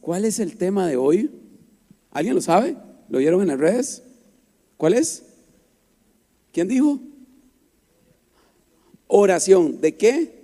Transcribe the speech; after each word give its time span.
¿cuál 0.00 0.24
es 0.24 0.38
el 0.38 0.56
tema 0.56 0.86
de 0.86 0.96
hoy? 0.96 1.30
¿Alguien 2.10 2.34
lo 2.34 2.40
sabe? 2.40 2.76
¿Lo 3.08 3.18
vieron 3.18 3.42
en 3.42 3.48
las 3.48 3.58
redes? 3.58 4.02
¿Cuál 4.76 4.94
es? 4.94 5.22
¿Quién 6.52 6.68
dijo? 6.68 7.00
Oración. 9.06 9.80
¿De 9.80 9.96
qué? 9.96 10.40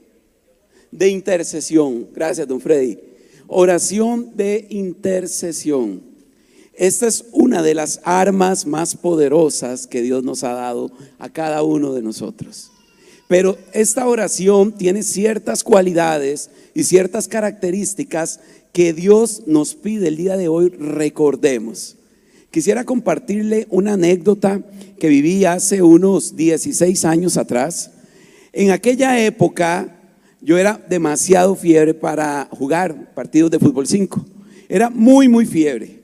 De 0.90 1.08
intercesión. 1.08 2.08
Gracias, 2.12 2.46
don 2.46 2.60
Freddy. 2.60 2.98
Oración 3.46 4.36
de 4.36 4.66
intercesión. 4.70 6.02
Esta 6.74 7.06
es 7.06 7.24
una 7.32 7.62
de 7.62 7.74
las 7.74 8.00
armas 8.04 8.66
más 8.66 8.96
poderosas 8.96 9.86
que 9.86 10.02
Dios 10.02 10.22
nos 10.22 10.44
ha 10.44 10.52
dado 10.52 10.92
a 11.18 11.30
cada 11.30 11.62
uno 11.62 11.94
de 11.94 12.02
nosotros. 12.02 12.70
Pero 13.28 13.56
esta 13.72 14.06
oración 14.06 14.72
tiene 14.72 15.02
ciertas 15.02 15.64
cualidades 15.64 16.50
y 16.74 16.84
ciertas 16.84 17.28
características 17.28 18.40
que 18.76 18.92
Dios 18.92 19.44
nos 19.46 19.74
pide 19.74 20.08
el 20.08 20.18
día 20.18 20.36
de 20.36 20.48
hoy 20.48 20.68
recordemos. 20.68 21.96
Quisiera 22.50 22.84
compartirle 22.84 23.66
una 23.70 23.94
anécdota 23.94 24.60
que 24.98 25.08
viví 25.08 25.46
hace 25.46 25.80
unos 25.80 26.36
16 26.36 27.06
años 27.06 27.38
atrás. 27.38 27.90
En 28.52 28.72
aquella 28.72 29.18
época 29.18 29.98
yo 30.42 30.58
era 30.58 30.78
demasiado 30.90 31.56
fiebre 31.56 31.94
para 31.94 32.50
jugar 32.50 33.14
partidos 33.14 33.50
de 33.50 33.58
fútbol 33.58 33.86
5. 33.86 34.26
Era 34.68 34.90
muy, 34.90 35.26
muy 35.26 35.46
fiebre. 35.46 36.02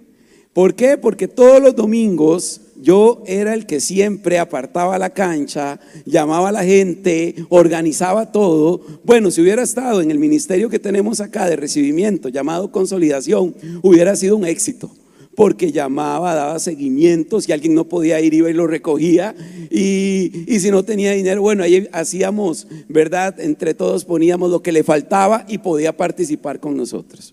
¿Por 0.55 0.75
qué? 0.75 0.97
Porque 0.97 1.29
todos 1.29 1.61
los 1.61 1.77
domingos 1.77 2.62
yo 2.83 3.23
era 3.27 3.55
el 3.55 3.65
que 3.65 3.81
siempre 3.81 4.39
apartaba 4.39 4.99
la 4.99 5.11
cancha, 5.11 5.81
llamaba 6.05 6.49
a 6.49 6.53
la 6.53 6.65
gente, 6.65 7.35
organizaba 7.49 8.33
todo. 8.33 8.81
Bueno, 9.05 9.31
si 9.31 9.41
hubiera 9.41 9.63
estado 9.63 10.03
en 10.03 10.11
el 10.11 10.19
ministerio 10.19 10.69
que 10.69 10.79
tenemos 10.79 11.21
acá 11.21 11.47
de 11.49 11.57
recibimiento, 11.57 12.29
llamado 12.29 12.73
consolidación, 12.73 13.55
hubiera 13.83 14.17
sido 14.17 14.37
un 14.37 14.45
éxito. 14.45 14.91
Porque 15.35 15.73
llamaba, 15.73 16.35
daba 16.35 16.59
seguimientos, 16.59 17.45
si 17.45 17.53
alguien 17.53 17.75
no 17.75 17.89
podía 17.89 18.21
ir, 18.21 18.35
iba 18.35 18.51
y 18.51 18.53
lo 18.53 18.67
recogía. 18.67 19.35
Y, 19.71 20.45
y 20.47 20.61
si 20.61 20.71
no 20.71 20.83
tenía 20.83 21.13
dinero, 21.13 21.41
bueno, 21.41 21.63
ahí 21.63 21.89
hacíamos, 21.93 22.67
¿verdad? 22.89 23.41
Entre 23.41 23.73
todos 23.73 24.05
poníamos 24.05 24.51
lo 24.51 24.63
que 24.63 24.73
le 24.73 24.85
faltaba 24.85 25.47
y 25.49 25.57
podía 25.57 25.97
participar 25.97 26.61
con 26.61 26.77
nosotros. 26.77 27.33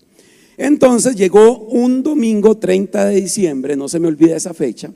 Entonces 0.60 1.16
llegó 1.16 1.58
un 1.58 2.02
domingo 2.02 2.58
30 2.58 3.06
de 3.06 3.20
diciembre, 3.22 3.76
no 3.76 3.88
se 3.88 3.98
me 3.98 4.08
olvida 4.08 4.36
esa 4.36 4.52
fecha, 4.52 4.92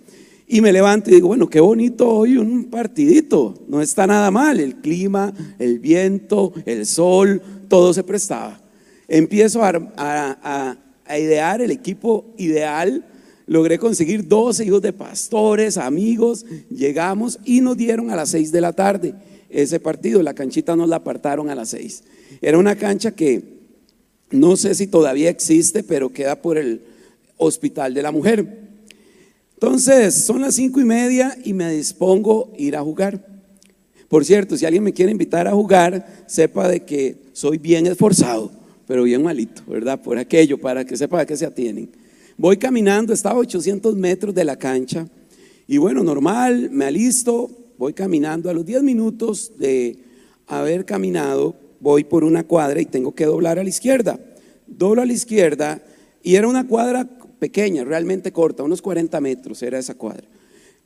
y 0.55 0.60
me 0.60 0.72
levanto 0.72 1.10
y 1.10 1.14
digo, 1.14 1.27
bueno, 1.27 1.50
qué 1.50 1.58
bonito 1.58 2.08
hoy 2.08 2.36
un 2.36 2.66
partidito, 2.66 3.55
no 3.66 3.83
está 3.83 4.06
nada 4.06 4.30
mal, 4.30 4.61
el 4.61 4.77
clima, 4.77 5.34
el 5.58 5.80
viento, 5.80 6.52
el 6.64 6.86
sol, 6.86 7.42
todo 7.66 7.92
se 7.92 8.05
prestaba. 8.05 8.61
Empiezo 9.08 9.64
a, 9.64 10.77
idear 11.19 11.61
el 11.61 11.72
equipo 11.72 12.27
ideal, 12.38 13.05
logré 13.48 13.80
conseguir 13.80 14.28
12 14.28 14.66
hijos 14.66 14.80
de 14.80 14.92
pastores, 14.92 15.77
amigos, 15.77 16.46
llegamos 16.70 17.41
y 17.44 17.61
nos 17.61 17.77
dieron 17.77 18.12
a 18.12 18.14
las 18.14 18.28
6 18.28 18.52
de 18.52 18.61
la 18.61 18.72
tarde 18.72 19.12
ese 19.50 19.80
partido, 19.80 20.22
la 20.22 20.34
canchita 20.34 20.77
nos 20.77 20.89
la 20.89 20.96
apartaron 20.96 21.50
a 21.50 21.56
las 21.56 21.70
6. 21.70 22.05
Era 22.41 22.58
una 22.58 22.77
cancha 22.77 23.11
que 23.11 23.42
no 24.30 24.56
sé 24.56 24.77
si 24.77 24.86
todavía 24.86 25.30
existe, 25.30 25.83
pero 25.83 26.12
queda 26.12 26.41
por 26.41 26.58
el 26.58 26.83
Hospital 27.39 27.92
de 27.92 28.02
la 28.02 28.12
Mujer. 28.12 28.64
Entonces, 29.55 30.14
son 30.14 30.41
las 30.41 30.55
cinco 30.56 30.80
y 30.80 30.84
media 30.84 31.36
y 31.44 31.52
me 31.52 31.70
dispongo 31.72 32.52
a 32.52 32.60
ir 32.60 32.77
a 32.77 32.83
jugar. 32.83 33.27
Por 34.08 34.24
cierto, 34.24 34.56
si 34.56 34.66
alguien 34.66 34.84
me 34.84 34.92
quiere 34.92 35.12
invitar 35.12 35.48
a 35.48 35.52
jugar, 35.52 36.24
sepa 36.27 36.68
de 36.68 36.84
que 36.84 37.17
soy 37.33 37.58
bien 37.58 37.86
esforzado, 37.86 38.51
pero 38.86 39.05
bien 39.05 39.23
malito, 39.23 39.62
¿verdad? 39.67 40.01
Por 40.01 40.18
aquello, 40.18 40.58
para 40.58 40.84
que 40.84 40.96
sepa 40.96 41.20
a 41.20 41.27
qué 41.27 41.36
se 41.36 41.46
atienen. 41.46 41.90
Voy 42.36 42.56
caminando, 42.56 43.12
estaba 43.12 43.36
a 43.36 43.40
800 43.40 43.96
metros 43.96 44.34
de 44.34 44.45
la 44.45 44.56
cancha 44.56 45.08
y 45.67 45.79
bueno, 45.79 46.02
normal, 46.02 46.68
me 46.70 46.84
alisto, 46.84 47.50
voy 47.79 47.95
caminando. 47.95 48.50
A 48.50 48.55
los 48.55 48.67
10 48.67 48.83
minutos 48.83 49.52
de 49.58 49.98
haber 50.46 50.84
caminado, 50.84 51.56
voy 51.80 52.05
por 52.05 52.24
una 52.24 52.45
cuadra 52.45 52.80
y 52.80 52.86
tengo 52.86 53.14
que 53.14 53.24
doblar 53.24 53.58
a 53.58 53.62
la 53.62 53.68
izquierda. 53.68 54.20
Doblo 54.67 55.02
a 55.02 55.06
la 55.06 55.12
izquierda 55.12 55.83
y 56.23 56.34
era 56.36 56.48
una 56.48 56.67
cuadra 56.67 57.08
pequeña, 57.44 57.84
realmente 57.84 58.32
corta, 58.32 58.62
unos 58.62 58.80
40 58.80 59.20
metros 59.20 59.62
era 59.62 59.78
esa 59.78 59.96
cuadra. 59.96 60.27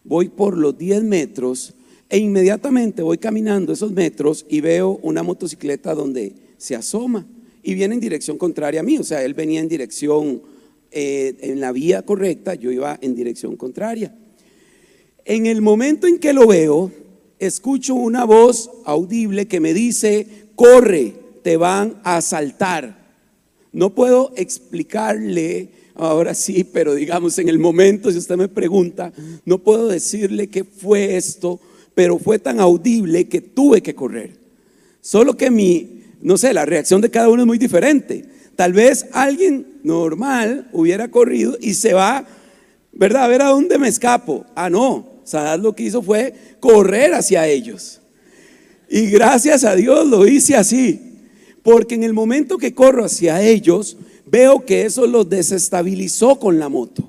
Voy 0.02 0.28
por 0.28 0.58
los 0.58 0.76
10 0.76 1.04
metros 1.04 1.72
e 2.08 2.18
inmediatamente 2.18 3.00
voy 3.00 3.18
caminando 3.18 3.72
esos 3.72 3.92
metros 3.92 4.44
y 4.48 4.60
veo 4.60 4.98
una 5.02 5.22
motocicleta 5.22 5.94
donde 5.94 6.32
se 6.56 6.74
asoma 6.74 7.24
y 7.62 7.74
viene 7.74 7.94
en 7.94 8.00
dirección 8.00 8.38
contraria 8.38 8.80
a 8.80 8.82
mí. 8.82 8.98
O 8.98 9.04
sea, 9.04 9.22
él 9.22 9.34
venía 9.34 9.60
en 9.60 9.68
dirección, 9.68 10.42
eh, 10.90 11.36
en 11.42 11.60
la 11.60 11.70
vía 11.70 12.02
correcta, 12.02 12.56
yo 12.56 12.72
iba 12.72 12.98
en 13.02 13.14
dirección 13.14 13.54
contraria. 13.54 14.12
En 15.24 15.46
el 15.46 15.60
momento 15.60 16.08
en 16.08 16.18
que 16.18 16.32
lo 16.32 16.48
veo, 16.48 16.90
escucho 17.38 17.94
una 17.94 18.24
voz 18.24 18.68
audible 18.84 19.46
que 19.46 19.60
me 19.60 19.74
dice, 19.74 20.26
corre, 20.56 21.14
te 21.44 21.56
van 21.56 22.00
a 22.02 22.16
asaltar. 22.16 22.98
No 23.72 23.94
puedo 23.94 24.32
explicarle 24.34 25.77
ahora 25.98 26.34
sí, 26.34 26.64
pero 26.64 26.94
digamos 26.94 27.38
en 27.38 27.48
el 27.48 27.58
momento, 27.58 28.10
si 28.10 28.18
usted 28.18 28.36
me 28.36 28.48
pregunta, 28.48 29.12
no 29.44 29.58
puedo 29.58 29.88
decirle 29.88 30.48
qué 30.48 30.64
fue 30.64 31.16
esto, 31.16 31.60
pero 31.94 32.18
fue 32.18 32.38
tan 32.38 32.60
audible 32.60 33.28
que 33.28 33.40
tuve 33.40 33.82
que 33.82 33.94
correr. 33.94 34.36
Solo 35.00 35.36
que 35.36 35.50
mi, 35.50 36.02
no 36.20 36.36
sé, 36.36 36.52
la 36.52 36.64
reacción 36.64 37.00
de 37.00 37.10
cada 37.10 37.28
uno 37.28 37.42
es 37.42 37.46
muy 37.46 37.58
diferente. 37.58 38.24
Tal 38.56 38.72
vez 38.72 39.06
alguien 39.12 39.78
normal 39.82 40.68
hubiera 40.72 41.08
corrido 41.08 41.56
y 41.60 41.74
se 41.74 41.94
va, 41.94 42.26
¿verdad? 42.92 43.24
A 43.24 43.28
ver 43.28 43.42
a 43.42 43.48
dónde 43.48 43.78
me 43.78 43.88
escapo. 43.88 44.44
Ah, 44.54 44.70
no. 44.70 45.22
Sadat 45.24 45.60
lo 45.60 45.74
que 45.74 45.84
hizo 45.84 46.02
fue 46.02 46.34
correr 46.58 47.14
hacia 47.14 47.46
ellos. 47.46 48.00
Y 48.88 49.06
gracias 49.06 49.64
a 49.64 49.76
Dios 49.76 50.06
lo 50.06 50.26
hice 50.26 50.56
así. 50.56 51.00
Porque 51.62 51.94
en 51.94 52.02
el 52.02 52.14
momento 52.14 52.58
que 52.58 52.74
corro 52.74 53.04
hacia 53.04 53.42
ellos, 53.42 53.96
veo 54.30 54.64
que 54.64 54.84
eso 54.84 55.06
los 55.06 55.28
desestabilizó 55.28 56.38
con 56.38 56.58
la 56.58 56.68
moto. 56.68 57.08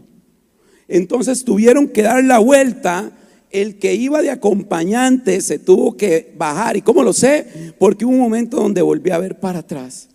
Entonces 0.88 1.44
tuvieron 1.44 1.88
que 1.88 2.04
dar 2.04 2.24
la 2.24 2.40
vuelta. 2.40 3.12
El 3.52 3.80
que 3.80 3.96
iba 3.96 4.22
de 4.22 4.30
acompañante 4.30 5.42
se 5.42 5.58
tuvo 5.58 5.98
que 5.98 6.34
bajar. 6.38 6.78
¿Y 6.78 6.82
cómo 6.82 7.04
lo 7.04 7.14
sé? 7.14 7.74
Porque 7.80 8.06
hubo 8.06 8.14
un 8.14 8.20
momento 8.20 8.58
donde 8.58 8.82
volví 8.82 9.10
a 9.10 9.18
ver 9.18 9.40
para 9.40 9.60
atrás. 9.60 10.10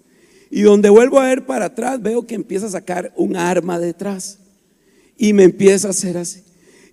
Y 0.50 0.62
donde 0.62 0.88
vuelvo 0.88 1.18
a 1.18 1.26
ver 1.26 1.44
para 1.44 1.64
atrás, 1.64 2.00
veo 2.00 2.26
que 2.26 2.36
empieza 2.36 2.66
a 2.66 2.70
sacar 2.70 3.12
un 3.16 3.34
arma 3.34 3.80
detrás. 3.80 4.38
Y 5.16 5.32
me 5.32 5.42
empieza 5.42 5.88
a 5.88 5.90
hacer 5.90 6.16
así. 6.16 6.43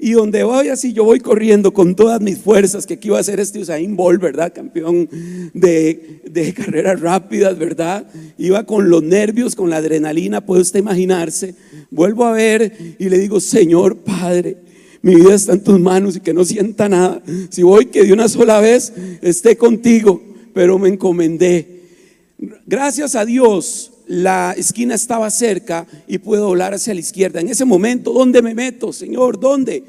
Y 0.04 0.14
donde 0.14 0.42
voy 0.42 0.70
así, 0.70 0.94
yo 0.94 1.04
voy 1.04 1.20
corriendo 1.20 1.74
con 1.74 1.94
todas 1.94 2.20
mis 2.22 2.40
fuerzas, 2.40 2.88
que 2.88 2.96
aquí 2.96 3.10
iba 3.10 3.20
a 3.20 3.24
ser 3.24 3.40
este 3.40 3.60
Usain 3.60 3.96
Bolt, 3.96 4.20
¿verdad? 4.20 4.52
Campeón 4.52 5.08
de, 5.54 6.22
de 6.28 6.54
carreras 6.56 7.00
rápidas, 7.00 7.56
¿verdad? 7.60 8.08
Iba 8.40 8.66
con 8.66 8.90
los 8.90 9.04
nervios, 9.04 9.56
con 9.56 9.70
la 9.70 9.78
adrenalina, 9.78 10.44
puede 10.44 10.64
usted 10.64 10.80
imaginarse. 10.80 11.54
Vuelvo 11.92 12.26
a 12.26 12.32
ver 12.32 12.96
y 12.98 13.10
le 13.10 13.20
digo, 13.20 13.40
Señor 13.40 13.98
Padre, 13.98 14.58
mi 15.04 15.14
vida 15.14 15.36
está 15.36 15.54
en 15.54 15.64
tus 15.64 15.80
manos 15.80 16.16
y 16.16 16.20
que 16.22 16.34
no 16.34 16.46
sienta 16.46 16.90
nada. 16.90 17.22
Si 17.52 17.62
voy, 17.62 17.86
que 17.86 18.04
de 18.04 18.12
una 18.12 18.28
sola 18.28 18.60
vez 18.60 18.92
esté 19.22 19.56
contigo, 19.56 20.20
pero 20.56 20.80
me 20.80 20.90
encomendé. 20.90 21.84
Gracias 22.66 23.14
a 23.14 23.24
Dios, 23.24 23.92
la 24.08 24.54
esquina 24.58 24.96
estaba 24.96 25.30
cerca 25.30 25.88
y 26.08 26.18
puedo 26.18 26.46
doblar 26.46 26.74
hacia 26.74 26.94
la 26.94 27.00
izquierda. 27.00 27.40
En 27.40 27.50
ese 27.50 27.66
momento, 27.66 28.12
¿dónde 28.12 28.42
me 28.42 28.54
meto, 28.54 28.92
Señor? 28.92 29.40
¿Dónde? 29.40 29.84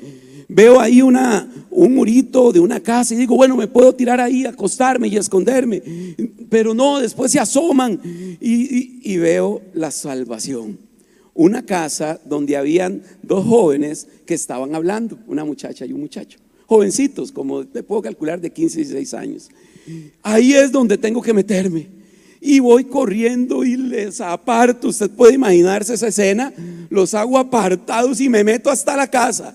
Veo 0.49 0.81
ahí 0.81 1.01
una, 1.01 1.51
un 1.71 1.95
murito 1.95 2.53
de 2.53 2.61
una 2.61 2.81
casa 2.81 3.15
y 3.15 3.17
digo, 3.17 3.37
bueno, 3.37 3.57
me 3.57 3.69
puedo 3.69 3.95
tirar 3.95 4.21
ahí, 4.21 4.45
acostarme 4.45 5.09
y 5.09 5.17
esconderme. 5.17 5.83
Pero 6.51 6.75
no, 6.75 7.01
después 7.01 7.33
se 7.33 7.41
asoman 7.41 7.99
y, 8.41 9.17
veo 9.17 9.63
la 9.73 9.91
salvación. 9.91 10.79
Una 11.35 11.65
casa 11.65 12.21
donde 12.27 12.57
habían 12.57 13.03
dos 13.23 13.47
jóvenes 13.47 14.07
que 14.27 14.35
estaban 14.35 14.75
hablando, 14.75 15.19
una 15.27 15.45
muchacha 15.45 15.87
y 15.87 15.93
un 15.93 16.01
muchacho. 16.01 16.39
Jovencitos, 16.67 17.33
como 17.33 17.67
te 17.67 17.83
puedo 17.83 18.03
calcular, 18.03 18.41
de 18.41 18.51
15 18.51 18.81
y 18.81 18.85
16 18.85 19.15
años. 19.15 19.49
Ahí 20.23 20.53
es 20.53 20.71
donde 20.71 20.99
tengo 20.99 21.23
que 21.23 21.33
meterme 21.33 22.02
y 22.45 22.59
voy 22.59 22.85
corriendo 22.85 23.65
y 23.65 23.77
les 23.77 24.21
aparto. 24.21 24.89
Usted 24.89 25.09
puede 25.11 25.35
imaginarse 25.35 25.95
esa 25.95 26.09
escena. 26.09 26.53
Los 26.91 27.15
hago 27.15 27.39
apartados 27.39 28.21
y 28.21 28.29
me 28.29 28.43
meto 28.43 28.69
hasta 28.69 28.97
la 28.97 29.09
casa. 29.09 29.55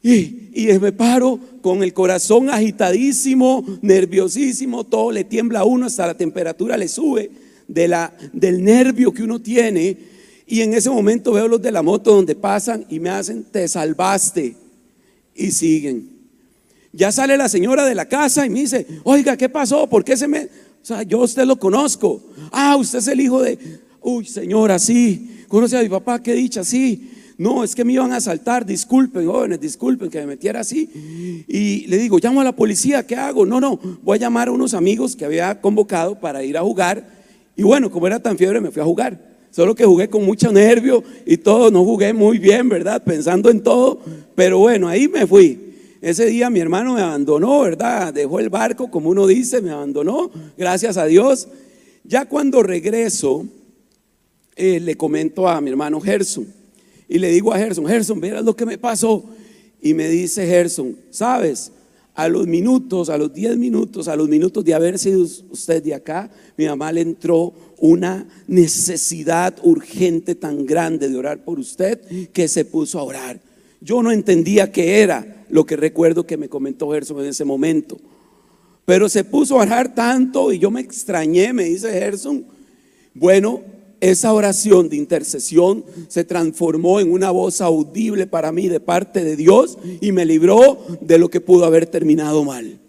Y, 0.00 0.50
y, 0.54 0.78
me 0.80 0.92
paro 0.92 1.40
con 1.60 1.82
el 1.82 1.92
corazón 1.92 2.50
agitadísimo, 2.50 3.64
nerviosísimo, 3.82 4.84
todo 4.84 5.10
le 5.10 5.24
tiembla 5.24 5.60
a 5.60 5.64
uno, 5.64 5.86
hasta 5.86 6.06
la 6.06 6.14
temperatura 6.14 6.76
le 6.76 6.88
sube 6.88 7.30
de 7.66 7.88
la, 7.88 8.12
del 8.32 8.62
nervio 8.62 9.12
que 9.12 9.24
uno 9.24 9.40
tiene. 9.40 9.96
Y 10.46 10.60
en 10.60 10.72
ese 10.74 10.88
momento 10.88 11.32
veo 11.32 11.48
los 11.48 11.60
de 11.60 11.72
la 11.72 11.82
moto 11.82 12.14
donde 12.14 12.36
pasan 12.36 12.86
y 12.88 13.00
me 13.00 13.10
hacen, 13.10 13.42
te 13.44 13.66
salvaste. 13.66 14.54
Y 15.34 15.50
siguen. 15.50 16.10
Ya 16.92 17.10
sale 17.10 17.36
la 17.36 17.48
señora 17.48 17.84
de 17.84 17.96
la 17.96 18.06
casa 18.06 18.46
y 18.46 18.50
me 18.50 18.60
dice, 18.60 18.86
oiga, 19.02 19.36
¿qué 19.36 19.48
pasó? 19.48 19.88
¿Por 19.88 20.04
qué 20.04 20.16
se 20.16 20.28
me... 20.28 20.48
O 20.84 20.86
sea, 20.86 21.02
yo 21.02 21.20
usted 21.20 21.46
lo 21.46 21.56
conozco. 21.56 22.20
Ah, 22.52 22.76
usted 22.76 22.98
es 22.98 23.08
el 23.08 23.18
hijo 23.18 23.40
de... 23.40 23.58
Uy, 24.02 24.26
señora, 24.26 24.78
sí. 24.78 25.46
Conoce 25.48 25.78
a 25.78 25.82
mi 25.82 25.88
papá, 25.88 26.22
qué 26.22 26.34
dicha, 26.34 26.62
sí. 26.62 27.10
No, 27.38 27.64
es 27.64 27.74
que 27.74 27.86
me 27.86 27.94
iban 27.94 28.12
a 28.12 28.16
asaltar, 28.16 28.66
disculpen, 28.66 29.26
jóvenes, 29.26 29.58
disculpen 29.62 30.10
que 30.10 30.18
me 30.18 30.26
metiera 30.26 30.60
así. 30.60 31.42
Y 31.48 31.86
le 31.86 31.96
digo, 31.96 32.18
llamo 32.22 32.42
a 32.42 32.44
la 32.44 32.54
policía, 32.54 33.06
¿qué 33.06 33.16
hago? 33.16 33.46
No, 33.46 33.62
no, 33.62 33.80
voy 34.02 34.18
a 34.18 34.20
llamar 34.20 34.48
a 34.48 34.52
unos 34.52 34.74
amigos 34.74 35.16
que 35.16 35.24
había 35.24 35.58
convocado 35.58 36.20
para 36.20 36.44
ir 36.44 36.58
a 36.58 36.60
jugar. 36.60 37.08
Y 37.56 37.62
bueno, 37.62 37.90
como 37.90 38.06
era 38.06 38.20
tan 38.20 38.36
fiebre, 38.36 38.60
me 38.60 38.70
fui 38.70 38.82
a 38.82 38.84
jugar. 38.84 39.18
Solo 39.52 39.74
que 39.74 39.86
jugué 39.86 40.10
con 40.10 40.22
mucho 40.22 40.52
nervio 40.52 41.02
y 41.24 41.38
todo, 41.38 41.70
no 41.70 41.82
jugué 41.82 42.12
muy 42.12 42.38
bien, 42.38 42.68
¿verdad? 42.68 43.02
Pensando 43.02 43.48
en 43.48 43.62
todo. 43.62 44.00
Pero 44.34 44.58
bueno, 44.58 44.86
ahí 44.86 45.08
me 45.08 45.26
fui. 45.26 45.63
Ese 46.04 46.26
día 46.26 46.50
mi 46.50 46.60
hermano 46.60 46.92
me 46.92 47.00
abandonó, 47.00 47.62
¿verdad? 47.62 48.12
Dejó 48.12 48.38
el 48.38 48.50
barco, 48.50 48.90
como 48.90 49.08
uno 49.08 49.26
dice, 49.26 49.62
me 49.62 49.70
abandonó, 49.70 50.30
gracias 50.54 50.98
a 50.98 51.06
Dios. 51.06 51.48
Ya 52.04 52.26
cuando 52.26 52.62
regreso, 52.62 53.46
eh, 54.54 54.80
le 54.80 54.98
comento 54.98 55.48
a 55.48 55.62
mi 55.62 55.70
hermano 55.70 56.02
Gerson 56.02 56.46
y 57.08 57.18
le 57.18 57.30
digo 57.30 57.54
a 57.54 57.58
Gerson, 57.58 57.86
Gerson, 57.86 58.20
verás 58.20 58.44
lo 58.44 58.54
que 58.54 58.66
me 58.66 58.76
pasó. 58.76 59.24
Y 59.80 59.94
me 59.94 60.10
dice 60.10 60.46
Gerson, 60.46 60.94
sabes, 61.08 61.72
a 62.12 62.28
los 62.28 62.46
minutos, 62.46 63.08
a 63.08 63.16
los 63.16 63.32
10 63.32 63.56
minutos, 63.56 64.06
a 64.06 64.14
los 64.14 64.28
minutos 64.28 64.62
de 64.62 64.74
haber 64.74 64.98
sido 64.98 65.22
usted 65.22 65.82
de 65.82 65.94
acá, 65.94 66.30
mi 66.58 66.66
mamá 66.66 66.92
le 66.92 67.00
entró 67.00 67.54
una 67.78 68.28
necesidad 68.46 69.56
urgente 69.62 70.34
tan 70.34 70.66
grande 70.66 71.08
de 71.08 71.16
orar 71.16 71.42
por 71.42 71.58
usted 71.58 72.28
que 72.30 72.46
se 72.46 72.66
puso 72.66 72.98
a 72.98 73.04
orar. 73.04 73.40
Yo 73.80 74.02
no 74.02 74.12
entendía 74.12 74.70
qué 74.70 75.00
era 75.00 75.33
lo 75.54 75.64
que 75.64 75.76
recuerdo 75.76 76.26
que 76.26 76.36
me 76.36 76.48
comentó 76.48 76.90
Gerson 76.90 77.20
en 77.20 77.26
ese 77.26 77.44
momento. 77.44 77.96
Pero 78.84 79.08
se 79.08 79.22
puso 79.22 79.56
a 79.56 79.62
orar 79.62 79.94
tanto 79.94 80.52
y 80.52 80.58
yo 80.58 80.68
me 80.68 80.80
extrañé, 80.80 81.52
me 81.52 81.62
dice 81.62 81.92
Gerson. 81.92 82.44
Bueno, 83.14 83.62
esa 84.00 84.32
oración 84.32 84.88
de 84.88 84.96
intercesión 84.96 85.84
se 86.08 86.24
transformó 86.24 86.98
en 86.98 87.12
una 87.12 87.30
voz 87.30 87.60
audible 87.60 88.26
para 88.26 88.50
mí 88.50 88.66
de 88.66 88.80
parte 88.80 89.22
de 89.22 89.36
Dios 89.36 89.78
y 90.00 90.10
me 90.10 90.24
libró 90.24 90.76
de 91.00 91.18
lo 91.18 91.30
que 91.30 91.40
pudo 91.40 91.66
haber 91.66 91.86
terminado 91.86 92.42
mal. 92.42 92.80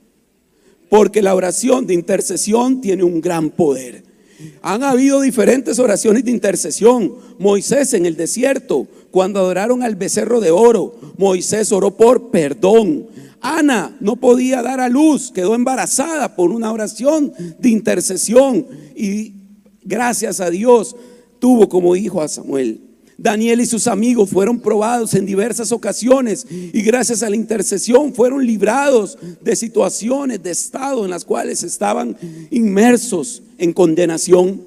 Porque 0.89 1.21
la 1.21 1.35
oración 1.35 1.85
de 1.85 1.93
intercesión 1.93 2.81
tiene 2.81 3.03
un 3.03 3.21
gran 3.21 3.51
poder. 3.51 4.04
Han 4.61 4.83
habido 4.83 5.21
diferentes 5.21 5.79
oraciones 5.79 6.25
de 6.25 6.31
intercesión. 6.31 7.13
Moisés 7.39 7.93
en 7.93 8.05
el 8.05 8.15
desierto, 8.15 8.87
cuando 9.11 9.39
adoraron 9.39 9.83
al 9.83 9.95
becerro 9.95 10.39
de 10.39 10.51
oro, 10.51 10.95
Moisés 11.17 11.71
oró 11.71 11.95
por 11.95 12.31
perdón. 12.31 13.07
Ana 13.41 13.95
no 13.99 14.15
podía 14.15 14.61
dar 14.61 14.79
a 14.79 14.89
luz, 14.89 15.31
quedó 15.31 15.53
embarazada 15.53 16.35
por 16.35 16.51
una 16.51 16.71
oración 16.71 17.31
de 17.59 17.69
intercesión 17.69 18.65
y 18.95 19.35
gracias 19.83 20.39
a 20.39 20.49
Dios, 20.49 20.95
tuvo 21.39 21.69
como 21.69 21.95
hijo 21.95 22.21
a 22.21 22.27
Samuel. 22.27 22.81
Daniel 23.17 23.61
y 23.61 23.65
sus 23.65 23.87
amigos 23.87 24.29
fueron 24.29 24.59
probados 24.59 25.13
en 25.13 25.25
diversas 25.25 25.71
ocasiones 25.71 26.45
y 26.49 26.81
gracias 26.81 27.23
a 27.23 27.29
la 27.29 27.35
intercesión 27.35 28.13
fueron 28.13 28.45
librados 28.45 29.17
de 29.41 29.55
situaciones 29.55 30.43
de 30.43 30.51
estado 30.51 31.05
en 31.05 31.11
las 31.11 31.23
cuales 31.23 31.63
estaban 31.63 32.17
inmersos 32.51 33.41
en 33.57 33.73
condenación. 33.73 34.61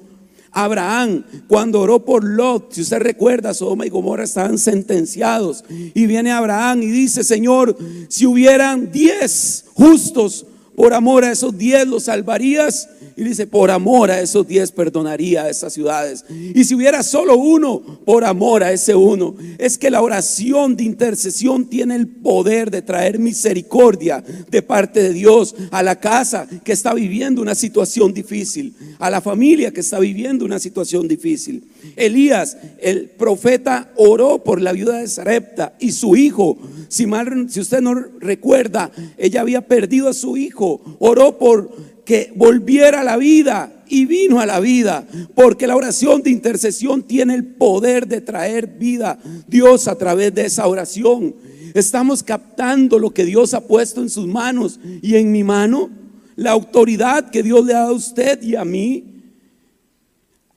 Abraham, 0.51 1.23
cuando 1.47 1.79
oró 1.81 2.03
por 2.03 2.23
Lot, 2.23 2.73
si 2.73 2.81
usted 2.81 2.99
recuerda, 2.99 3.53
Sodoma 3.53 3.85
y 3.85 3.89
Gomorra 3.89 4.23
estaban 4.23 4.57
sentenciados. 4.57 5.63
Y 5.69 6.07
viene 6.07 6.31
Abraham 6.31 6.81
y 6.81 6.87
dice, 6.87 7.23
Señor, 7.23 7.77
si 8.07 8.25
hubieran 8.25 8.91
diez 8.91 9.65
justos, 9.75 10.47
por 10.75 10.93
amor 10.93 11.25
a 11.25 11.31
esos 11.31 11.57
diez 11.57 11.85
los 11.85 12.03
salvarías. 12.03 12.87
Y 13.15 13.23
dice, 13.23 13.47
por 13.47 13.71
amor 13.71 14.11
a 14.11 14.21
esos 14.21 14.47
diez 14.47 14.71
perdonaría 14.71 15.43
a 15.43 15.49
esas 15.49 15.73
ciudades. 15.73 16.25
Y 16.29 16.63
si 16.63 16.75
hubiera 16.75 17.03
solo 17.03 17.37
uno, 17.37 17.81
por 18.05 18.23
amor 18.23 18.63
a 18.63 18.71
ese 18.71 18.95
uno. 18.95 19.35
Es 19.57 19.77
que 19.77 19.89
la 19.89 20.01
oración 20.01 20.75
de 20.75 20.83
intercesión 20.83 21.65
tiene 21.65 21.95
el 21.95 22.07
poder 22.07 22.71
de 22.71 22.81
traer 22.81 23.19
misericordia 23.19 24.23
de 24.49 24.61
parte 24.61 25.03
de 25.03 25.13
Dios 25.13 25.55
a 25.71 25.83
la 25.83 25.99
casa 25.99 26.47
que 26.63 26.71
está 26.71 26.93
viviendo 26.93 27.41
una 27.41 27.55
situación 27.55 28.13
difícil, 28.13 28.75
a 28.99 29.09
la 29.09 29.21
familia 29.21 29.71
que 29.71 29.81
está 29.81 29.99
viviendo 29.99 30.45
una 30.45 30.59
situación 30.59 31.07
difícil. 31.07 31.63
Elías, 31.95 32.57
el 32.79 33.09
profeta, 33.09 33.91
oró 33.95 34.43
por 34.43 34.61
la 34.61 34.73
viuda 34.73 34.97
de 34.97 35.07
Sarepta 35.07 35.75
y 35.79 35.91
su 35.91 36.15
hijo. 36.15 36.57
Si, 36.87 37.05
si 37.49 37.59
usted 37.59 37.81
no 37.81 37.93
recuerda, 38.19 38.91
ella 39.17 39.41
había 39.41 39.61
perdido 39.61 40.09
a 40.09 40.13
su 40.13 40.37
hijo. 40.37 40.81
Oró 40.99 41.37
por 41.37 41.71
que 42.09 42.33
volviera 42.35 43.01
a 43.01 43.03
la 43.03 43.17
vida 43.17 43.83
y 43.87 44.07
vino 44.07 44.39
a 44.39 44.47
la 44.47 44.59
vida, 44.59 45.05
porque 45.35 45.67
la 45.67 45.75
oración 45.75 46.23
de 46.23 46.31
intercesión 46.31 47.03
tiene 47.03 47.35
el 47.35 47.45
poder 47.45 48.07
de 48.07 48.19
traer 48.19 48.65
vida. 48.65 49.19
Dios 49.47 49.87
a 49.87 49.95
través 49.95 50.33
de 50.33 50.47
esa 50.47 50.65
oración. 50.65 51.35
Estamos 51.75 52.23
captando 52.23 52.97
lo 52.97 53.11
que 53.11 53.25
Dios 53.25 53.53
ha 53.53 53.61
puesto 53.61 54.01
en 54.01 54.09
sus 54.09 54.25
manos 54.25 54.79
y 55.03 55.17
en 55.17 55.31
mi 55.31 55.43
mano, 55.43 55.91
la 56.35 56.49
autoridad 56.49 57.29
que 57.29 57.43
Dios 57.43 57.63
le 57.63 57.75
ha 57.75 57.81
dado 57.81 57.91
a 57.91 57.97
usted 57.97 58.41
y 58.41 58.55
a 58.55 58.65
mí. 58.65 59.03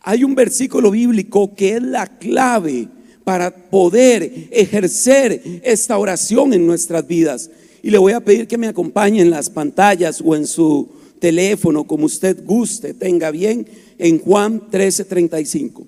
Hay 0.01 0.25
un 0.25 0.35
versículo 0.35 0.91
bíblico 0.91 1.55
que 1.55 1.77
es 1.77 1.83
la 1.83 2.07
clave 2.07 2.89
para 3.25 3.55
poder 3.55 4.49
ejercer 4.51 5.61
esta 5.63 5.99
oración 5.99 6.55
en 6.55 6.67
nuestras 6.67 7.07
vidas. 7.07 7.51
Y 7.83 7.91
le 7.91 7.99
voy 7.99 8.15
a 8.15 8.25
pedir 8.25 8.49
que 8.49 8.57
me 8.57 8.69
acompañe 8.69 9.21
en 9.21 9.29
las 9.29 9.51
pantallas 9.51 10.23
o 10.25 10.35
en 10.35 10.47
su 10.47 11.02
teléfono, 11.23 11.85
como 11.85 12.07
usted 12.07 12.45
guste, 12.45 12.95
tenga 12.95 13.31
bien, 13.31 13.65
en 13.97 14.19
Juan 14.19 14.61
13:35. 14.69 15.87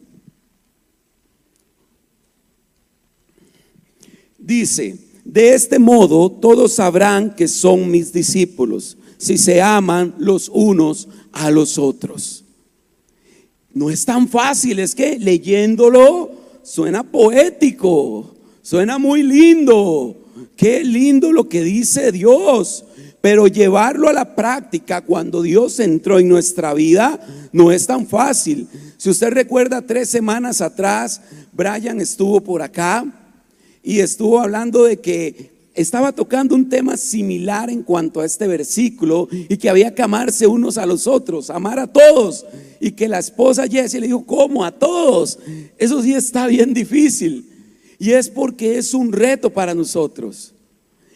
Dice, 4.39 4.97
de 5.25 5.55
este 5.55 5.81
modo 5.81 6.31
todos 6.31 6.75
sabrán 6.75 7.35
que 7.35 7.49
son 7.49 7.91
mis 7.91 8.13
discípulos, 8.13 8.97
si 9.19 9.37
se 9.37 9.61
aman 9.61 10.15
los 10.19 10.49
unos 10.49 11.09
a 11.33 11.51
los 11.51 11.79
otros. 11.79 12.45
No 13.73 13.91
es 13.91 14.05
tan 14.05 14.29
fácil, 14.29 14.79
es 14.79 14.95
que 14.95 15.19
leyéndolo 15.19 16.31
suena 16.63 17.03
poético, 17.03 18.37
suena 18.63 18.99
muy 18.99 19.25
lindo. 19.25 20.17
Qué 20.57 20.85
lindo 20.85 21.33
lo 21.33 21.49
que 21.49 21.63
dice 21.63 22.13
Dios. 22.13 22.85
Pero 23.25 23.47
llevarlo 23.47 24.11
a 24.11 24.13
la 24.13 24.37
práctica 24.37 25.01
cuando 25.01 25.41
Dios 25.41 25.81
entró 25.81 26.19
en 26.19 26.29
nuestra 26.29 26.75
vida 26.75 27.19
no 27.53 27.73
es 27.73 27.87
tan 27.87 28.07
fácil. 28.07 28.69
Si 28.99 29.09
usted 29.09 29.31
recuerda, 29.31 29.81
tres 29.81 30.11
semanas 30.11 30.61
atrás, 30.61 31.23
Brian 31.51 32.03
estuvo 32.03 32.43
por 32.43 32.61
acá 32.61 33.07
y 33.83 34.01
estuvo 34.01 34.39
hablando 34.41 34.85
de 34.85 34.99
que 34.99 35.53
estaba 35.73 36.13
tocando 36.13 36.55
un 36.55 36.69
tema 36.69 36.99
similar 36.99 37.71
en 37.71 37.83
cuanto 37.83 38.21
a 38.21 38.27
este 38.27 38.47
versículo 38.47 39.27
y 39.33 39.57
que 39.57 39.71
había 39.71 39.95
que 39.95 40.03
amarse 40.03 40.47
unos 40.47 40.77
a 40.77 40.85
los 40.85 41.07
otros, 41.07 41.49
amar 41.49 41.79
a 41.79 41.87
todos. 41.87 42.45
Y 42.79 42.91
que 42.91 43.09
la 43.09 43.21
esposa 43.21 43.67
Jessie 43.67 44.01
le 44.01 44.09
dijo, 44.09 44.27
¿cómo? 44.27 44.67
A 44.67 44.71
todos. 44.71 45.39
Eso 45.79 46.03
sí 46.03 46.13
está 46.13 46.47
bien 46.47 46.75
difícil. 46.75 47.49
Y 47.99 48.11
es 48.11 48.29
porque 48.29 48.77
es 48.77 48.93
un 48.93 49.15
reto 49.15 49.49
para 49.49 49.73
nosotros. 49.73 50.53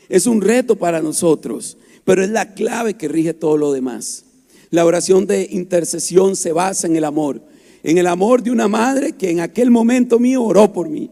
Es 0.08 0.26
un 0.26 0.40
reto 0.40 0.74
para 0.74 1.02
nosotros 1.02 1.76
pero 2.08 2.24
es 2.24 2.30
la 2.30 2.54
clave 2.54 2.94
que 2.94 3.06
rige 3.06 3.34
todo 3.34 3.58
lo 3.58 3.70
demás. 3.70 4.24
La 4.70 4.86
oración 4.86 5.26
de 5.26 5.46
intercesión 5.50 6.36
se 6.36 6.52
basa 6.52 6.86
en 6.86 6.96
el 6.96 7.04
amor, 7.04 7.42
en 7.82 7.98
el 7.98 8.06
amor 8.06 8.42
de 8.42 8.50
una 8.50 8.66
madre 8.66 9.12
que 9.12 9.28
en 9.28 9.40
aquel 9.40 9.70
momento 9.70 10.18
mío 10.18 10.42
oró 10.42 10.72
por 10.72 10.88
mí. 10.88 11.10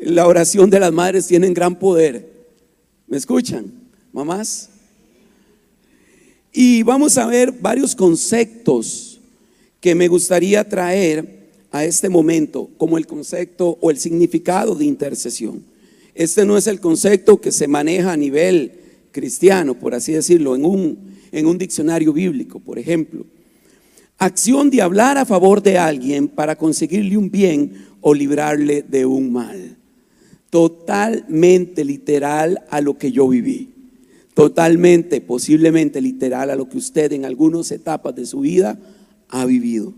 La 0.00 0.26
oración 0.26 0.70
de 0.70 0.80
las 0.80 0.90
madres 0.90 1.26
tiene 1.26 1.52
gran 1.52 1.78
poder. 1.78 2.32
¿Me 3.06 3.18
escuchan, 3.18 3.70
mamás? 4.10 4.70
Y 6.50 6.82
vamos 6.82 7.18
a 7.18 7.26
ver 7.26 7.52
varios 7.52 7.94
conceptos 7.94 9.20
que 9.80 9.94
me 9.94 10.08
gustaría 10.08 10.66
traer 10.66 11.50
a 11.70 11.84
este 11.84 12.08
momento, 12.08 12.70
como 12.78 12.96
el 12.96 13.06
concepto 13.06 13.76
o 13.82 13.90
el 13.90 13.98
significado 13.98 14.74
de 14.76 14.86
intercesión. 14.86 15.62
Este 16.14 16.46
no 16.46 16.56
es 16.56 16.66
el 16.68 16.80
concepto 16.80 17.38
que 17.38 17.52
se 17.52 17.68
maneja 17.68 18.12
a 18.12 18.16
nivel 18.16 18.85
cristiano, 19.16 19.78
por 19.78 19.94
así 19.94 20.12
decirlo, 20.12 20.54
en 20.54 20.66
un, 20.66 20.98
en 21.32 21.46
un 21.46 21.56
diccionario 21.56 22.12
bíblico, 22.12 22.60
por 22.60 22.78
ejemplo. 22.78 23.24
Acción 24.18 24.68
de 24.68 24.82
hablar 24.82 25.16
a 25.16 25.24
favor 25.24 25.62
de 25.62 25.78
alguien 25.78 26.28
para 26.28 26.56
conseguirle 26.56 27.16
un 27.16 27.30
bien 27.30 27.72
o 28.02 28.12
librarle 28.12 28.82
de 28.82 29.06
un 29.06 29.32
mal. 29.32 29.78
Totalmente 30.50 31.82
literal 31.82 32.62
a 32.68 32.82
lo 32.82 32.98
que 32.98 33.10
yo 33.10 33.26
viví. 33.26 33.70
Totalmente, 34.34 35.22
posiblemente 35.22 36.02
literal 36.02 36.50
a 36.50 36.56
lo 36.56 36.68
que 36.68 36.76
usted 36.76 37.10
en 37.12 37.24
algunas 37.24 37.72
etapas 37.72 38.14
de 38.14 38.26
su 38.26 38.40
vida 38.40 38.78
ha 39.30 39.46
vivido. 39.46 39.94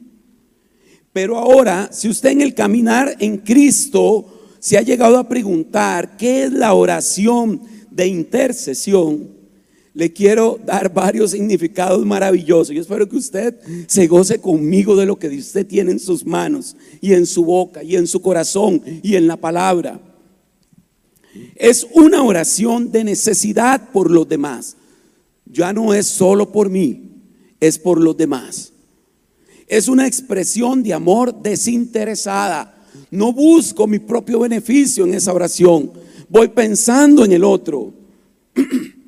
Pero 1.12 1.38
ahora, 1.38 1.88
si 1.90 2.08
usted 2.08 2.30
en 2.30 2.42
el 2.42 2.54
caminar 2.54 3.16
en 3.18 3.38
Cristo 3.38 4.38
se 4.60 4.76
ha 4.76 4.82
llegado 4.82 5.18
a 5.18 5.28
preguntar 5.28 6.16
qué 6.16 6.44
es 6.44 6.52
la 6.52 6.75
oración 6.75 7.60
de 7.98 8.06
intercesión, 8.06 9.28
le 9.92 10.12
quiero 10.12 10.60
dar 10.64 10.94
varios 10.94 11.32
significados 11.32 12.06
maravillosos. 12.06 12.72
Yo 12.72 12.80
espero 12.80 13.08
que 13.08 13.16
usted 13.16 13.56
se 13.88 14.06
goce 14.06 14.40
conmigo 14.40 14.94
de 14.94 15.04
lo 15.04 15.18
que 15.18 15.26
usted 15.26 15.66
tiene 15.66 15.90
en 15.90 15.98
sus 15.98 16.24
manos 16.24 16.76
y 17.00 17.12
en 17.12 17.26
su 17.26 17.44
boca 17.44 17.82
y 17.82 17.96
en 17.96 18.06
su 18.06 18.22
corazón 18.22 18.80
y 19.02 19.16
en 19.16 19.26
la 19.26 19.36
palabra. 19.36 20.00
Es 21.56 21.88
una 21.92 22.22
oración 22.22 22.92
de 22.92 23.02
necesidad 23.02 23.90
por 23.90 24.12
los 24.12 24.28
demás. 24.28 24.76
Ya 25.44 25.72
no 25.72 25.92
es 25.92 26.06
solo 26.06 26.52
por 26.52 26.70
mí, 26.70 27.02
es 27.58 27.80
por 27.80 28.00
los 28.00 28.16
demás. 28.16 28.72
Es 29.66 29.88
una 29.88 30.06
expresión 30.06 30.84
de 30.84 30.94
amor 30.94 31.42
desinteresada. 31.42 32.80
No 33.10 33.32
busco 33.32 33.88
mi 33.88 33.98
propio 33.98 34.38
beneficio 34.38 35.04
en 35.04 35.14
esa 35.14 35.32
oración. 35.32 36.06
Voy 36.28 36.49
pensando 36.49 37.25
en 37.25 37.32
el 37.32 37.44
otro. 37.44 37.92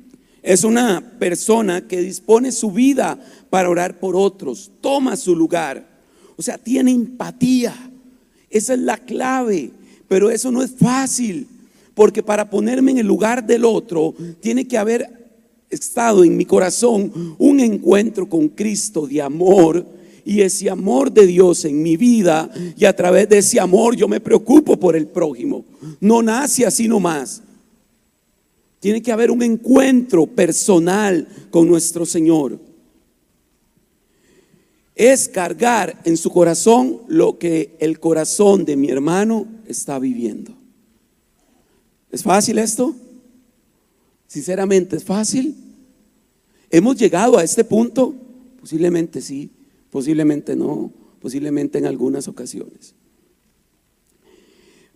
Es 0.43 0.63
una 0.63 1.17
persona 1.19 1.87
que 1.87 2.01
dispone 2.01 2.51
su 2.51 2.71
vida 2.71 3.19
para 3.51 3.69
orar 3.69 3.99
por 3.99 4.15
otros, 4.15 4.71
toma 4.81 5.15
su 5.15 5.35
lugar. 5.35 5.87
O 6.35 6.41
sea, 6.41 6.57
tiene 6.57 6.89
empatía. 6.89 7.75
Esa 8.49 8.73
es 8.73 8.79
la 8.79 8.97
clave. 8.97 9.71
Pero 10.07 10.31
eso 10.31 10.51
no 10.51 10.63
es 10.63 10.71
fácil, 10.71 11.45
porque 11.93 12.23
para 12.23 12.49
ponerme 12.49 12.89
en 12.89 12.97
el 12.97 13.07
lugar 13.07 13.45
del 13.45 13.65
otro, 13.65 14.15
tiene 14.39 14.67
que 14.67 14.79
haber 14.79 15.21
estado 15.69 16.23
en 16.23 16.35
mi 16.35 16.45
corazón 16.45 17.35
un 17.37 17.59
encuentro 17.59 18.27
con 18.27 18.49
Cristo 18.49 19.07
de 19.07 19.21
amor 19.21 19.85
y 20.25 20.41
ese 20.41 20.69
amor 20.69 21.11
de 21.11 21.27
Dios 21.27 21.65
en 21.65 21.81
mi 21.81 21.97
vida 21.97 22.49
y 22.77 22.85
a 22.85 22.95
través 22.95 23.29
de 23.29 23.39
ese 23.39 23.59
amor 23.59 23.95
yo 23.95 24.07
me 24.07 24.19
preocupo 24.19 24.77
por 24.77 24.95
el 24.95 25.07
prójimo. 25.07 25.65
No 25.99 26.21
nace 26.21 26.65
así 26.65 26.87
nomás. 26.87 27.41
Tiene 28.79 29.01
que 29.01 29.11
haber 29.11 29.29
un 29.29 29.43
encuentro 29.43 30.25
personal 30.25 31.27
con 31.49 31.67
nuestro 31.67 32.05
Señor. 32.05 32.59
Es 34.95 35.27
cargar 35.27 36.01
en 36.03 36.17
su 36.17 36.31
corazón 36.31 37.01
lo 37.07 37.37
que 37.37 37.75
el 37.79 37.99
corazón 37.99 38.65
de 38.65 38.75
mi 38.75 38.89
hermano 38.89 39.47
está 39.67 39.99
viviendo. 39.99 40.53
¿Es 42.11 42.23
fácil 42.23 42.57
esto? 42.57 42.95
Sinceramente, 44.27 44.95
¿es 44.97 45.03
fácil? 45.03 45.55
¿Hemos 46.69 46.95
llegado 46.97 47.37
a 47.37 47.43
este 47.43 47.63
punto? 47.63 48.15
Posiblemente 48.59 49.21
sí, 49.21 49.49
posiblemente 49.91 50.55
no, 50.55 50.91
posiblemente 51.19 51.77
en 51.77 51.85
algunas 51.85 52.27
ocasiones. 52.27 52.95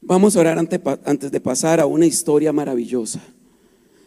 Vamos 0.02 0.36
a 0.36 0.40
orar 0.40 0.58
antes 0.58 1.32
de 1.32 1.40
pasar 1.40 1.80
a 1.80 1.86
una 1.86 2.06
historia 2.06 2.54
maravillosa. 2.54 3.22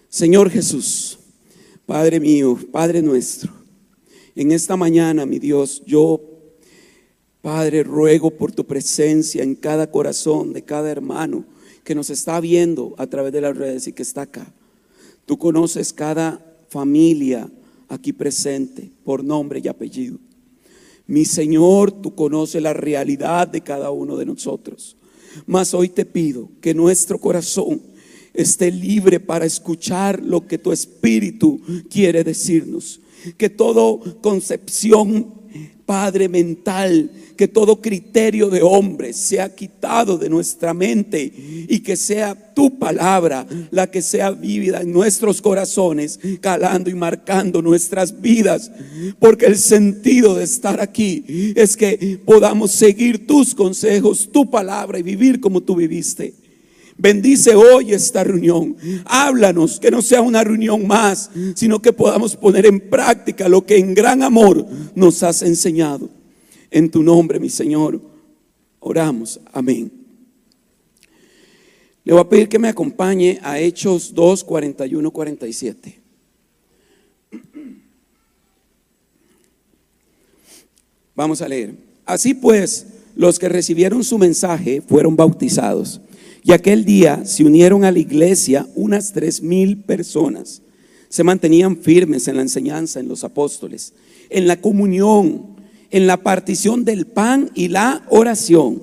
Señor 0.09 0.51
Jesús, 0.51 1.19
Padre 1.87 2.19
mío, 2.19 2.59
Padre 2.73 3.03
nuestro, 3.03 3.53
en 4.35 4.53
esta 4.53 4.77
mañana, 4.77 5.27
mi 5.27 5.39
Dios, 5.39 5.83
yo, 5.85 6.21
Padre, 7.43 7.83
ruego 7.83 8.31
por 8.31 8.53
tu 8.53 8.65
presencia 8.65 9.43
en 9.43 9.55
cada 9.55 9.91
corazón 9.91 10.53
de 10.53 10.63
cada 10.63 10.91
hermano 10.91 11.45
que 11.83 11.95
nos 11.95 12.11
está 12.11 12.41
viendo 12.41 12.95
a 12.99 13.07
través 13.07 13.33
de 13.33 13.41
las 13.41 13.57
redes 13.57 13.89
y 13.89 13.93
que 13.93 14.03
está 14.03 14.23
acá. 14.23 14.53
Tú 15.27 15.39
conoces 15.39 15.93
cada 15.93 16.41
familia 16.69 17.51
aquí 17.89 18.13
presente 18.13 18.91
por 19.05 19.25
nombre 19.25 19.61
y 19.63 19.69
apellido. 19.69 20.19
Mi 21.09 21.25
Señor, 21.25 21.91
tú 21.91 22.15
conoces 22.15 22.63
la 22.63 22.75
realidad 22.75 23.49
de 23.49 23.63
cada 23.63 23.91
uno 23.91 24.19
de 24.19 24.27
nosotros. 24.27 24.97
Mas 25.47 25.73
hoy 25.73 25.89
te 25.89 26.05
pido 26.05 26.51
que 26.61 26.75
nuestro 26.75 27.19
corazón 27.19 27.81
esté 28.35 28.71
libre 28.71 29.19
para 29.19 29.47
escuchar 29.47 30.23
lo 30.23 30.47
que 30.47 30.59
tu 30.59 30.71
espíritu 30.71 31.61
quiere 31.89 32.25
decirnos. 32.25 33.01
Que 33.39 33.49
todo 33.49 34.21
concepción, 34.21 35.33
Padre 35.87 36.29
mental, 36.29 37.11
que 37.37 37.49
todo 37.49 37.81
criterio 37.81 38.51
de 38.51 38.61
hombre 38.61 39.15
sea 39.15 39.55
quitado 39.55 40.19
de 40.19 40.29
nuestra 40.29 40.75
mente 40.75 41.33
y 41.69 41.81
que 41.81 41.97
sea 41.97 42.35
tu 42.55 42.79
palabra 42.79 43.47
la 43.71 43.91
que 43.91 44.03
sea 44.03 44.33
vívida 44.33 44.83
en 44.83 44.93
nuestros 44.93 45.41
corazones, 45.41 46.21
calando 46.41 46.91
y 46.91 46.95
marcando 46.95 47.63
nuestras 47.63 48.21
vidas. 48.21 48.71
Porque 49.19 49.47
el 49.47 49.57
sentido 49.57 50.35
de 50.35 50.45
estar 50.45 50.81
aquí 50.81 51.55
es 51.57 51.77
que 51.77 52.21
podamos 52.25 52.73
seguir 52.73 53.27
tus 53.27 53.55
consejos, 53.55 54.29
tu 54.31 54.51
palabra 54.51 54.99
y 54.99 55.03
vivir 55.03 55.41
como 55.41 55.63
tú 55.63 55.77
viviste. 55.77 56.35
Bendice 56.99 57.55
hoy 57.55 57.95
esta 57.95 58.25
reunión. 58.25 58.77
Háblanos, 59.05 59.79
que 59.79 59.91
no 59.91 60.03
sea 60.03 60.21
una 60.21 60.43
reunión 60.43 60.85
más, 60.85 61.31
sino 61.55 61.81
que 61.81 61.93
podamos 61.93 62.35
poner 62.35 62.67
en 62.67 62.81
práctica 62.81 63.49
lo 63.49 63.65
que 63.65 63.79
en 63.79 63.95
gran 63.95 64.25
amor 64.25 64.67
nos 64.97 65.23
has 65.23 65.43
enseñado. 65.43 66.11
En 66.73 66.91
tu 66.91 67.05
nombre, 67.05 67.39
mi 67.39 67.49
Señor, 67.49 68.01
oramos. 68.81 69.41
Amén. 69.53 69.93
Le 72.03 72.13
voy 72.13 72.21
a 72.21 72.29
pedir 72.29 72.49
que 72.49 72.59
me 72.59 72.69
acompañe 72.69 73.39
a 73.43 73.61
Hechos 73.61 74.13
2, 74.13 74.43
41, 74.43 75.11
47. 75.13 76.01
Vamos 81.15 81.43
a 81.43 81.49
leer. 81.49 81.75
Así 82.05 82.35
pues, 82.35 82.87
los 83.15 83.39
que 83.39 83.49
recibieron 83.49 84.03
su 84.03 84.19
mensaje 84.19 84.81
fueron 84.81 85.15
bautizados. 85.15 86.01
Y 86.49 86.53
aquel 86.53 86.87
día 86.87 87.27
se 87.27 87.45
unieron 87.45 87.85
a 87.85 87.93
la 87.93 87.99
iglesia 87.99 88.67
unas 88.75 89.13
tres 89.13 89.43
mil 89.43 89.83
personas. 89.83 90.63
Se 91.11 91.23
mantenían 91.23 91.77
firmes 91.77 92.27
en 92.27 92.37
la 92.37 92.43
enseñanza, 92.43 93.01
en 93.01 93.07
los 93.07 93.23
apóstoles, 93.23 93.93
en 94.31 94.47
la 94.47 94.59
comunión, 94.59 95.43
en 95.91 96.07
la 96.07 96.23
partición 96.23 96.87
del 96.87 97.07
pan 97.07 97.51
y 97.55 97.69
la 97.69 98.03
oración. 98.09 98.83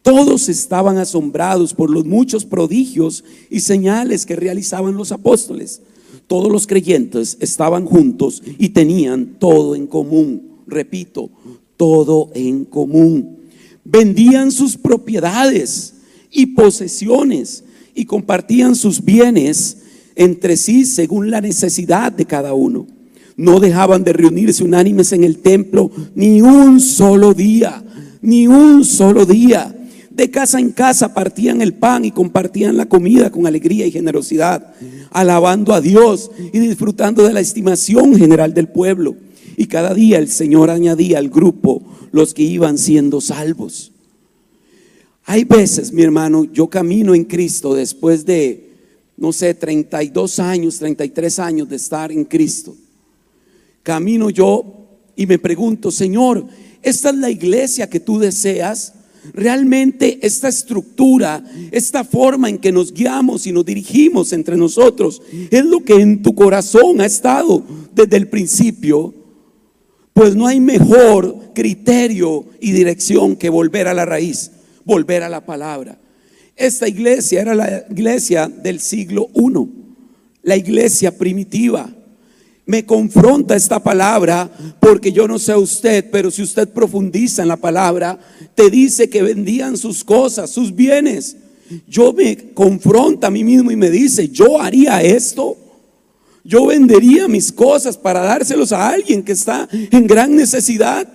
Todos 0.00 0.48
estaban 0.48 0.96
asombrados 0.96 1.74
por 1.74 1.90
los 1.90 2.06
muchos 2.06 2.46
prodigios 2.46 3.22
y 3.50 3.60
señales 3.60 4.24
que 4.24 4.36
realizaban 4.36 4.96
los 4.96 5.12
apóstoles. 5.12 5.82
Todos 6.26 6.50
los 6.50 6.66
creyentes 6.66 7.36
estaban 7.38 7.84
juntos 7.84 8.42
y 8.58 8.70
tenían 8.70 9.36
todo 9.38 9.76
en 9.76 9.86
común. 9.86 10.54
Repito, 10.66 11.28
todo 11.76 12.30
en 12.34 12.64
común. 12.64 13.40
Vendían 13.84 14.50
sus 14.50 14.78
propiedades 14.78 15.93
y 16.34 16.46
posesiones 16.46 17.64
y 17.94 18.04
compartían 18.04 18.74
sus 18.74 19.02
bienes 19.02 19.78
entre 20.16 20.56
sí 20.56 20.84
según 20.84 21.30
la 21.30 21.40
necesidad 21.40 22.12
de 22.12 22.26
cada 22.26 22.52
uno. 22.52 22.86
No 23.36 23.60
dejaban 23.60 24.04
de 24.04 24.12
reunirse 24.12 24.62
unánimes 24.62 25.12
en 25.12 25.24
el 25.24 25.38
templo 25.38 25.90
ni 26.14 26.42
un 26.42 26.80
solo 26.80 27.34
día, 27.34 27.82
ni 28.20 28.46
un 28.46 28.84
solo 28.84 29.24
día. 29.24 29.74
De 30.10 30.30
casa 30.30 30.60
en 30.60 30.70
casa 30.70 31.14
partían 31.14 31.60
el 31.60 31.74
pan 31.74 32.04
y 32.04 32.12
compartían 32.12 32.76
la 32.76 32.86
comida 32.86 33.30
con 33.30 33.46
alegría 33.46 33.86
y 33.86 33.90
generosidad, 33.90 34.74
alabando 35.10 35.72
a 35.72 35.80
Dios 35.80 36.30
y 36.52 36.58
disfrutando 36.60 37.24
de 37.24 37.32
la 37.32 37.40
estimación 37.40 38.16
general 38.16 38.54
del 38.54 38.68
pueblo. 38.68 39.16
Y 39.56 39.66
cada 39.66 39.94
día 39.94 40.18
el 40.18 40.28
Señor 40.28 40.70
añadía 40.70 41.18
al 41.18 41.30
grupo 41.30 41.82
los 42.12 42.34
que 42.34 42.42
iban 42.42 42.78
siendo 42.78 43.20
salvos. 43.20 43.93
Hay 45.26 45.44
veces, 45.44 45.92
mi 45.92 46.02
hermano, 46.02 46.44
yo 46.44 46.66
camino 46.66 47.14
en 47.14 47.24
Cristo 47.24 47.74
después 47.74 48.26
de, 48.26 48.72
no 49.16 49.32
sé, 49.32 49.54
32 49.54 50.38
años, 50.38 50.78
33 50.78 51.38
años 51.38 51.68
de 51.68 51.76
estar 51.76 52.12
en 52.12 52.24
Cristo. 52.24 52.76
Camino 53.82 54.28
yo 54.28 54.64
y 55.16 55.26
me 55.26 55.38
pregunto, 55.38 55.90
Señor, 55.90 56.44
¿esta 56.82 57.08
es 57.08 57.16
la 57.16 57.30
iglesia 57.30 57.88
que 57.88 58.00
tú 58.00 58.18
deseas? 58.18 58.92
Realmente 59.32 60.18
esta 60.20 60.48
estructura, 60.48 61.42
esta 61.70 62.04
forma 62.04 62.50
en 62.50 62.58
que 62.58 62.72
nos 62.72 62.92
guiamos 62.92 63.46
y 63.46 63.52
nos 63.52 63.64
dirigimos 63.64 64.34
entre 64.34 64.58
nosotros, 64.58 65.22
es 65.50 65.64
lo 65.64 65.82
que 65.82 65.94
en 65.94 66.22
tu 66.22 66.34
corazón 66.34 67.00
ha 67.00 67.06
estado 67.06 67.64
desde 67.94 68.18
el 68.18 68.28
principio. 68.28 69.14
Pues 70.12 70.36
no 70.36 70.46
hay 70.46 70.60
mejor 70.60 71.52
criterio 71.54 72.44
y 72.60 72.72
dirección 72.72 73.36
que 73.36 73.48
volver 73.48 73.88
a 73.88 73.94
la 73.94 74.04
raíz 74.04 74.50
volver 74.84 75.22
a 75.22 75.28
la 75.28 75.44
palabra. 75.44 75.98
Esta 76.56 76.86
iglesia 76.88 77.40
era 77.40 77.54
la 77.54 77.84
iglesia 77.90 78.48
del 78.48 78.80
siglo 78.80 79.28
I, 79.34 79.68
la 80.42 80.56
iglesia 80.56 81.16
primitiva. 81.16 81.90
Me 82.66 82.86
confronta 82.86 83.56
esta 83.56 83.82
palabra 83.82 84.50
porque 84.80 85.12
yo 85.12 85.28
no 85.28 85.38
sé 85.38 85.54
usted, 85.54 86.08
pero 86.10 86.30
si 86.30 86.42
usted 86.42 86.68
profundiza 86.68 87.42
en 87.42 87.48
la 87.48 87.56
palabra, 87.56 88.18
te 88.54 88.70
dice 88.70 89.10
que 89.10 89.22
vendían 89.22 89.76
sus 89.76 90.04
cosas, 90.04 90.50
sus 90.50 90.74
bienes. 90.74 91.36
Yo 91.88 92.12
me 92.12 92.52
confronta 92.54 93.26
a 93.26 93.30
mí 93.30 93.42
mismo 93.44 93.70
y 93.70 93.76
me 93.76 93.90
dice, 93.90 94.28
yo 94.28 94.60
haría 94.60 95.02
esto. 95.02 95.56
Yo 96.44 96.66
vendería 96.66 97.26
mis 97.26 97.50
cosas 97.50 97.96
para 97.96 98.20
dárselos 98.20 98.70
a 98.72 98.88
alguien 98.88 99.22
que 99.22 99.32
está 99.32 99.68
en 99.72 100.06
gran 100.06 100.36
necesidad 100.36 101.08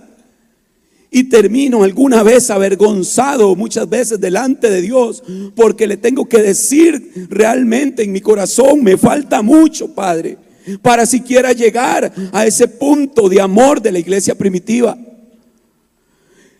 y 1.11 1.23
termino 1.23 1.83
alguna 1.83 2.21
vez 2.23 2.49
avergonzado 2.51 3.55
muchas 3.55 3.89
veces 3.89 4.19
delante 4.19 4.69
de 4.69 4.81
Dios 4.81 5.23
porque 5.55 5.87
le 5.87 5.97
tengo 5.97 6.27
que 6.27 6.41
decir 6.41 7.27
realmente 7.29 8.03
en 8.03 8.11
mi 8.11 8.21
corazón, 8.21 8.83
me 8.83 8.97
falta 8.97 9.41
mucho, 9.41 9.93
Padre. 9.93 10.37
para 10.81 11.05
siquiera 11.05 11.51
llegar 11.51 12.13
a 12.31 12.45
ese 12.45 12.67
punto 12.67 13.27
de 13.27 13.41
amor 13.41 13.81
de 13.81 13.91
la 13.91 13.99
iglesia 13.99 14.35
primitiva. 14.35 14.97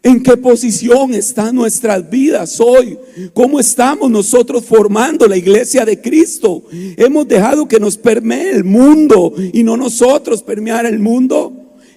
¿En 0.01 0.23
qué 0.23 0.37
posición 0.37 1.13
están 1.13 1.53
nuestras 1.55 2.09
vidas 2.09 2.59
hoy? 2.61 2.97
¿Cómo 3.33 3.59
estamos 3.59 4.09
nosotros 4.09 4.63
formando 4.63 5.27
la 5.27 5.35
iglesia 5.35 5.83
de 5.83 5.99
Cristo? 5.99 6.63
¿Hemos 6.71 7.27
dejado 7.27 7.67
que 7.67 7.81
nos 7.81 7.97
permee 7.97 8.49
el 8.51 8.63
mundo 8.63 9.33
y 9.51 9.61
no 9.61 9.75
nosotros 9.75 10.41
permear 10.41 10.85
el 10.85 10.99
mundo? 10.99 11.48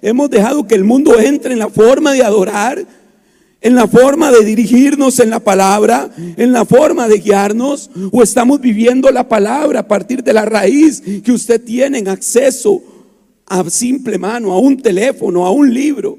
¿Hemos 0.03 0.29
dejado 0.31 0.67
que 0.67 0.75
el 0.75 0.83
mundo 0.83 1.19
entre 1.21 1.53
en 1.53 1.61
la 1.61 1.71
forma 1.71 2.13
de 2.13 2.25
adorar? 2.25 2.85
¿En 3.61 3.77
la 3.77 3.87
forma 3.87 4.33
de 4.33 4.45
dirigirnos 4.45 5.21
en 5.21 5.31
la 5.31 5.39
palabra? 5.39 6.11
¿En 6.37 6.53
la 6.53 6.65
forma 6.65 7.07
de 7.07 7.19
guiarnos? 7.19 7.89
¿O 8.11 8.21
estamos 8.21 8.61
viviendo 8.61 9.09
la 9.13 9.29
palabra 9.29 9.81
a 9.81 9.89
partir 9.89 10.25
de 10.25 10.33
la 10.33 10.45
raíz 10.45 11.01
que 11.01 11.31
usted 11.31 11.63
tiene 11.63 11.99
en 11.99 12.09
acceso 12.09 12.83
a 13.47 13.71
simple 13.71 14.19
mano, 14.19 14.53
a 14.53 14.59
un 14.59 14.83
teléfono, 14.83 15.47
a 15.47 15.53
un 15.53 15.73
libro? 15.73 16.19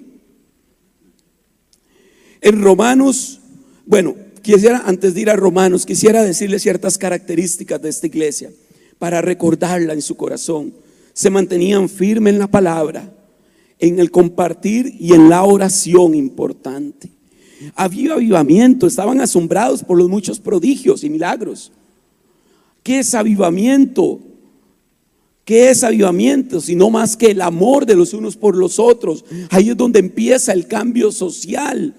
En 2.40 2.62
Romanos, 2.62 3.42
bueno, 3.86 4.16
quisiera, 4.42 4.84
antes 4.86 5.14
de 5.14 5.22
ir 5.22 5.30
a 5.30 5.36
Romanos, 5.36 5.86
quisiera 5.86 6.24
decirle 6.24 6.58
ciertas 6.60 6.98
características 6.98 7.82
de 7.82 7.90
esta 7.90 8.08
iglesia 8.08 8.50
para 8.98 9.22
recordarla 9.22 9.92
en 9.92 10.02
su 10.02 10.16
corazón. 10.16 10.74
Se 11.12 11.30
mantenían 11.30 11.90
firmes 11.90 12.34
en 12.34 12.40
la 12.40 12.48
palabra, 12.48 13.12
en 13.84 14.00
el 14.00 14.12
compartir 14.12 14.96
y 14.98 15.12
en 15.12 15.28
la 15.28 15.44
oración 15.44 16.16
importante. 16.16 17.12
Había 17.76 18.14
avivamiento, 18.14 18.88
estaban 18.88 19.20
asombrados 19.20 19.84
por 19.84 19.98
los 19.98 20.08
muchos 20.08 20.40
prodigios 20.40 21.04
y 21.04 21.10
milagros. 21.10 21.70
¿Qué 22.82 23.00
es 23.00 23.14
avivamiento? 23.14 24.22
¿Qué 25.44 25.70
es 25.70 25.84
avivamiento? 25.84 26.62
Sino 26.62 26.90
más 26.90 27.18
que 27.18 27.32
el 27.32 27.42
amor 27.42 27.86
de 27.86 27.96
los 27.96 28.14
unos 28.14 28.38
por 28.38 28.56
los 28.56 28.80
otros. 28.80 29.26
Ahí 29.50 29.72
es 29.72 29.76
donde 29.76 30.00
empieza 30.00 30.54
el 30.54 30.66
cambio 30.66 31.12
social 31.12 31.94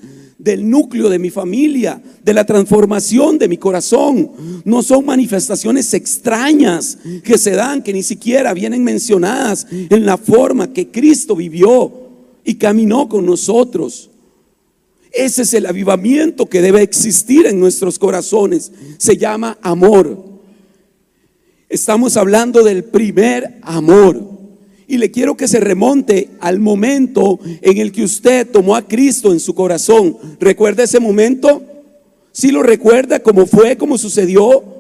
del 0.45 0.69
núcleo 0.69 1.09
de 1.09 1.19
mi 1.19 1.31
familia, 1.31 2.03
de 2.23 2.35
la 2.35 2.45
transformación 2.45 3.39
de 3.39 3.49
mi 3.49 3.57
corazón. 3.57 4.31
No 4.67 4.83
son 4.83 5.07
manifestaciones 5.07 5.95
extrañas 5.95 6.99
que 7.25 7.39
se 7.39 7.53
dan, 7.53 7.83
que 7.83 7.95
ni 7.95 8.03
siquiera 8.03 8.53
vienen 8.53 8.85
mencionadas 8.85 9.67
en 9.71 10.05
la 10.05 10.19
forma 10.19 10.71
que 10.71 10.91
Cristo 10.91 11.35
vivió 11.35 11.91
y 12.45 12.57
caminó 12.57 13.09
con 13.09 13.25
nosotros. 13.25 14.11
Ese 15.11 15.43
es 15.43 15.55
el 15.55 15.65
avivamiento 15.65 16.45
que 16.47 16.61
debe 16.61 16.83
existir 16.83 17.47
en 17.47 17.59
nuestros 17.59 17.99
corazones. 17.99 18.71
Se 18.99 19.17
llama 19.17 19.57
amor. 19.63 20.23
Estamos 21.71 22.19
hablando 22.19 22.63
del 22.63 22.85
primer 22.85 23.61
amor. 23.63 24.34
Y 24.87 24.99
le 24.99 25.11
quiero 25.11 25.37
que 25.37 25.49
se 25.49 25.61
remonte 25.61 26.31
al 26.41 26.59
momento 26.61 27.39
en 27.63 27.79
el 27.79 27.93
que 27.93 28.05
usted 28.05 28.49
tomó 28.51 28.77
a 28.77 28.87
Cristo 28.87 29.33
en 29.33 29.41
su 29.41 29.55
corazón. 29.55 30.17
¿Recuerda 30.41 30.85
ese 30.85 31.01
momento? 31.01 31.63
Si 32.33 32.51
lo 32.51 32.63
recuerda, 32.63 33.21
cómo 33.21 33.47
fue, 33.47 33.77
cómo 33.77 33.97
sucedió. 33.97 34.74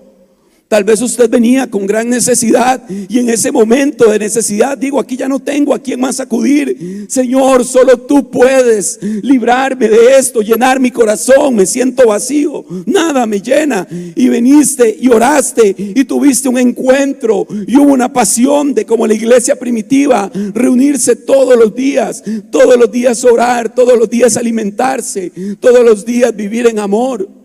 Tal 0.74 0.82
vez 0.82 1.00
usted 1.02 1.30
venía 1.30 1.70
con 1.70 1.86
gran 1.86 2.08
necesidad 2.08 2.82
y 3.08 3.20
en 3.20 3.28
ese 3.28 3.52
momento 3.52 4.10
de 4.10 4.18
necesidad 4.18 4.76
digo, 4.76 4.98
aquí 4.98 5.16
ya 5.16 5.28
no 5.28 5.38
tengo 5.38 5.72
a 5.72 5.78
quién 5.78 6.00
más 6.00 6.18
acudir. 6.18 7.06
Señor, 7.08 7.64
solo 7.64 7.96
tú 7.96 8.28
puedes 8.28 8.98
librarme 9.00 9.88
de 9.88 10.18
esto, 10.18 10.40
llenar 10.40 10.80
mi 10.80 10.90
corazón, 10.90 11.54
me 11.54 11.64
siento 11.64 12.08
vacío, 12.08 12.64
nada 12.86 13.24
me 13.24 13.40
llena. 13.40 13.86
Y 14.16 14.28
viniste 14.28 14.98
y 15.00 15.06
oraste 15.10 15.76
y 15.78 16.04
tuviste 16.06 16.48
un 16.48 16.58
encuentro 16.58 17.46
y 17.68 17.76
hubo 17.76 17.92
una 17.92 18.12
pasión 18.12 18.74
de 18.74 18.84
como 18.84 19.06
la 19.06 19.14
iglesia 19.14 19.54
primitiva, 19.54 20.28
reunirse 20.54 21.14
todos 21.14 21.56
los 21.56 21.72
días, 21.72 22.20
todos 22.50 22.76
los 22.76 22.90
días 22.90 23.24
orar, 23.24 23.72
todos 23.72 23.96
los 23.96 24.10
días 24.10 24.37
alimentarse, 24.37 25.30
todos 25.60 25.84
los 25.84 26.04
días 26.04 26.34
vivir 26.34 26.66
en 26.66 26.80
amor. 26.80 27.43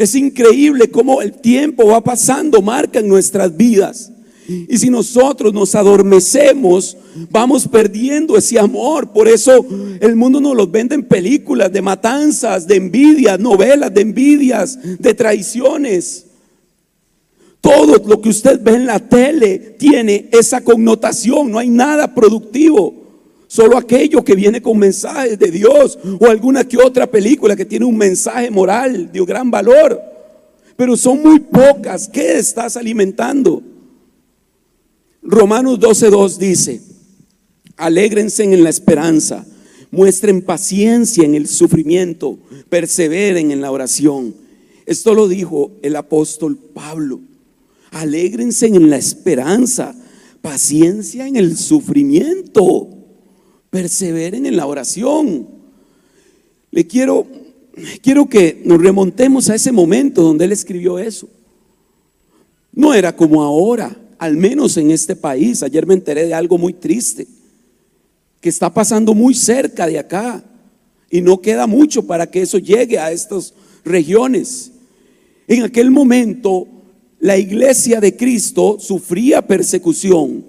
Es 0.00 0.14
increíble 0.14 0.90
cómo 0.90 1.20
el 1.20 1.30
tiempo 1.30 1.88
va 1.88 2.02
pasando, 2.02 2.62
marca 2.62 3.00
en 3.00 3.06
nuestras 3.06 3.54
vidas. 3.54 4.10
Y 4.48 4.78
si 4.78 4.88
nosotros 4.88 5.52
nos 5.52 5.74
adormecemos, 5.74 6.96
vamos 7.30 7.68
perdiendo 7.68 8.34
ese 8.38 8.58
amor. 8.58 9.12
Por 9.12 9.28
eso 9.28 9.62
el 10.00 10.16
mundo 10.16 10.40
nos 10.40 10.56
los 10.56 10.70
vende 10.70 10.94
en 10.94 11.02
películas 11.02 11.70
de 11.70 11.82
matanzas, 11.82 12.66
de 12.66 12.76
envidias, 12.76 13.38
novelas 13.38 13.92
de 13.92 14.00
envidias, 14.00 14.78
de 14.98 15.12
traiciones. 15.12 16.24
Todo 17.60 18.02
lo 18.02 18.22
que 18.22 18.30
usted 18.30 18.58
ve 18.58 18.76
en 18.76 18.86
la 18.86 19.00
tele 19.00 19.58
tiene 19.78 20.30
esa 20.32 20.62
connotación, 20.62 21.50
no 21.50 21.58
hay 21.58 21.68
nada 21.68 22.14
productivo. 22.14 22.99
Solo 23.50 23.76
aquello 23.76 24.22
que 24.22 24.36
viene 24.36 24.62
con 24.62 24.78
mensajes 24.78 25.36
de 25.36 25.50
Dios 25.50 25.98
o 26.20 26.26
alguna 26.28 26.62
que 26.62 26.76
otra 26.76 27.10
película 27.10 27.56
que 27.56 27.64
tiene 27.64 27.84
un 27.84 27.96
mensaje 27.96 28.48
moral 28.48 29.10
de 29.10 29.24
gran 29.24 29.50
valor. 29.50 30.00
Pero 30.76 30.96
son 30.96 31.20
muy 31.20 31.40
pocas. 31.40 32.08
¿Qué 32.08 32.38
estás 32.38 32.76
alimentando? 32.76 33.60
Romanos 35.20 35.80
12.2 35.80 36.36
dice, 36.36 36.80
alégrense 37.76 38.44
en 38.44 38.62
la 38.62 38.70
esperanza, 38.70 39.44
muestren 39.90 40.42
paciencia 40.42 41.24
en 41.24 41.34
el 41.34 41.48
sufrimiento, 41.48 42.38
perseveren 42.68 43.50
en 43.50 43.60
la 43.60 43.72
oración. 43.72 44.32
Esto 44.86 45.12
lo 45.12 45.26
dijo 45.26 45.72
el 45.82 45.96
apóstol 45.96 46.56
Pablo. 46.56 47.18
Alégrense 47.90 48.68
en 48.68 48.88
la 48.88 48.96
esperanza, 48.96 49.92
paciencia 50.40 51.26
en 51.26 51.34
el 51.34 51.56
sufrimiento 51.56 52.99
perseveren 53.70 54.46
en 54.46 54.56
la 54.56 54.66
oración. 54.66 55.48
Le 56.70 56.86
quiero, 56.86 57.26
quiero 58.02 58.28
que 58.28 58.60
nos 58.64 58.80
remontemos 58.80 59.48
a 59.48 59.54
ese 59.54 59.72
momento 59.72 60.22
donde 60.22 60.44
él 60.44 60.52
escribió 60.52 60.98
eso. 60.98 61.28
No 62.72 62.94
era 62.94 63.14
como 63.16 63.42
ahora, 63.42 63.96
al 64.18 64.36
menos 64.36 64.76
en 64.76 64.90
este 64.90 65.16
país. 65.16 65.62
Ayer 65.62 65.86
me 65.86 65.94
enteré 65.94 66.26
de 66.26 66.34
algo 66.34 66.58
muy 66.58 66.72
triste 66.72 67.26
que 68.40 68.48
está 68.48 68.72
pasando 68.72 69.14
muy 69.14 69.34
cerca 69.34 69.86
de 69.86 69.98
acá 69.98 70.42
y 71.10 71.20
no 71.20 71.40
queda 71.40 71.66
mucho 71.66 72.06
para 72.06 72.30
que 72.30 72.42
eso 72.42 72.58
llegue 72.58 72.98
a 72.98 73.12
estas 73.12 73.52
regiones. 73.84 74.72
En 75.46 75.62
aquel 75.62 75.90
momento 75.90 76.66
la 77.18 77.36
iglesia 77.36 78.00
de 78.00 78.16
Cristo 78.16 78.78
sufría 78.80 79.46
persecución 79.46 80.44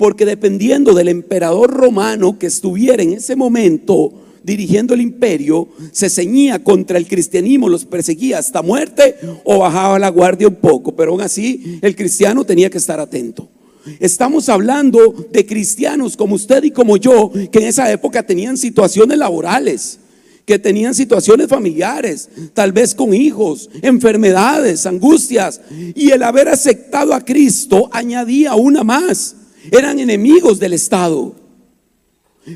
porque 0.00 0.24
dependiendo 0.24 0.94
del 0.94 1.08
emperador 1.08 1.70
romano 1.74 2.38
que 2.38 2.46
estuviera 2.46 3.02
en 3.02 3.12
ese 3.12 3.36
momento 3.36 4.14
dirigiendo 4.42 4.94
el 4.94 5.02
imperio, 5.02 5.68
se 5.92 6.08
ceñía 6.08 6.64
contra 6.64 6.96
el 6.96 7.06
cristianismo, 7.06 7.68
los 7.68 7.84
perseguía 7.84 8.38
hasta 8.38 8.62
muerte 8.62 9.16
o 9.44 9.58
bajaba 9.58 9.98
la 9.98 10.08
guardia 10.08 10.48
un 10.48 10.54
poco, 10.54 10.96
pero 10.96 11.10
aún 11.10 11.20
así 11.20 11.78
el 11.82 11.94
cristiano 11.94 12.46
tenía 12.46 12.70
que 12.70 12.78
estar 12.78 12.98
atento. 12.98 13.50
Estamos 13.98 14.48
hablando 14.48 15.14
de 15.30 15.44
cristianos 15.44 16.16
como 16.16 16.36
usted 16.36 16.64
y 16.64 16.70
como 16.70 16.96
yo, 16.96 17.30
que 17.52 17.58
en 17.58 17.66
esa 17.66 17.92
época 17.92 18.22
tenían 18.22 18.56
situaciones 18.56 19.18
laborales, 19.18 19.98
que 20.46 20.58
tenían 20.58 20.94
situaciones 20.94 21.46
familiares, 21.48 22.30
tal 22.54 22.72
vez 22.72 22.94
con 22.94 23.12
hijos, 23.12 23.68
enfermedades, 23.82 24.86
angustias, 24.86 25.60
y 25.94 26.10
el 26.12 26.22
haber 26.22 26.48
aceptado 26.48 27.12
a 27.12 27.22
Cristo 27.22 27.90
añadía 27.92 28.54
una 28.54 28.82
más 28.82 29.36
eran 29.70 29.98
enemigos 29.98 30.58
del 30.58 30.72
Estado. 30.72 31.34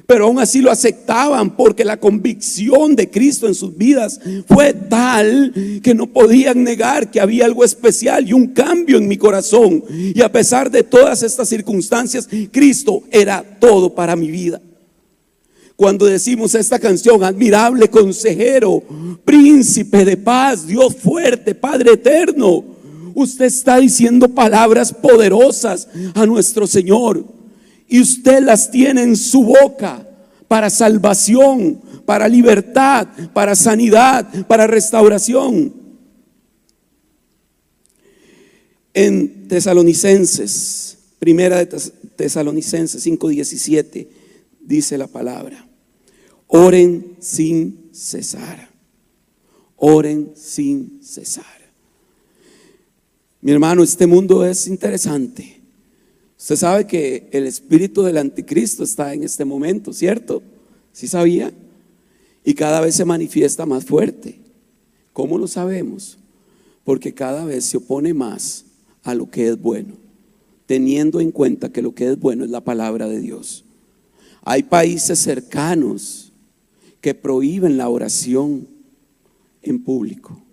Pero 0.06 0.24
aún 0.24 0.38
así 0.38 0.60
lo 0.60 0.70
aceptaban 0.70 1.54
porque 1.56 1.84
la 1.84 2.00
convicción 2.00 2.96
de 2.96 3.10
Cristo 3.10 3.46
en 3.46 3.54
sus 3.54 3.76
vidas 3.76 4.18
fue 4.48 4.72
tal 4.72 5.52
que 5.82 5.94
no 5.94 6.06
podían 6.06 6.64
negar 6.64 7.10
que 7.10 7.20
había 7.20 7.44
algo 7.44 7.64
especial 7.64 8.26
y 8.26 8.32
un 8.32 8.48
cambio 8.48 8.96
en 8.96 9.06
mi 9.06 9.18
corazón. 9.18 9.84
Y 9.90 10.20
a 10.22 10.32
pesar 10.32 10.70
de 10.70 10.82
todas 10.82 11.22
estas 11.22 11.48
circunstancias, 11.48 12.28
Cristo 12.50 13.02
era 13.10 13.44
todo 13.60 13.94
para 13.94 14.16
mi 14.16 14.30
vida. 14.30 14.60
Cuando 15.76 16.06
decimos 16.06 16.54
esta 16.54 16.78
canción, 16.78 17.22
admirable 17.22 17.88
consejero, 17.88 18.82
príncipe 19.24 20.04
de 20.04 20.16
paz, 20.16 20.66
Dios 20.66 20.94
fuerte, 20.96 21.54
Padre 21.54 21.94
eterno, 21.94 22.64
Usted 23.14 23.44
está 23.44 23.78
diciendo 23.78 24.28
palabras 24.28 24.92
poderosas 24.92 25.88
a 26.14 26.26
nuestro 26.26 26.66
Señor. 26.66 27.24
Y 27.88 28.00
usted 28.00 28.42
las 28.42 28.70
tiene 28.70 29.02
en 29.02 29.16
su 29.16 29.44
boca 29.44 30.06
para 30.48 30.70
salvación, 30.70 31.80
para 32.04 32.28
libertad, 32.28 33.06
para 33.32 33.54
sanidad, 33.54 34.46
para 34.46 34.66
restauración. 34.66 35.72
En 38.92 39.48
Tesalonicenses, 39.48 40.98
primera 41.18 41.58
de 41.58 41.66
Tesalonicenses 41.66 43.04
5:17, 43.04 44.08
dice 44.60 44.96
la 44.96 45.08
palabra, 45.08 45.66
oren 46.46 47.16
sin 47.18 47.90
cesar, 47.92 48.70
oren 49.76 50.32
sin 50.36 51.00
cesar. 51.02 51.63
Mi 53.44 53.52
hermano, 53.52 53.82
este 53.82 54.06
mundo 54.06 54.42
es 54.42 54.66
interesante. 54.68 55.60
Usted 56.38 56.56
sabe 56.56 56.86
que 56.86 57.28
el 57.30 57.46
espíritu 57.46 58.02
del 58.02 58.16
anticristo 58.16 58.82
está 58.82 59.12
en 59.12 59.22
este 59.22 59.44
momento, 59.44 59.92
¿cierto? 59.92 60.42
¿Sí 60.92 61.06
sabía? 61.06 61.52
Y 62.42 62.54
cada 62.54 62.80
vez 62.80 62.94
se 62.94 63.04
manifiesta 63.04 63.66
más 63.66 63.84
fuerte. 63.84 64.40
¿Cómo 65.12 65.36
lo 65.36 65.46
sabemos? 65.46 66.16
Porque 66.84 67.12
cada 67.12 67.44
vez 67.44 67.66
se 67.66 67.76
opone 67.76 68.14
más 68.14 68.64
a 69.02 69.14
lo 69.14 69.30
que 69.30 69.48
es 69.48 69.60
bueno, 69.60 69.92
teniendo 70.64 71.20
en 71.20 71.30
cuenta 71.30 71.70
que 71.70 71.82
lo 71.82 71.94
que 71.94 72.12
es 72.12 72.18
bueno 72.18 72.44
es 72.44 72.50
la 72.50 72.64
palabra 72.64 73.08
de 73.08 73.20
Dios. 73.20 73.66
Hay 74.40 74.62
países 74.62 75.18
cercanos 75.18 76.32
que 77.02 77.12
prohíben 77.12 77.76
la 77.76 77.90
oración 77.90 78.66
en 79.60 79.84
público. 79.84 80.43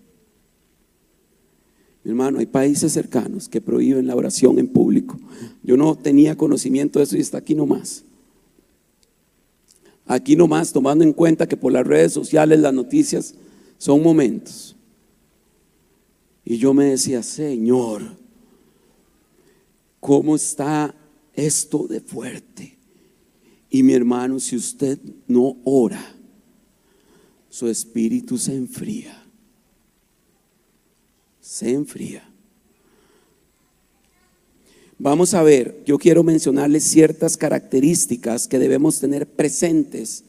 Mi 2.04 2.10
hermano, 2.10 2.40
hay 2.40 2.46
países 2.46 2.92
cercanos 2.92 3.48
que 3.48 3.60
prohíben 3.60 4.06
la 4.06 4.16
oración 4.16 4.58
en 4.58 4.66
público. 4.66 5.18
Yo 5.62 5.76
no 5.76 5.96
tenía 5.96 6.36
conocimiento 6.36 6.98
de 6.98 7.04
eso 7.04 7.16
y 7.16 7.20
está 7.20 7.38
aquí 7.38 7.54
nomás. 7.54 8.04
Aquí 10.06 10.34
nomás, 10.34 10.72
tomando 10.72 11.04
en 11.04 11.12
cuenta 11.12 11.46
que 11.46 11.56
por 11.56 11.72
las 11.72 11.86
redes 11.86 12.12
sociales 12.12 12.58
las 12.58 12.74
noticias 12.74 13.34
son 13.78 14.02
momentos. 14.02 14.74
Y 16.44 16.56
yo 16.56 16.74
me 16.74 16.86
decía, 16.86 17.22
Señor, 17.22 18.02
¿cómo 20.00 20.34
está 20.34 20.94
esto 21.34 21.86
de 21.86 22.00
fuerte? 22.00 22.78
Y 23.70 23.84
mi 23.84 23.92
hermano, 23.92 24.40
si 24.40 24.56
usted 24.56 24.98
no 25.28 25.56
ora, 25.64 26.14
su 27.48 27.68
espíritu 27.68 28.36
se 28.38 28.56
enfría. 28.56 29.21
Se 31.52 31.70
enfría. 31.70 32.26
Vamos 34.98 35.34
a 35.34 35.42
ver, 35.42 35.82
yo 35.84 35.98
quiero 35.98 36.22
mencionarles 36.22 36.82
ciertas 36.82 37.36
características 37.36 38.48
que 38.48 38.58
debemos 38.58 39.00
tener 39.00 39.26
presentes 39.26 40.24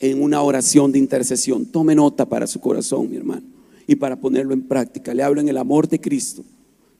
en 0.00 0.22
una 0.22 0.42
oración 0.42 0.92
de 0.92 0.98
intercesión. 0.98 1.64
Tome 1.64 1.94
nota 1.94 2.28
para 2.28 2.46
su 2.46 2.60
corazón, 2.60 3.08
mi 3.08 3.16
hermano, 3.16 3.46
y 3.86 3.94
para 3.94 4.20
ponerlo 4.20 4.52
en 4.52 4.60
práctica. 4.60 5.14
Le 5.14 5.22
hablo 5.22 5.40
en 5.40 5.48
el 5.48 5.56
amor 5.56 5.88
de 5.88 5.98
Cristo, 5.98 6.44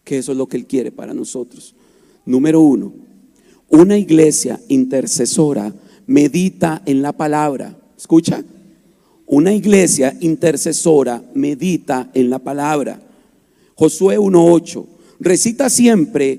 que 0.05 0.17
eso 0.17 0.33
es 0.33 0.39
lo 0.39 0.47
que 0.47 0.57
Él 0.57 0.65
quiere 0.65 0.91
para 0.91 1.13
nosotros. 1.13 1.75
Número 2.25 2.63
uno, 2.63 2.95
una 3.69 3.99
iglesia 3.99 4.59
intercesora 4.69 5.71
medita 6.07 6.81
en 6.87 7.03
la 7.03 7.13
palabra. 7.13 7.79
¿Escucha? 7.95 8.43
Una 9.27 9.53
iglesia 9.53 10.17
intercesora 10.21 11.23
medita 11.35 12.11
en 12.15 12.31
la 12.31 12.39
palabra. 12.39 13.09
Josué 13.81 14.19
1.8. 14.19 14.85
Recita 15.21 15.71
siempre 15.71 16.39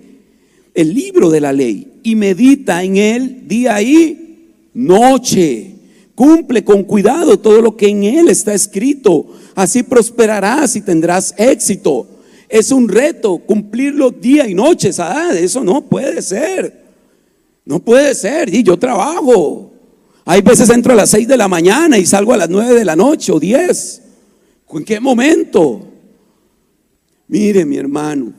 el 0.75 0.93
libro 0.93 1.31
de 1.31 1.41
la 1.41 1.51
ley 1.51 1.91
y 2.03 2.15
medita 2.15 2.83
en 2.83 2.97
él 2.97 3.47
día 3.47 3.81
y 3.81 4.51
noche. 4.75 5.73
Cumple 6.13 6.63
con 6.63 6.83
cuidado 6.83 7.39
todo 7.39 7.59
lo 7.63 7.75
que 7.75 7.87
en 7.87 8.03
él 8.03 8.29
está 8.29 8.53
escrito. 8.53 9.25
Así 9.55 9.81
prosperarás 9.81 10.75
y 10.75 10.81
tendrás 10.81 11.33
éxito. 11.35 12.07
Es 12.47 12.71
un 12.71 12.87
reto 12.87 13.39
cumplirlo 13.39 14.11
día 14.11 14.47
y 14.47 14.53
noche. 14.53 14.91
Eso 15.33 15.63
no 15.63 15.81
puede 15.81 16.21
ser. 16.21 16.79
No 17.65 17.79
puede 17.79 18.13
ser. 18.13 18.53
Y 18.53 18.61
yo 18.61 18.77
trabajo. 18.77 19.71
Hay 20.25 20.41
veces 20.41 20.69
entro 20.69 20.93
a 20.93 20.95
las 20.95 21.09
6 21.09 21.27
de 21.27 21.37
la 21.37 21.47
mañana 21.47 21.97
y 21.97 22.05
salgo 22.05 22.33
a 22.33 22.37
las 22.37 22.51
9 22.51 22.75
de 22.75 22.85
la 22.85 22.95
noche 22.95 23.31
o 23.31 23.39
10. 23.39 24.01
¿En 24.73 24.85
qué 24.85 24.99
momento? 24.99 25.87
Mire, 27.31 27.63
mi 27.63 27.77
hermano, 27.77 28.33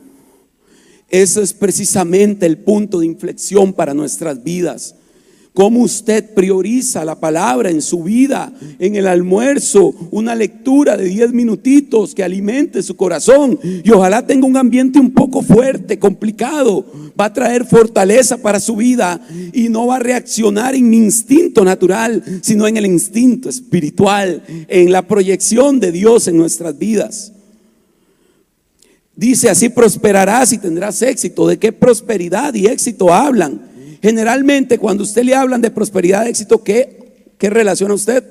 ese 1.09 1.41
es 1.41 1.51
precisamente 1.51 2.45
el 2.45 2.59
punto 2.59 2.99
de 2.99 3.07
inflexión 3.07 3.73
para 3.73 3.95
nuestras 3.95 4.43
vidas. 4.43 4.93
Cómo 5.51 5.81
usted 5.81 6.35
prioriza 6.35 7.03
la 7.03 7.19
palabra 7.19 7.71
en 7.71 7.81
su 7.81 8.03
vida, 8.03 8.53
en 8.77 8.95
el 8.95 9.07
almuerzo, 9.07 9.95
una 10.11 10.35
lectura 10.35 10.95
de 10.95 11.05
10 11.05 11.33
minutitos 11.33 12.13
que 12.13 12.23
alimente 12.23 12.83
su 12.83 12.95
corazón 12.95 13.59
y 13.63 13.89
ojalá 13.89 14.27
tenga 14.27 14.45
un 14.45 14.57
ambiente 14.57 14.99
un 14.99 15.09
poco 15.09 15.41
fuerte, 15.41 15.97
complicado. 15.97 16.85
Va 17.19 17.25
a 17.25 17.33
traer 17.33 17.65
fortaleza 17.65 18.37
para 18.37 18.59
su 18.59 18.75
vida 18.75 19.19
y 19.53 19.69
no 19.69 19.87
va 19.87 19.95
a 19.95 19.99
reaccionar 19.99 20.75
en 20.75 20.87
mi 20.87 20.97
instinto 20.97 21.65
natural, 21.65 22.23
sino 22.43 22.67
en 22.67 22.77
el 22.77 22.85
instinto 22.85 23.49
espiritual, 23.49 24.43
en 24.67 24.91
la 24.91 25.07
proyección 25.07 25.79
de 25.79 25.91
Dios 25.91 26.27
en 26.27 26.37
nuestras 26.37 26.77
vidas. 26.77 27.33
Dice, 29.15 29.49
así 29.49 29.69
prosperarás 29.69 30.53
y 30.53 30.57
tendrás 30.57 31.01
éxito. 31.01 31.47
¿De 31.47 31.59
qué 31.59 31.71
prosperidad 31.71 32.53
y 32.53 32.65
éxito 32.65 33.13
hablan? 33.13 33.61
Generalmente 34.01 34.77
cuando 34.77 35.03
usted 35.03 35.23
le 35.23 35.35
hablan 35.35 35.61
de 35.61 35.71
prosperidad, 35.71 36.27
éxito, 36.27 36.63
¿qué, 36.63 37.31
qué 37.37 37.49
relaciona 37.49 37.93
usted? 37.93 38.23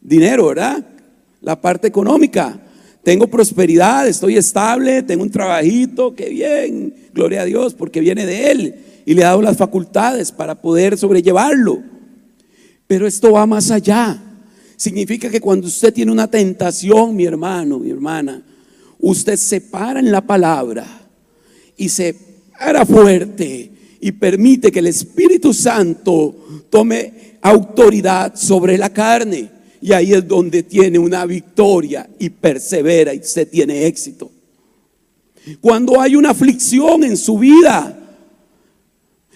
Dinero, 0.00 0.48
¿verdad? 0.48 0.84
La 1.42 1.60
parte 1.60 1.86
económica. 1.86 2.58
Tengo 3.02 3.28
prosperidad, 3.28 4.08
estoy 4.08 4.36
estable, 4.36 5.02
tengo 5.02 5.22
un 5.22 5.30
trabajito, 5.30 6.14
qué 6.14 6.28
bien, 6.28 6.94
gloria 7.14 7.42
a 7.42 7.44
Dios, 7.44 7.74
porque 7.74 8.00
viene 8.00 8.26
de 8.26 8.50
Él 8.50 8.74
y 9.06 9.14
le 9.14 9.24
ha 9.24 9.28
dado 9.28 9.42
las 9.42 9.56
facultades 9.56 10.32
para 10.32 10.60
poder 10.60 10.98
sobrellevarlo. 10.98 11.82
Pero 12.86 13.06
esto 13.06 13.32
va 13.32 13.46
más 13.46 13.70
allá. 13.70 14.20
Significa 14.76 15.30
que 15.30 15.40
cuando 15.40 15.66
usted 15.66 15.92
tiene 15.92 16.10
una 16.10 16.28
tentación, 16.28 17.14
mi 17.14 17.24
hermano, 17.24 17.78
mi 17.78 17.90
hermana, 17.90 18.42
usted 19.02 19.36
se 19.36 19.60
para 19.60 20.00
en 20.00 20.12
la 20.12 20.20
palabra 20.20 20.86
y 21.76 21.88
se 21.88 22.14
para 22.58 22.84
fuerte 22.84 23.70
y 24.00 24.12
permite 24.12 24.70
que 24.70 24.78
el 24.78 24.86
Espíritu 24.86 25.52
Santo 25.52 26.66
tome 26.68 27.38
autoridad 27.42 28.34
sobre 28.36 28.78
la 28.78 28.92
carne. 28.92 29.50
Y 29.82 29.92
ahí 29.92 30.12
es 30.12 30.26
donde 30.26 30.62
tiene 30.62 30.98
una 30.98 31.24
victoria 31.24 32.08
y 32.18 32.28
persevera 32.30 33.14
y 33.14 33.22
se 33.22 33.46
tiene 33.46 33.86
éxito. 33.86 34.30
Cuando 35.60 36.00
hay 36.00 36.16
una 36.16 36.30
aflicción 36.30 37.02
en 37.04 37.16
su 37.16 37.38
vida 37.38 37.96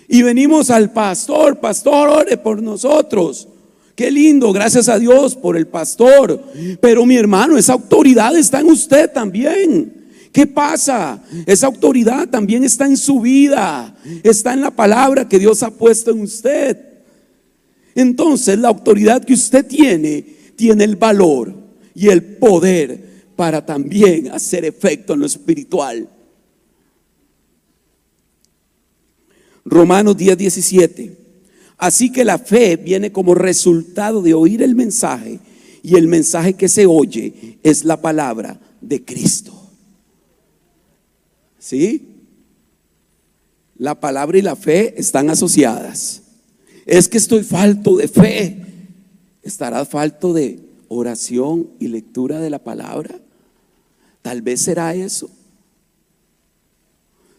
y 0.07 0.23
venimos 0.23 0.71
al 0.71 0.93
pastor, 0.93 1.61
pastor, 1.61 2.09
ore 2.09 2.37
por 2.37 2.63
nosotros. 2.63 3.49
Qué 3.95 4.11
lindo, 4.11 4.53
gracias 4.53 4.89
a 4.89 4.99
Dios 4.99 5.37
por 5.37 5.57
el 5.57 5.67
pastor. 5.67 6.43
Pero 6.81 7.07
mi 7.07 7.17
hermano, 7.17 7.57
esa 7.57 7.75
autoridad 7.75 8.37
está 8.37 8.61
en 8.61 8.67
usted 8.67 9.11
también. 9.11 10.05
¿Qué 10.33 10.49
pasa? 10.49 11.23
Esa 11.47 11.69
autoridad 11.69 12.29
también 12.29 12.65
está 12.65 12.87
en 12.87 12.97
su 12.97 13.21
vida. 13.21 13.97
Está 14.25 14.53
en 14.53 14.63
la 14.63 14.73
palabra 14.73 15.29
que 15.29 15.39
Dios 15.39 15.63
ha 15.63 15.71
puesto 15.71 16.11
en 16.11 16.23
usted. 16.23 16.77
Entonces 17.95 18.59
la 18.59 18.69
autoridad 18.69 19.25
que 19.25 19.35
usted 19.35 19.65
tiene 19.65 20.35
tiene 20.57 20.85
el 20.85 20.97
valor 20.97 21.55
y 21.95 22.09
el 22.09 22.23
poder 22.23 23.15
para 23.37 23.65
también 23.65 24.31
hacer 24.33 24.65
efecto 24.65 25.15
en 25.15 25.21
lo 25.21 25.27
espiritual. 25.27 26.09
Romanos 29.65 30.17
10, 30.17 30.37
17. 30.37 31.24
Así 31.85 32.11
que 32.11 32.25
la 32.25 32.39
fe 32.39 32.77
viene 32.79 33.13
como 33.13 33.35
resultado 33.35 34.23
de 34.23 34.33
oír 34.33 34.63
el 34.63 34.75
mensaje 34.75 35.39
y 35.83 35.97
el 35.97 36.09
mensaje 36.09 36.55
que 36.55 36.67
se 36.67 36.87
oye 36.87 37.59
es 37.63 37.85
la 37.85 38.01
palabra 38.01 38.59
de 38.81 39.05
Cristo. 39.05 39.53
¿Sí? 41.59 42.09
La 43.77 44.01
palabra 44.01 44.39
y 44.39 44.41
la 44.41 44.57
fe 44.57 44.99
están 44.99 45.29
asociadas. 45.29 46.23
Es 46.87 47.07
que 47.07 47.19
estoy 47.19 47.43
falto 47.43 47.99
de 47.99 48.09
fe. 48.09 48.65
¿Estará 49.43 49.85
falto 49.85 50.33
de 50.33 50.61
oración 50.89 51.69
y 51.79 51.89
lectura 51.89 52.41
de 52.41 52.49
la 52.49 52.65
palabra? 52.65 53.15
Tal 54.23 54.41
vez 54.41 54.63
será 54.63 54.95
eso. 54.95 55.29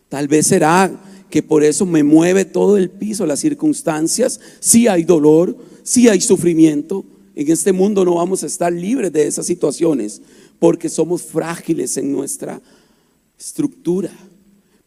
Tal 0.08 0.28
vez 0.28 0.46
será 0.46 1.02
que 1.30 1.44
por 1.44 1.64
eso 1.64 1.86
me 1.86 2.04
mueve 2.04 2.46
todo 2.46 2.78
el 2.78 2.90
piso, 2.90 3.26
las 3.26 3.40
circunstancias. 3.40 4.40
Si 4.60 4.88
hay 4.88 5.04
dolor, 5.04 5.58
si 5.84 6.08
hay 6.08 6.22
sufrimiento. 6.22 7.06
En 7.36 7.52
este 7.52 7.74
mundo 7.74 8.06
no 8.06 8.16
vamos 8.16 8.44
a 8.44 8.48
estar 8.48 8.72
libres 8.72 9.12
de 9.12 9.28
esas 9.28 9.46
situaciones 9.46 10.22
porque 10.60 10.88
somos 10.88 11.22
frágiles 11.22 11.98
en 11.98 12.12
nuestra 12.12 12.62
estructura. 13.38 14.12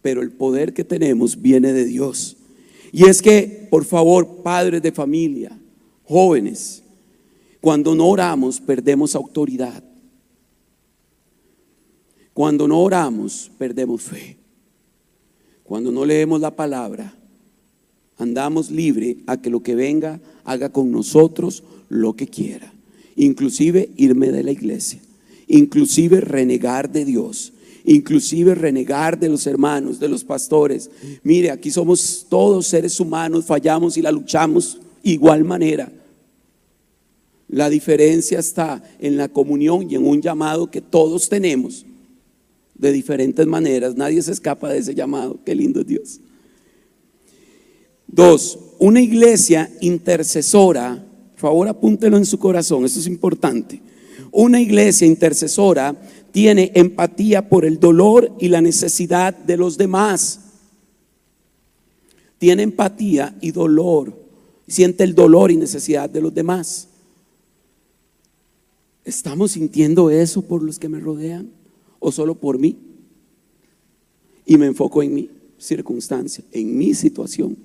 Pero 0.00 0.22
el 0.22 0.30
poder 0.30 0.72
que 0.72 0.84
tenemos 0.84 1.40
viene 1.40 1.72
de 1.72 1.84
Dios. 1.84 2.36
Y 2.92 3.04
es 3.04 3.20
que, 3.20 3.66
por 3.70 3.84
favor, 3.84 4.42
padres 4.42 4.82
de 4.82 4.92
familia, 4.92 5.58
jóvenes, 6.04 6.82
cuando 7.60 7.94
no 7.94 8.06
oramos 8.08 8.60
perdemos 8.60 9.14
autoridad. 9.14 9.82
Cuando 12.32 12.68
no 12.68 12.80
oramos 12.80 13.50
perdemos 13.58 14.02
fe. 14.02 14.36
Cuando 15.68 15.92
no 15.92 16.06
leemos 16.06 16.40
la 16.40 16.56
palabra, 16.56 17.14
andamos 18.16 18.70
libre 18.70 19.18
a 19.26 19.36
que 19.36 19.50
lo 19.50 19.62
que 19.62 19.74
venga 19.74 20.18
haga 20.44 20.70
con 20.70 20.90
nosotros 20.90 21.62
lo 21.90 22.16
que 22.16 22.26
quiera. 22.26 22.72
Inclusive 23.16 23.90
irme 23.98 24.32
de 24.32 24.42
la 24.44 24.50
iglesia, 24.50 24.98
inclusive 25.46 26.22
renegar 26.22 26.90
de 26.90 27.04
Dios, 27.04 27.52
inclusive 27.84 28.54
renegar 28.54 29.20
de 29.20 29.28
los 29.28 29.46
hermanos, 29.46 30.00
de 30.00 30.08
los 30.08 30.24
pastores. 30.24 30.90
Mire, 31.22 31.50
aquí 31.50 31.70
somos 31.70 32.24
todos 32.30 32.66
seres 32.66 32.98
humanos, 32.98 33.44
fallamos 33.44 33.98
y 33.98 34.02
la 34.02 34.10
luchamos 34.10 34.78
igual 35.02 35.44
manera. 35.44 35.92
La 37.46 37.68
diferencia 37.68 38.38
está 38.38 38.82
en 39.00 39.18
la 39.18 39.28
comunión 39.28 39.86
y 39.90 39.96
en 39.96 40.06
un 40.06 40.22
llamado 40.22 40.70
que 40.70 40.80
todos 40.80 41.28
tenemos 41.28 41.84
de 42.78 42.92
diferentes 42.92 43.46
maneras. 43.46 43.96
Nadie 43.96 44.22
se 44.22 44.32
escapa 44.32 44.70
de 44.70 44.78
ese 44.78 44.94
llamado. 44.94 45.38
Qué 45.44 45.54
lindo 45.54 45.82
Dios. 45.82 46.20
Dos, 48.06 48.58
una 48.78 49.02
iglesia 49.02 49.70
intercesora, 49.80 51.04
por 51.32 51.40
favor 51.40 51.68
apúntelo 51.68 52.16
en 52.16 52.24
su 52.24 52.38
corazón, 52.38 52.84
eso 52.84 53.00
es 53.00 53.06
importante. 53.06 53.82
Una 54.30 54.60
iglesia 54.60 55.06
intercesora 55.06 55.94
tiene 56.32 56.72
empatía 56.74 57.48
por 57.48 57.64
el 57.64 57.78
dolor 57.78 58.32
y 58.38 58.48
la 58.48 58.60
necesidad 58.60 59.34
de 59.34 59.56
los 59.56 59.76
demás. 59.76 60.40
Tiene 62.38 62.62
empatía 62.62 63.36
y 63.40 63.50
dolor, 63.50 64.14
siente 64.66 65.04
el 65.04 65.14
dolor 65.14 65.50
y 65.50 65.56
necesidad 65.56 66.08
de 66.08 66.20
los 66.20 66.32
demás. 66.32 66.88
¿Estamos 69.04 69.52
sintiendo 69.52 70.10
eso 70.10 70.42
por 70.42 70.62
los 70.62 70.78
que 70.78 70.88
me 70.88 71.00
rodean 71.00 71.57
o 71.98 72.12
solo 72.12 72.34
por 72.34 72.58
mí? 72.58 72.76
Y 74.46 74.56
me 74.56 74.66
enfoco 74.66 75.02
en 75.02 75.14
mi 75.14 75.30
circunstancia, 75.58 76.44
en 76.52 76.76
mi 76.76 76.94
situación. 76.94 77.56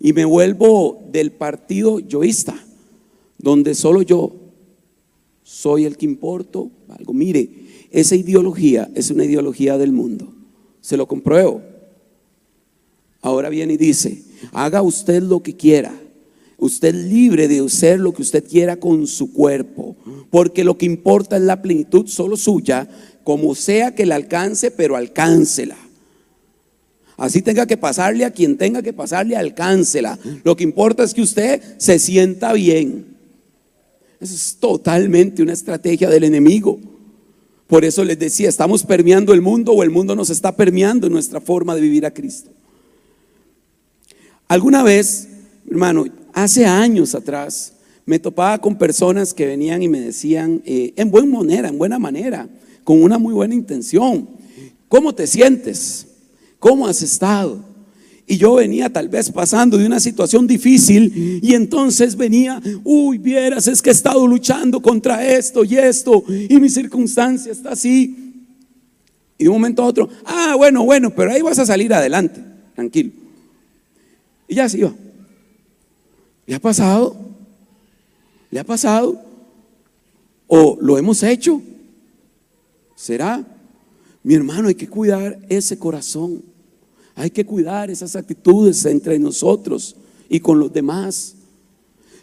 Y 0.00 0.12
me 0.12 0.24
vuelvo 0.24 1.02
del 1.10 1.32
partido 1.32 1.98
yoísta, 1.98 2.54
donde 3.38 3.74
solo 3.74 4.02
yo 4.02 4.32
soy 5.42 5.84
el 5.84 5.96
que 5.96 6.06
importo 6.06 6.70
algo. 6.88 7.12
Mire, 7.12 7.48
esa 7.90 8.14
ideología 8.14 8.90
es 8.94 9.10
una 9.10 9.24
ideología 9.24 9.78
del 9.78 9.92
mundo. 9.92 10.32
Se 10.80 10.96
lo 10.96 11.08
compruebo. 11.08 11.62
Ahora 13.22 13.48
viene 13.48 13.74
y 13.74 13.78
dice, 13.78 14.22
haga 14.52 14.82
usted 14.82 15.22
lo 15.22 15.42
que 15.42 15.56
quiera. 15.56 15.98
Usted 16.58 16.94
libre 16.94 17.48
de 17.48 17.60
hacer 17.60 18.00
lo 18.00 18.12
que 18.12 18.22
usted 18.22 18.44
quiera 18.46 18.78
con 18.78 19.06
su 19.06 19.32
cuerpo, 19.32 19.96
porque 20.28 20.64
lo 20.64 20.76
que 20.76 20.86
importa 20.86 21.36
es 21.36 21.42
la 21.42 21.62
plenitud 21.62 22.06
solo 22.08 22.36
suya, 22.36 22.88
como 23.28 23.54
sea 23.54 23.94
que 23.94 24.06
la 24.06 24.14
alcance, 24.14 24.70
pero 24.70 24.96
alcáncela. 24.96 25.76
Así 27.18 27.42
tenga 27.42 27.66
que 27.66 27.76
pasarle 27.76 28.24
a 28.24 28.30
quien 28.30 28.56
tenga 28.56 28.80
que 28.80 28.94
pasarle, 28.94 29.36
alcáncela. 29.36 30.18
Lo 30.44 30.56
que 30.56 30.64
importa 30.64 31.04
es 31.04 31.12
que 31.12 31.20
usted 31.20 31.60
se 31.76 31.98
sienta 31.98 32.54
bien. 32.54 33.04
Eso 34.18 34.34
es 34.34 34.56
totalmente 34.58 35.42
una 35.42 35.52
estrategia 35.52 36.08
del 36.08 36.24
enemigo. 36.24 36.80
Por 37.66 37.84
eso 37.84 38.02
les 38.02 38.18
decía, 38.18 38.48
estamos 38.48 38.82
permeando 38.82 39.34
el 39.34 39.42
mundo 39.42 39.72
o 39.72 39.82
el 39.82 39.90
mundo 39.90 40.16
nos 40.16 40.30
está 40.30 40.56
permeando 40.56 41.06
en 41.06 41.12
nuestra 41.12 41.38
forma 41.42 41.74
de 41.74 41.82
vivir 41.82 42.06
a 42.06 42.14
Cristo. 42.14 42.48
Alguna 44.48 44.82
vez, 44.82 45.28
hermano, 45.70 46.06
hace 46.32 46.64
años 46.64 47.14
atrás, 47.14 47.74
me 48.06 48.18
topaba 48.18 48.56
con 48.56 48.78
personas 48.78 49.34
que 49.34 49.44
venían 49.44 49.82
y 49.82 49.88
me 49.88 50.00
decían, 50.00 50.62
eh, 50.64 50.94
en 50.96 51.10
buena 51.10 51.40
manera, 51.40 51.68
en 51.68 51.76
buena 51.76 51.98
manera, 51.98 52.48
con 52.88 53.02
una 53.02 53.18
muy 53.18 53.34
buena 53.34 53.54
intención, 53.54 54.26
¿cómo 54.88 55.14
te 55.14 55.26
sientes? 55.26 56.06
¿Cómo 56.58 56.86
has 56.86 57.02
estado? 57.02 57.62
Y 58.26 58.38
yo 58.38 58.54
venía 58.54 58.90
tal 58.90 59.10
vez 59.10 59.30
pasando 59.30 59.76
de 59.76 59.84
una 59.84 60.00
situación 60.00 60.46
difícil 60.46 61.38
y 61.42 61.52
entonces 61.52 62.16
venía, 62.16 62.62
uy, 62.84 63.18
vieras, 63.18 63.68
es 63.68 63.82
que 63.82 63.90
he 63.90 63.92
estado 63.92 64.26
luchando 64.26 64.80
contra 64.80 65.22
esto 65.22 65.64
y 65.64 65.76
esto 65.76 66.24
y 66.48 66.58
mi 66.58 66.70
circunstancia 66.70 67.52
está 67.52 67.72
así. 67.72 68.46
Y 69.36 69.44
de 69.44 69.50
un 69.50 69.56
momento 69.56 69.82
a 69.82 69.86
otro, 69.86 70.08
ah, 70.24 70.54
bueno, 70.56 70.82
bueno, 70.82 71.14
pero 71.14 71.30
ahí 71.30 71.42
vas 71.42 71.58
a 71.58 71.66
salir 71.66 71.92
adelante, 71.92 72.42
tranquilo. 72.74 73.10
Y 74.48 74.54
ya 74.54 74.66
se 74.66 74.78
iba. 74.78 74.94
¿Le 76.46 76.54
ha 76.54 76.58
pasado? 76.58 77.14
¿Le 78.50 78.58
ha 78.58 78.64
pasado? 78.64 79.22
¿O 80.46 80.78
lo 80.80 80.96
hemos 80.96 81.22
hecho? 81.22 81.60
¿Será? 82.98 83.46
Mi 84.24 84.34
hermano, 84.34 84.66
hay 84.66 84.74
que 84.74 84.88
cuidar 84.88 85.38
ese 85.48 85.78
corazón. 85.78 86.42
Hay 87.14 87.30
que 87.30 87.46
cuidar 87.46 87.92
esas 87.92 88.16
actitudes 88.16 88.84
entre 88.86 89.20
nosotros 89.20 89.94
y 90.28 90.40
con 90.40 90.58
los 90.58 90.72
demás. 90.72 91.36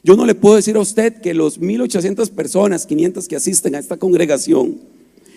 Yo 0.04 0.18
no 0.18 0.26
le 0.26 0.36
puedo 0.36 0.58
decir 0.58 0.76
a 0.76 0.82
usted 0.82 1.22
que 1.22 1.34
los 1.34 1.60
1800 1.60 2.30
personas, 2.32 2.86
500 2.86 3.26
que 3.30 3.38
asisten 3.38 3.74
a 3.74 3.80
esta 3.80 3.96
congregación, 3.96 4.76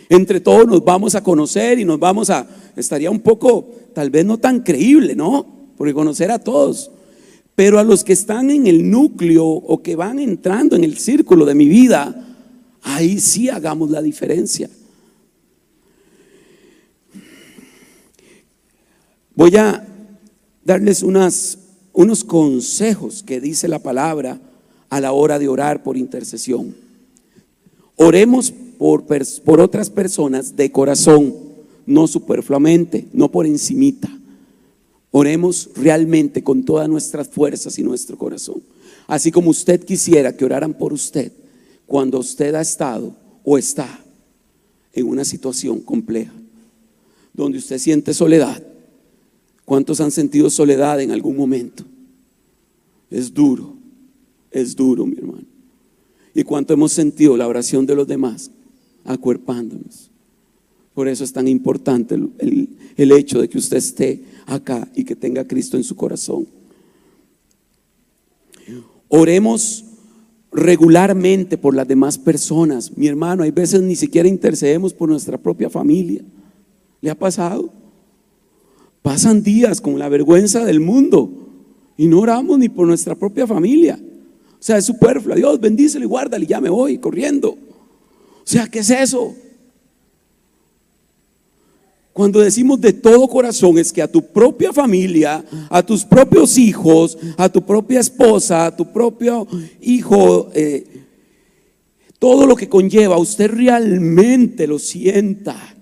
entre 0.09 0.41
todos 0.41 0.67
nos 0.67 0.85
vamos 0.85 1.15
a 1.15 1.23
conocer 1.23 1.79
y 1.79 1.85
nos 1.85 2.01
vamos 2.01 2.31
a, 2.31 2.45
estaría 2.75 3.09
un 3.09 3.21
poco, 3.21 3.71
tal 3.95 4.11
vez 4.11 4.25
no 4.25 4.39
tan 4.39 4.65
creíble, 4.65 5.15
¿no? 5.15 5.47
Porque 5.77 5.95
conocer 5.95 6.33
a 6.33 6.41
todos. 6.41 6.91
Pero 7.55 7.79
a 7.79 7.85
los 7.85 8.03
que 8.03 8.13
están 8.13 8.51
en 8.51 8.67
el 8.67 8.91
núcleo 8.91 9.47
o 9.47 9.83
que 9.83 9.95
van 9.95 10.19
entrando 10.19 10.75
en 10.75 10.83
el 10.83 10.99
círculo 10.99 11.45
de 11.45 11.55
mi 11.55 11.69
vida, 11.69 12.27
ahí 12.83 13.21
sí 13.21 13.49
hagamos 13.49 13.91
la 13.91 14.03
diferencia. 14.03 14.69
Voy 19.39 19.55
a 19.55 19.87
darles 20.65 21.05
unos 21.05 22.25
consejos 22.25 23.23
que 23.23 23.41
dice 23.41 23.69
la 23.69 23.79
palabra 23.79 24.41
a 24.91 25.01
la 25.01 25.13
hora 25.13 25.39
de 25.39 25.47
orar 25.47 25.85
por 25.85 25.97
intercesión. 25.97 26.75
Oremos 27.95 28.53
por, 28.79 29.05
por 29.45 29.61
otras 29.61 29.91
personas 29.91 30.57
de 30.57 30.73
corazón, 30.73 31.37
no 31.87 32.09
superfluamente, 32.09 33.07
no 33.13 33.31
por 33.31 33.47
encimita. 33.47 34.11
Oremos 35.13 35.71
realmente 35.77 36.43
con 36.43 36.65
todas 36.65 36.89
nuestras 36.89 37.29
fuerzas 37.29 37.79
y 37.79 37.85
nuestro 37.85 38.19
corazón. 38.19 38.61
Así 39.07 39.31
como 39.31 39.51
usted 39.51 39.85
quisiera 39.85 40.37
que 40.37 40.47
oraran 40.47 40.75
por 40.75 40.93
usted 40.93 41.31
cuando 41.87 42.19
usted 42.19 42.57
ha 42.57 42.61
estado 42.61 43.15
o 43.45 43.57
está 43.57 44.01
en 44.93 45.07
una 45.07 45.25
situación 45.25 45.79
compleja, 45.79 46.33
donde 47.33 47.59
usted 47.59 47.79
siente 47.79 48.13
soledad, 48.13 48.61
¿Cuántos 49.69 50.01
han 50.01 50.11
sentido 50.11 50.49
soledad 50.49 50.99
en 50.99 51.11
algún 51.11 51.37
momento? 51.37 51.85
Es 53.11 53.35
duro, 53.35 53.75
es 54.51 54.75
duro, 54.75 55.05
mi 55.05 55.19
hermano. 55.19 55.45
¿Y 56.35 56.43
cuánto 56.43 56.73
hemos 56.73 56.91
sentido 56.91 57.37
la 57.37 57.47
oración 57.47 57.85
de 57.85 57.95
los 57.95 58.09
demás 58.09 58.51
acuerpándonos? 59.05 60.11
Por 60.95 61.07
eso 61.07 61.23
es 61.23 61.35
tan 61.35 61.47
importante 61.47 62.15
el, 62.15 63.13
hecho 63.13 63.43
de 63.43 63.51
que 63.51 63.59
usted 63.59 63.77
esté 63.77 64.23
acá 64.47 64.89
y 64.95 65.05
que 65.05 65.15
tenga 65.15 65.43
a 65.43 65.47
Cristo 65.47 65.77
en 65.77 65.85
su 65.85 65.95
corazón. 65.95 66.47
Oremos 69.09 69.85
regularmente 70.51 71.59
por 71.59 71.75
las 71.75 71.87
demás 71.87 72.17
personas. 72.17 72.97
Mi 72.97 73.07
hermano, 73.07 73.43
hay 73.43 73.51
veces 73.51 73.83
ni 73.83 73.97
siquiera 73.97 74.31
intercedemos 74.31 74.95
por 74.95 75.11
nuestra 75.11 75.37
propia 75.37 75.69
familia. 75.69 76.23
¿Le 77.03 77.11
ha 77.11 77.15
pasado? 77.15 77.71
Pasan 79.09 79.43
días 79.43 79.81
con 79.81 79.99
la 79.99 80.11
vergüenza 80.11 80.67
del 80.67 80.81
mundo 80.81 81.31
y 81.97 82.09
no 82.09 82.21
oramos 82.21 82.59
ni 82.59 82.69
por 82.69 82.87
nuestra 82.87 83.15
propia 83.15 83.47
familia. 83.47 83.99
O 83.99 84.57
sea, 84.61 84.77
es 84.77 84.85
superfluo. 84.85 85.35
Dios 85.35 85.59
bendícelo 85.59 86.05
y 86.05 86.09
guárdale, 86.09 86.45
ya 86.45 86.61
me 86.61 86.69
voy 86.69 86.99
corriendo. 86.99 87.53
O 87.53 88.45
sea, 88.45 88.67
¿qué 88.67 88.81
es 88.81 88.91
eso? 88.91 89.35
Cuando 92.13 92.41
decimos 92.41 92.83
de 92.83 92.93
todo 92.93 93.27
corazón 93.29 93.79
es 93.79 93.95
que 93.95 94.03
a 94.03 94.13
tu 94.13 94.27
propia 94.27 94.75
familia, 94.75 95.43
a 95.71 95.83
tus 95.83 96.05
propios 96.05 96.59
hijos, 96.59 97.17
a 97.39 97.49
tu 97.49 97.65
propia 97.65 98.01
esposa, 98.01 98.67
a 98.67 98.77
tu 98.77 98.93
propio 98.93 99.49
hijo, 99.81 100.51
eh, 100.53 100.85
todo 102.19 102.47
lo 102.47 102.55
que 102.55 102.69
conlleva, 102.69 103.17
usted 103.17 103.51
realmente 103.51 104.67
lo 104.67 104.79
sienta 104.79 105.78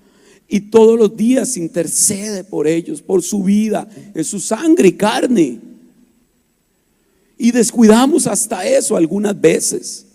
y 0.49 0.61
todos 0.61 0.99
los 0.99 1.17
días 1.17 1.57
intercede 1.57 2.45
por 2.45 2.67
ellos, 2.67 3.03
por 3.03 3.23
su 3.23 3.43
vida, 3.43 3.89
en 4.15 4.25
su 4.25 4.39
sangre 4.39 4.89
y 4.89 4.93
carne. 4.93 5.61
Y 7.37 7.51
descuidamos 7.51 8.27
hasta 8.27 8.67
eso 8.67 8.97
algunas 8.97 9.39
veces. 9.39 10.07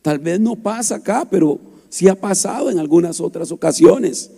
Tal 0.00 0.18
vez 0.18 0.38
no 0.38 0.54
pasa 0.56 0.96
acá, 0.96 1.26
pero 1.28 1.58
sí 1.88 2.08
ha 2.08 2.14
pasado 2.14 2.70
en 2.70 2.78
algunas 2.78 3.20
otras 3.20 3.50
ocasiones. 3.50 4.30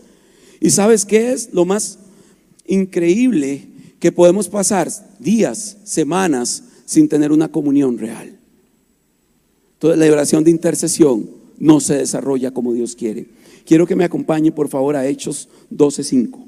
¿Y 0.61 0.71
sabes 0.71 1.05
qué 1.05 1.33
es 1.33 1.53
lo 1.53 1.65
más 1.65 1.99
increíble? 2.67 3.69
Que 3.99 4.13
podemos 4.13 4.49
pasar 4.49 4.91
días, 5.19 5.77
semanas 5.85 6.63
sin 6.87 7.09
tener 7.09 7.31
una 7.31 7.49
comunión 7.49 7.99
real. 7.99 8.39
Entonces 9.75 9.99
la 9.99 10.13
oración 10.13 10.45
de 10.45 10.51
intercesión 10.51 11.29
no 11.59 11.81
se 11.81 11.97
desarrolla 11.97 12.53
como 12.53 12.73
Dios 12.73 12.97
quiere. 12.97 13.27
Quiero 13.67 13.87
que 13.87 13.97
me 13.97 14.05
acompañe 14.05 14.53
por 14.53 14.69
favor 14.69 14.97
a 14.97 15.07
Hechos 15.07 15.49
12.5. 15.73 16.47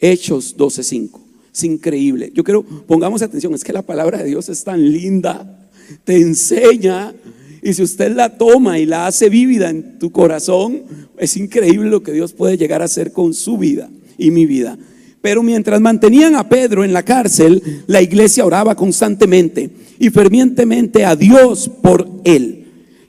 Hechos 0.00 0.56
12.5. 0.56 1.20
Es 1.54 1.64
increíble. 1.64 2.30
Yo 2.34 2.44
quiero, 2.44 2.62
pongamos 2.62 3.22
atención, 3.22 3.54
es 3.54 3.64
que 3.64 3.72
la 3.72 3.82
palabra 3.82 4.18
de 4.18 4.24
Dios 4.24 4.48
es 4.48 4.62
tan 4.64 4.92
linda. 4.92 5.68
Te 6.04 6.16
enseña 6.16 7.14
Y 7.62 7.72
si 7.72 7.82
usted 7.82 8.14
la 8.14 8.36
toma 8.36 8.78
y 8.78 8.86
la 8.86 9.06
hace 9.06 9.28
vívida 9.28 9.70
en 9.70 9.98
tu 9.98 10.12
corazón, 10.12 10.82
es 11.18 11.36
increíble 11.36 11.90
lo 11.90 12.02
que 12.02 12.12
Dios 12.12 12.32
puede 12.32 12.56
llegar 12.56 12.82
a 12.82 12.84
hacer 12.84 13.12
con 13.12 13.34
su 13.34 13.56
vida 13.58 13.88
y 14.18 14.30
mi 14.30 14.46
vida. 14.46 14.78
Pero 15.20 15.42
mientras 15.42 15.80
mantenían 15.80 16.36
a 16.36 16.48
Pedro 16.48 16.84
en 16.84 16.92
la 16.92 17.04
cárcel, 17.04 17.62
la 17.88 18.02
iglesia 18.02 18.44
oraba 18.44 18.76
constantemente 18.76 19.70
y 19.98 20.10
fervientemente 20.10 21.04
a 21.04 21.16
Dios 21.16 21.68
por 21.68 22.08
él. 22.22 22.55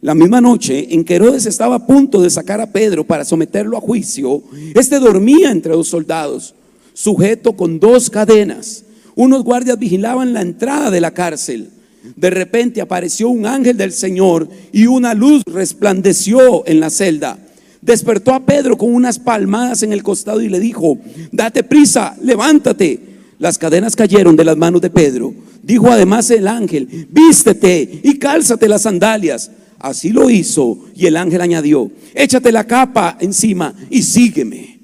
La 0.08 0.15
misma 0.15 0.39
noche 0.39 0.88
en 0.96 1.04
que 1.04 1.15
Herodes 1.15 1.46
estaba 1.48 1.76
a 1.76 1.86
punto 1.86 2.22
de 2.22 2.30
sacar 2.30 2.62
a 2.62 2.72
Pedro 2.72 3.04
para 3.04 3.26
someterlo 3.26 3.76
a 3.76 3.82
juicio, 3.82 4.41
este 4.74 5.02
dormía 5.02 5.52
entre 5.52 5.74
dos 5.74 5.89
soldados, 5.89 6.56
sujeto 6.93 7.58
con 7.58 7.78
dos 7.78 8.10
cadenas. 8.10 8.86
Unos 9.15 9.43
guardias 9.43 9.78
vigilaban 9.78 10.32
la 10.32 10.43
entrada 10.43 10.91
de 10.91 11.02
la 11.02 11.12
cárcel. 11.12 11.72
De 12.15 12.30
repente 12.30 12.80
apareció 12.80 13.28
un 13.28 13.46
ángel 13.46 13.76
del 13.76 13.91
Señor 13.91 14.48
y 14.72 14.86
una 14.88 15.13
luz 15.13 15.43
resplandeció 15.46 16.65
en 16.65 16.80
la 16.80 16.89
celda. 16.89 17.38
Despertó 17.82 18.34
a 18.34 18.46
Pedro 18.46 18.78
con 18.78 18.96
unas 18.96 19.20
palmadas 19.20 19.84
en 19.84 19.91
el 19.91 20.04
costado 20.04 20.39
y 20.39 20.48
le 20.48 20.62
dijo, 20.62 20.98
date 21.34 21.63
prisa, 21.63 22.15
levántate. 22.22 23.02
Las 23.39 23.58
cadenas 23.58 23.98
cayeron 23.98 24.38
de 24.38 24.46
las 24.46 24.56
manos 24.56 24.80
de 24.80 24.89
Pedro. 24.89 25.34
Dijo 25.62 25.91
además 25.91 26.32
el 26.32 26.48
ángel, 26.48 27.10
vístete 27.12 28.00
y 28.04 28.17
cálzate 28.17 28.70
las 28.70 28.84
sandalias. 28.84 29.52
Así 29.79 30.09
lo 30.09 30.29
hizo 30.29 30.85
y 30.95 31.05
el 31.05 31.17
ángel 31.17 31.41
añadió, 31.41 31.91
échate 32.15 32.51
la 32.51 32.65
capa 32.65 33.17
encima 33.19 33.73
y 33.89 34.01
sígueme. 34.01 34.79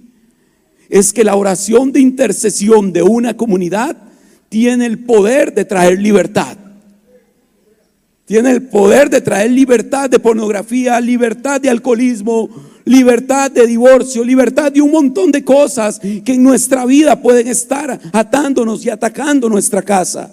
Es 0.89 1.11
que 1.11 1.23
la 1.23 1.35
oración 1.35 1.91
de 1.91 1.99
intercesión 1.99 2.93
de 2.93 3.01
una 3.01 3.35
comunidad 3.35 3.97
tiene 4.49 4.85
el 4.85 4.99
poder 4.99 5.53
de 5.53 5.65
traer 5.65 5.99
libertad. 5.99 6.57
Tiene 8.25 8.51
el 8.51 8.63
poder 8.63 9.09
de 9.09 9.19
traer 9.19 9.51
libertad 9.51 10.09
de 10.09 10.19
pornografía, 10.19 11.01
libertad 11.01 11.59
de 11.59 11.69
alcoholismo, 11.69 12.49
libertad 12.85 13.49
de 13.49 13.65
divorcio, 13.65 14.23
libertad 14.23 14.71
de 14.71 14.81
un 14.81 14.91
montón 14.91 15.31
de 15.31 15.43
cosas 15.43 15.99
que 15.99 16.33
en 16.33 16.43
nuestra 16.43 16.85
vida 16.85 17.19
pueden 17.21 17.47
estar 17.47 17.99
atándonos 18.11 18.85
y 18.85 18.91
atacando 18.91 19.49
nuestra 19.49 19.81
casa. 19.81 20.31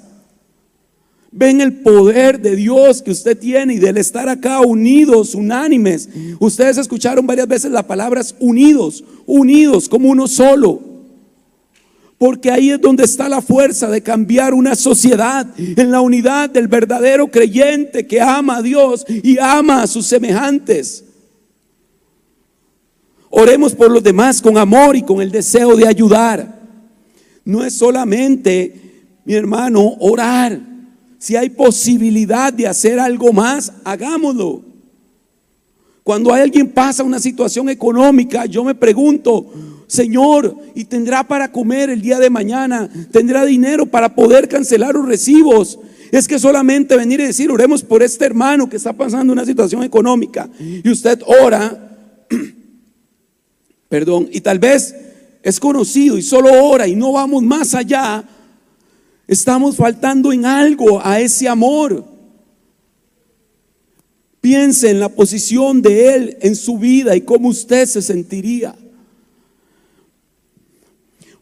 Ven 1.33 1.61
el 1.61 1.75
poder 1.75 2.41
de 2.41 2.57
Dios 2.57 3.03
que 3.03 3.13
usted 3.13 3.39
tiene 3.39 3.75
y 3.75 3.79
del 3.79 3.99
estar 3.99 4.29
acá 4.29 4.61
unidos, 4.61 5.35
unánimes. 5.35 6.09
Ustedes 6.41 6.77
escucharon 6.77 7.27
varias 7.27 7.47
veces 7.47 7.71
las 7.71 7.85
palabras 7.85 8.35
unidos, 8.41 9.05
unidos 9.27 9.89
como 9.89 10.09
uno 10.09 10.27
solo. 10.27 10.81
Porque 12.19 12.51
ahí 12.51 12.71
es 12.71 12.81
donde 12.81 13.05
está 13.05 13.29
la 13.29 13.41
fuerza 13.41 13.89
de 13.89 14.03
cambiar 14.03 14.55
una 14.55 14.75
sociedad 14.75 15.47
en 15.57 15.91
la 15.91 16.01
unidad 16.01 16.51
del 16.51 16.67
verdadero 16.67 17.29
creyente 17.29 18.07
que 18.07 18.21
ama 18.21 18.57
a 18.57 18.63
Dios 18.63 19.07
y 19.09 19.39
ama 19.39 19.83
a 19.83 19.87
sus 19.87 20.07
semejantes. 20.07 21.05
Oremos 23.31 23.75
por 23.77 23.91
los 23.91 24.03
demás 24.03 24.43
con 24.43 24.59
amor 24.59 24.97
y 24.97 25.03
con 25.03 25.23
el 25.23 25.31
deseo 25.31 25.77
de 25.77 25.87
ayudar. 25.87 26.61
No 27.45 27.65
es 27.65 27.75
solamente, 27.75 28.75
mi 29.25 29.35
hermano, 29.35 29.95
orar. 30.01 30.70
Si 31.21 31.37
hay 31.37 31.51
posibilidad 31.51 32.53
de 32.53 32.67
hacer 32.67 32.99
algo 32.99 33.33
más, 33.33 33.73
hagámoslo. 33.85 34.63
Cuando 36.03 36.33
alguien 36.33 36.73
pasa 36.73 37.05
una 37.05 37.21
situación 37.21 37.69
económica, 37.69 38.47
yo 38.47 38.65
me 38.65 38.75
pregunto, 38.75 39.47
Señor, 39.87 40.57
¿y 40.75 40.87
tendrá 40.87 41.23
para 41.23 41.53
comer 41.53 41.91
el 41.91 42.01
día 42.01 42.19
de 42.19 42.31
mañana? 42.31 42.91
¿Tendrá 43.13 43.45
dinero 43.45 43.85
para 43.85 44.15
poder 44.15 44.49
cancelar 44.49 44.95
los 44.95 45.07
recibos? 45.07 45.79
Es 46.11 46.27
que 46.27 46.39
solamente 46.39 46.97
venir 46.97 47.21
y 47.21 47.27
decir, 47.27 47.53
oremos 47.53 47.83
por 47.85 48.03
este 48.03 48.25
hermano 48.25 48.69
que 48.69 48.79
está 48.79 48.95
pasando 48.95 49.33
una 49.33 49.45
situación 49.45 49.85
económica. 49.85 50.49
Y 50.59 50.89
usted 50.91 51.21
ora 51.45 51.99
perdón, 53.91 54.29
y 54.33 54.41
tal 54.41 54.59
vez 54.59 54.95
es 55.43 55.61
conocido 55.61 56.17
y 56.17 56.23
solo 56.23 56.65
ora 56.65 56.87
y 56.89 56.97
no 56.97 57.13
vamos 57.13 57.43
más 57.43 57.75
allá, 57.75 58.25
estamos 59.31 59.77
faltando 59.77 60.33
en 60.33 60.45
algo 60.45 61.01
a 61.05 61.21
ese 61.21 61.49
amor. 61.49 62.05
Piense 64.41 64.91
en 64.91 64.99
la 64.99 65.09
posición 65.09 65.81
de 65.83 66.15
Él 66.15 66.37
en 66.41 66.57
su 66.57 66.79
vida 66.79 67.15
y 67.15 67.21
cómo 67.21 67.49
usted 67.49 67.87
se 67.87 68.03
sentiría. 68.03 68.75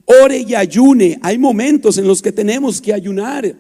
Ore 0.05 0.45
y 0.47 0.55
ayune. 0.55 1.19
Hay 1.23 1.39
momentos 1.39 1.97
en 1.97 2.07
los 2.07 2.21
que 2.21 2.31
tenemos 2.31 2.83
que 2.83 2.93
ayunar. 2.93 3.55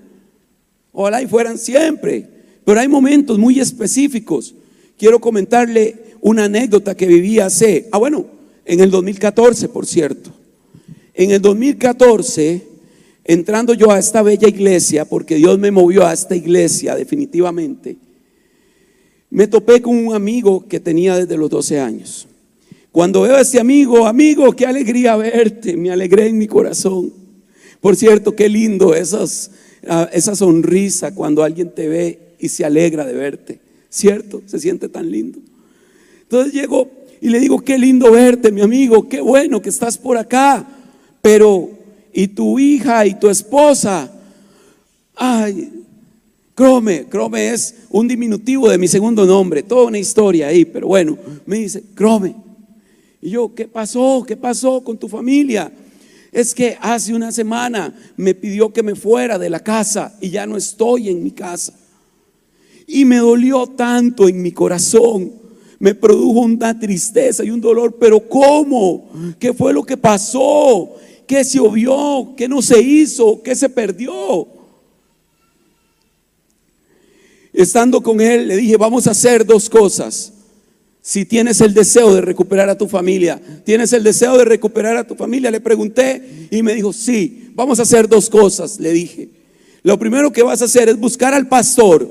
Ojalá 0.92 1.22
y 1.22 1.26
fueran 1.26 1.56
siempre. 1.56 2.28
Pero 2.66 2.80
hay 2.80 2.88
momentos 2.88 3.38
muy 3.38 3.58
específicos. 3.58 4.54
Quiero 4.98 5.20
comentarle 5.20 6.16
una 6.20 6.44
anécdota 6.44 6.94
que 6.94 7.06
viví 7.06 7.38
hace, 7.38 7.88
ah 7.92 7.98
bueno, 7.98 8.26
en 8.66 8.80
el 8.80 8.90
2014, 8.90 9.70
por 9.70 9.86
cierto. 9.86 10.30
En 11.14 11.30
el 11.30 11.40
2014, 11.40 12.77
entrando 13.28 13.74
yo 13.74 13.90
a 13.92 13.98
esta 13.98 14.22
bella 14.22 14.48
iglesia, 14.48 15.04
porque 15.04 15.36
Dios 15.36 15.58
me 15.58 15.70
movió 15.70 16.06
a 16.06 16.14
esta 16.14 16.34
iglesia 16.34 16.96
definitivamente, 16.96 17.98
me 19.30 19.46
topé 19.46 19.82
con 19.82 19.94
un 19.94 20.14
amigo 20.14 20.66
que 20.66 20.80
tenía 20.80 21.14
desde 21.16 21.36
los 21.36 21.50
12 21.50 21.78
años. 21.78 22.26
Cuando 22.90 23.20
veo 23.20 23.36
a 23.36 23.42
este 23.42 23.60
amigo, 23.60 24.06
amigo, 24.06 24.50
qué 24.52 24.64
alegría 24.64 25.14
verte, 25.16 25.76
me 25.76 25.90
alegré 25.90 26.28
en 26.28 26.38
mi 26.38 26.46
corazón. 26.46 27.12
Por 27.82 27.96
cierto, 27.96 28.34
qué 28.34 28.48
lindo 28.48 28.94
esas, 28.94 29.50
ah, 29.86 30.08
esa 30.10 30.34
sonrisa 30.34 31.14
cuando 31.14 31.44
alguien 31.44 31.70
te 31.70 31.86
ve 31.86 32.18
y 32.40 32.48
se 32.48 32.64
alegra 32.64 33.04
de 33.04 33.12
verte, 33.12 33.60
¿cierto? 33.90 34.42
Se 34.46 34.58
siente 34.58 34.88
tan 34.88 35.10
lindo. 35.10 35.38
Entonces 36.22 36.54
llego 36.54 36.90
y 37.20 37.28
le 37.28 37.40
digo, 37.40 37.60
qué 37.60 37.76
lindo 37.76 38.10
verte, 38.10 38.50
mi 38.50 38.62
amigo, 38.62 39.06
qué 39.06 39.20
bueno 39.20 39.60
que 39.60 39.68
estás 39.68 39.98
por 39.98 40.16
acá. 40.16 40.66
Pero, 41.20 41.77
¿y 42.12 42.28
tu 42.28 42.58
hija 42.58 43.06
y 43.06 43.14
tu 43.14 43.28
esposa? 43.28 44.10
Ay, 45.14 45.72
Crome, 46.54 47.06
Crome 47.06 47.52
es 47.52 47.74
un 47.90 48.08
diminutivo 48.08 48.68
de 48.68 48.78
mi 48.78 48.88
segundo 48.88 49.24
nombre, 49.24 49.62
toda 49.62 49.86
una 49.86 49.98
historia 49.98 50.48
ahí, 50.48 50.64
pero 50.64 50.88
bueno, 50.88 51.16
me 51.46 51.58
dice, 51.58 51.82
Crome. 51.94 52.34
Y 53.20 53.30
yo, 53.30 53.54
¿qué 53.54 53.66
pasó? 53.66 54.24
¿Qué 54.26 54.36
pasó 54.36 54.82
con 54.82 54.96
tu 54.96 55.08
familia? 55.08 55.72
Es 56.30 56.54
que 56.54 56.76
hace 56.80 57.14
una 57.14 57.32
semana 57.32 57.94
me 58.16 58.34
pidió 58.34 58.72
que 58.72 58.82
me 58.82 58.94
fuera 58.94 59.38
de 59.38 59.50
la 59.50 59.60
casa 59.60 60.16
y 60.20 60.30
ya 60.30 60.46
no 60.46 60.56
estoy 60.56 61.08
en 61.08 61.22
mi 61.22 61.30
casa. 61.30 61.74
Y 62.86 63.04
me 63.04 63.16
dolió 63.18 63.66
tanto 63.66 64.28
en 64.28 64.40
mi 64.42 64.52
corazón 64.52 65.38
me 65.78 65.94
produjo 65.94 66.40
una 66.40 66.78
tristeza 66.78 67.44
y 67.44 67.50
un 67.50 67.60
dolor, 67.60 67.96
pero 67.98 68.20
¿cómo? 68.28 69.08
¿Qué 69.38 69.52
fue 69.52 69.72
lo 69.72 69.84
que 69.84 69.96
pasó? 69.96 70.96
¿Qué 71.28 71.44
se 71.44 71.60
obvió? 71.60 72.34
¿Qué 72.36 72.48
no 72.48 72.62
se 72.62 72.80
hizo? 72.80 73.42
¿Qué 73.42 73.54
se 73.54 73.68
perdió? 73.68 74.48
Estando 77.52 78.02
con 78.02 78.20
él, 78.20 78.48
le 78.48 78.56
dije, 78.56 78.78
vamos 78.78 79.06
a 79.06 79.10
hacer 79.10 79.44
dos 79.44 79.68
cosas. 79.68 80.32
Si 81.02 81.26
tienes 81.26 81.60
el 81.60 81.74
deseo 81.74 82.14
de 82.14 82.22
recuperar 82.22 82.70
a 82.70 82.78
tu 82.78 82.88
familia, 82.88 83.40
tienes 83.64 83.92
el 83.92 84.02
deseo 84.02 84.38
de 84.38 84.44
recuperar 84.46 84.96
a 84.96 85.06
tu 85.06 85.14
familia, 85.14 85.50
le 85.50 85.60
pregunté 85.60 86.48
y 86.50 86.62
me 86.62 86.74
dijo, 86.74 86.92
sí, 86.92 87.50
vamos 87.54 87.78
a 87.78 87.82
hacer 87.82 88.08
dos 88.08 88.30
cosas, 88.30 88.80
le 88.80 88.92
dije. 88.92 89.28
Lo 89.82 89.98
primero 89.98 90.32
que 90.32 90.42
vas 90.42 90.62
a 90.62 90.64
hacer 90.64 90.88
es 90.88 90.98
buscar 90.98 91.34
al 91.34 91.46
pastor 91.46 92.08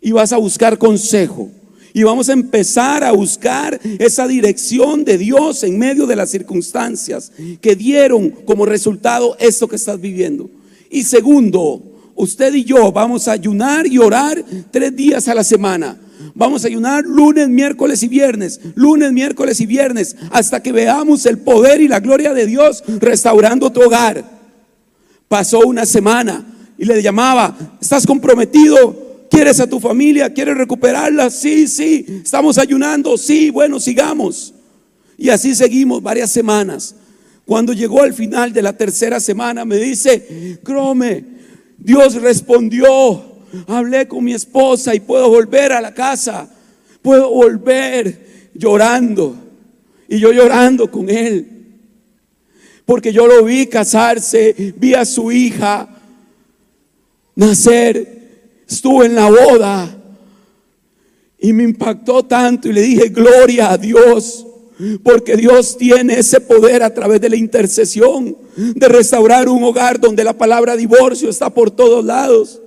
y 0.00 0.10
vas 0.10 0.32
a 0.32 0.36
buscar 0.36 0.78
consejo 0.78 1.50
y 1.96 2.02
vamos 2.02 2.28
a 2.28 2.34
empezar 2.34 3.02
a 3.02 3.12
buscar 3.12 3.80
esa 3.98 4.28
dirección 4.28 5.02
de 5.02 5.16
Dios 5.16 5.62
en 5.62 5.78
medio 5.78 6.06
de 6.06 6.14
las 6.14 6.28
circunstancias 6.28 7.32
que 7.62 7.74
dieron 7.74 8.28
como 8.44 8.66
resultado 8.66 9.34
esto 9.40 9.66
que 9.66 9.76
estás 9.76 9.98
viviendo. 9.98 10.50
Y 10.90 11.04
segundo, 11.04 11.82
usted 12.14 12.52
y 12.52 12.64
yo 12.64 12.92
vamos 12.92 13.28
a 13.28 13.32
ayunar 13.32 13.86
y 13.86 13.96
orar 13.96 14.44
tres 14.70 14.94
días 14.94 15.26
a 15.28 15.34
la 15.34 15.42
semana. 15.42 15.96
Vamos 16.34 16.64
a 16.64 16.68
ayunar 16.68 17.02
lunes, 17.06 17.48
miércoles 17.48 18.02
y 18.02 18.08
viernes, 18.08 18.60
lunes, 18.74 19.10
miércoles 19.12 19.58
y 19.62 19.64
viernes, 19.64 20.16
hasta 20.32 20.62
que 20.62 20.72
veamos 20.72 21.24
el 21.24 21.38
poder 21.38 21.80
y 21.80 21.88
la 21.88 22.00
gloria 22.00 22.34
de 22.34 22.44
Dios 22.44 22.84
restaurando 23.00 23.72
tu 23.72 23.80
hogar. 23.80 24.22
Pasó 25.28 25.60
una 25.60 25.86
semana 25.86 26.44
y 26.76 26.84
le 26.84 27.02
llamaba, 27.02 27.56
¿estás 27.80 28.06
comprometido? 28.06 29.05
¿Quieres 29.30 29.60
a 29.60 29.66
tu 29.66 29.80
familia? 29.80 30.32
¿Quieres 30.32 30.56
recuperarla? 30.56 31.30
Sí, 31.30 31.66
sí. 31.66 32.04
¿Estamos 32.24 32.58
ayunando? 32.58 33.16
Sí, 33.16 33.50
bueno, 33.50 33.80
sigamos. 33.80 34.54
Y 35.18 35.28
así 35.30 35.54
seguimos 35.54 36.02
varias 36.02 36.30
semanas. 36.30 36.94
Cuando 37.44 37.72
llegó 37.72 38.02
al 38.02 38.12
final 38.12 38.52
de 38.52 38.62
la 38.62 38.76
tercera 38.76 39.20
semana, 39.20 39.64
me 39.64 39.76
dice, 39.76 40.58
Crome, 40.62 41.24
Dios 41.78 42.14
respondió. 42.20 43.36
Hablé 43.68 44.08
con 44.08 44.24
mi 44.24 44.34
esposa 44.34 44.94
y 44.94 45.00
puedo 45.00 45.28
volver 45.28 45.72
a 45.72 45.80
la 45.80 45.94
casa. 45.94 46.48
Puedo 47.02 47.30
volver 47.30 48.50
llorando. 48.54 49.36
Y 50.08 50.18
yo 50.18 50.32
llorando 50.32 50.90
con 50.90 51.08
él. 51.08 51.52
Porque 52.84 53.12
yo 53.12 53.26
lo 53.26 53.44
vi 53.44 53.66
casarse, 53.66 54.74
vi 54.76 54.94
a 54.94 55.04
su 55.04 55.32
hija 55.32 55.88
nacer 57.34 58.15
estuve 58.68 59.06
en 59.06 59.14
la 59.14 59.30
boda 59.30 59.96
Y 61.38 61.52
me 61.52 61.64
impactó 61.64 62.24
tanto 62.24 62.68
y 62.68 62.72
le 62.72 62.82
dije, 62.82 63.08
gloria 63.08 63.70
a 63.70 63.78
Dios. 63.78 64.46
Porque 65.02 65.36
Dios 65.36 65.78
tiene 65.78 66.18
ese 66.18 66.40
poder 66.40 66.82
a 66.82 66.92
través 66.92 67.20
de 67.20 67.30
la 67.30 67.36
intercesión 67.36 68.36
de 68.56 68.88
restaurar 68.88 69.48
un 69.48 69.64
hogar 69.64 69.98
donde 69.98 70.22
la 70.22 70.36
palabra 70.36 70.76
divorcio 70.76 71.30
está 71.30 71.48
por 71.48 71.70
todos 71.70 72.04
lados. 72.04 72.60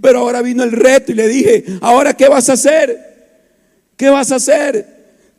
Pero 0.00 0.20
ahora 0.20 0.42
vino 0.42 0.62
el 0.62 0.72
reto 0.72 1.12
y 1.12 1.14
le 1.14 1.28
dije, 1.28 1.64
ahora 1.80 2.14
¿qué 2.14 2.28
vas 2.28 2.48
a 2.48 2.54
hacer? 2.54 2.98
¿Qué 3.96 4.08
vas 4.08 4.32
a 4.32 4.36
hacer? 4.36 4.93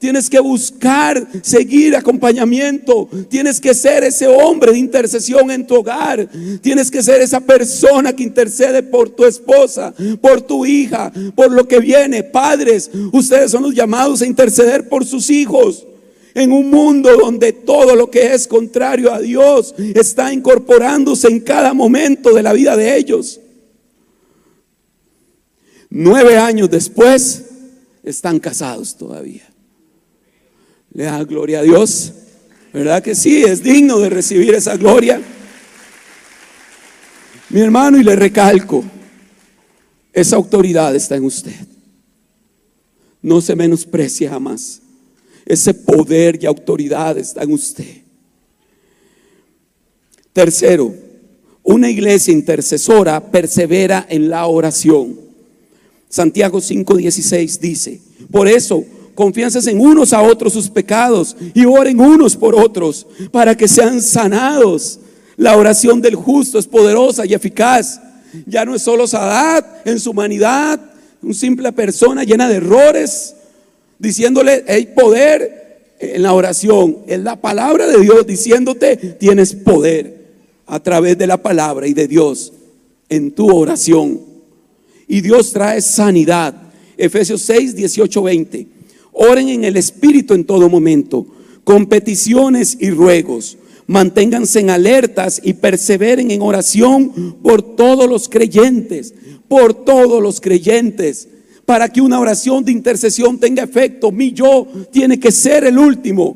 Tienes 0.06 0.30
que 0.30 0.40
buscar, 0.40 1.28
seguir 1.42 1.96
acompañamiento. 1.96 3.10
Tienes 3.28 3.60
que 3.60 3.74
ser 3.74 4.04
ese 4.04 4.28
hombre 4.28 4.72
de 4.72 4.78
intercesión 4.78 5.50
en 5.50 5.66
tu 5.66 5.78
hogar. 5.78 6.30
Tienes 6.62 6.92
que 6.92 7.02
ser 7.02 7.24
esa 7.24 7.40
persona 7.40 8.16
que 8.16 8.22
intercede 8.22 8.84
por 8.84 9.10
tu 9.10 9.26
esposa, 9.26 9.96
por 10.22 10.44
tu 10.44 10.64
hija, 10.64 11.12
por 11.34 11.52
lo 11.52 11.68
que 11.68 11.80
viene. 11.80 12.22
Padres, 12.22 12.92
ustedes 13.12 13.50
son 13.50 13.64
los 13.64 13.74
llamados 13.74 14.22
a 14.22 14.28
interceder 14.28 14.88
por 14.90 15.04
sus 15.08 15.32
hijos. 15.32 15.88
En 16.36 16.52
un 16.52 16.70
mundo 16.70 17.10
donde 17.18 17.52
todo 17.52 17.96
lo 17.96 18.12
que 18.12 18.32
es 18.36 18.46
contrario 18.46 19.12
a 19.12 19.20
Dios 19.20 19.74
está 19.96 20.32
incorporándose 20.32 21.30
en 21.30 21.40
cada 21.40 21.74
momento 21.74 22.32
de 22.32 22.44
la 22.44 22.54
vida 22.54 22.78
de 22.78 22.96
ellos. 22.96 23.40
Nueve 25.90 26.38
años 26.38 26.70
después, 26.70 27.46
están 28.04 28.40
casados 28.40 28.96
todavía. 28.96 29.55
Le 30.96 31.04
da 31.04 31.24
gloria 31.26 31.60
a 31.60 31.64
Dios. 31.64 32.14
¿Verdad 32.72 33.04
que 33.04 33.16
sí? 33.16 33.44
Es 33.44 33.62
digno 33.62 34.00
de 34.00 34.10
recibir 34.10 34.54
esa 34.56 34.78
gloria. 34.78 35.22
Mi 37.50 37.60
hermano, 37.60 38.00
y 38.00 38.04
le 38.04 38.16
recalco, 38.16 38.84
esa 40.14 40.38
autoridad 40.38 40.96
está 40.96 41.18
en 41.18 41.26
usted. 41.26 41.68
No 43.22 43.42
se 43.42 43.58
menosprecia 43.58 44.30
jamás. 44.30 44.82
Ese 45.46 45.74
poder 45.74 46.42
y 46.42 46.46
autoridad 46.46 47.18
está 47.18 47.44
en 47.44 47.52
usted. 47.52 47.98
Tercero, 50.32 50.96
una 51.62 51.90
iglesia 51.90 52.32
intercesora 52.34 53.32
persevera 53.32 54.06
en 54.10 54.30
la 54.30 54.46
oración. 54.48 55.20
Santiago 56.08 56.60
5:16 56.60 57.60
dice, 57.60 58.02
por 58.32 58.48
eso 58.48 58.86
confianzas 59.16 59.66
en 59.68 59.80
unos 59.80 60.14
a 60.14 60.22
otros 60.22 60.54
sus 60.54 60.70
pecados 60.70 61.36
y 61.54 61.66
oren 61.66 62.00
unos 62.00 62.36
por 62.36 62.54
otros 62.54 63.08
para 63.32 63.56
que 63.56 63.68
sean 63.68 64.02
sanados. 64.02 65.00
La 65.38 65.58
oración 65.58 66.02
del 66.02 66.16
justo 66.16 66.60
es 66.60 66.68
poderosa 66.68 67.26
y 67.26 67.34
eficaz. 67.34 68.00
Ya 68.46 68.66
no 68.66 68.76
es 68.76 68.82
solo 68.82 69.08
Sadat 69.08 69.88
en 69.88 70.00
su 70.00 70.12
humanidad, 70.12 70.80
una 71.22 71.34
simple 71.34 71.72
persona 71.72 72.24
llena 72.24 72.50
de 72.50 72.58
errores, 72.58 73.36
diciéndole, 73.98 74.66
hay 74.68 74.88
poder 74.88 75.96
en 76.00 76.22
la 76.22 76.34
oración. 76.34 76.98
Es 77.08 77.20
la 77.20 77.38
palabra 77.38 77.88
de 77.88 78.00
Dios 78.00 78.28
diciéndote, 78.28 78.98
tienes 78.98 79.56
poder 79.56 80.26
a 80.68 80.80
través 80.82 81.18
de 81.18 81.28
la 81.28 81.38
palabra 81.38 81.88
y 81.88 81.94
de 81.94 82.08
Dios 82.08 82.54
en 83.10 83.32
tu 83.32 83.50
oración. 83.56 84.22
Y 85.08 85.22
Dios 85.22 85.52
trae 85.52 85.82
sanidad. 85.82 86.54
Efesios 86.98 87.42
6, 87.44 87.76
18, 87.76 88.22
20. 88.22 88.75
Oren 89.18 89.48
en 89.48 89.64
el 89.64 89.78
Espíritu 89.78 90.34
en 90.34 90.44
todo 90.44 90.70
momento, 90.70 91.26
con 91.64 91.86
peticiones 91.86 92.78
y 92.82 92.90
ruegos. 92.90 93.58
Manténganse 93.88 94.60
en 94.60 94.70
alertas 94.70 95.40
y 95.42 95.54
perseveren 95.54 96.32
en 96.32 96.42
oración 96.42 97.38
por 97.42 97.62
todos 97.62 98.10
los 98.10 98.28
creyentes, 98.28 99.14
por 99.48 99.74
todos 99.74 100.22
los 100.22 100.42
creyentes. 100.42 101.30
Para 101.66 101.88
que 101.88 102.02
una 102.02 102.20
oración 102.20 102.66
de 102.66 102.74
intercesión 102.74 103.40
tenga 103.40 103.64
efecto, 103.64 104.12
mi 104.12 104.34
yo 104.34 104.68
tiene 104.92 105.18
que 105.18 105.32
ser 105.32 105.64
el 105.64 105.78
último. 105.78 106.36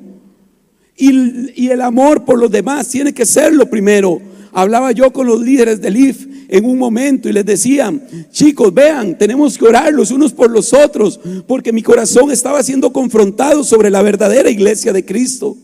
Y, 0.95 1.61
y 1.61 1.69
el 1.69 1.81
amor 1.81 2.23
por 2.23 2.39
los 2.39 2.49
demás 2.49 2.87
tiene 2.87 3.13
que 3.13 3.25
ser 3.25 3.53
lo 3.53 3.69
primero. 3.69 4.21
Hablaba 4.53 4.93
yo 4.93 5.11
con 5.11 5.27
los 5.27 5.41
líderes 5.41 5.81
del 5.81 5.97
IF 5.97 6.28
en 6.49 6.65
un 6.65 6.77
momento 6.77 7.29
y 7.29 7.33
les 7.33 7.45
decía, 7.45 7.93
chicos, 8.31 8.73
vean, 8.73 9.17
tenemos 9.17 9.57
que 9.57 9.65
orar 9.65 9.93
los 9.93 10.11
unos 10.11 10.33
por 10.33 10.49
los 10.49 10.73
otros, 10.73 11.19
porque 11.47 11.71
mi 11.71 11.83
corazón 11.83 12.31
estaba 12.31 12.61
siendo 12.63 12.91
confrontado 12.91 13.63
sobre 13.63 13.89
la 13.89 14.01
verdadera 14.01 14.49
iglesia 14.49 14.91
de 14.91 15.05
Cristo. 15.05 15.55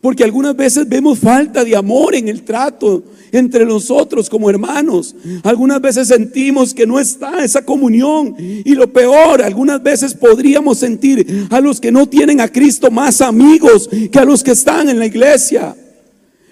Porque 0.00 0.22
algunas 0.22 0.54
veces 0.54 0.88
vemos 0.88 1.18
falta 1.18 1.64
de 1.64 1.74
amor 1.74 2.14
en 2.14 2.28
el 2.28 2.42
trato 2.42 3.02
entre 3.32 3.66
nosotros 3.66 4.30
como 4.30 4.48
hermanos. 4.48 5.16
Algunas 5.42 5.80
veces 5.80 6.06
sentimos 6.06 6.72
que 6.72 6.86
no 6.86 7.00
está 7.00 7.44
esa 7.44 7.64
comunión. 7.64 8.36
Y 8.38 8.74
lo 8.74 8.92
peor, 8.92 9.42
algunas 9.42 9.82
veces 9.82 10.14
podríamos 10.14 10.78
sentir 10.78 11.48
a 11.50 11.60
los 11.60 11.80
que 11.80 11.90
no 11.90 12.08
tienen 12.08 12.40
a 12.40 12.46
Cristo 12.46 12.92
más 12.92 13.20
amigos 13.20 13.90
que 14.12 14.18
a 14.20 14.24
los 14.24 14.44
que 14.44 14.52
están 14.52 14.88
en 14.88 15.00
la 15.00 15.06
iglesia. 15.06 15.74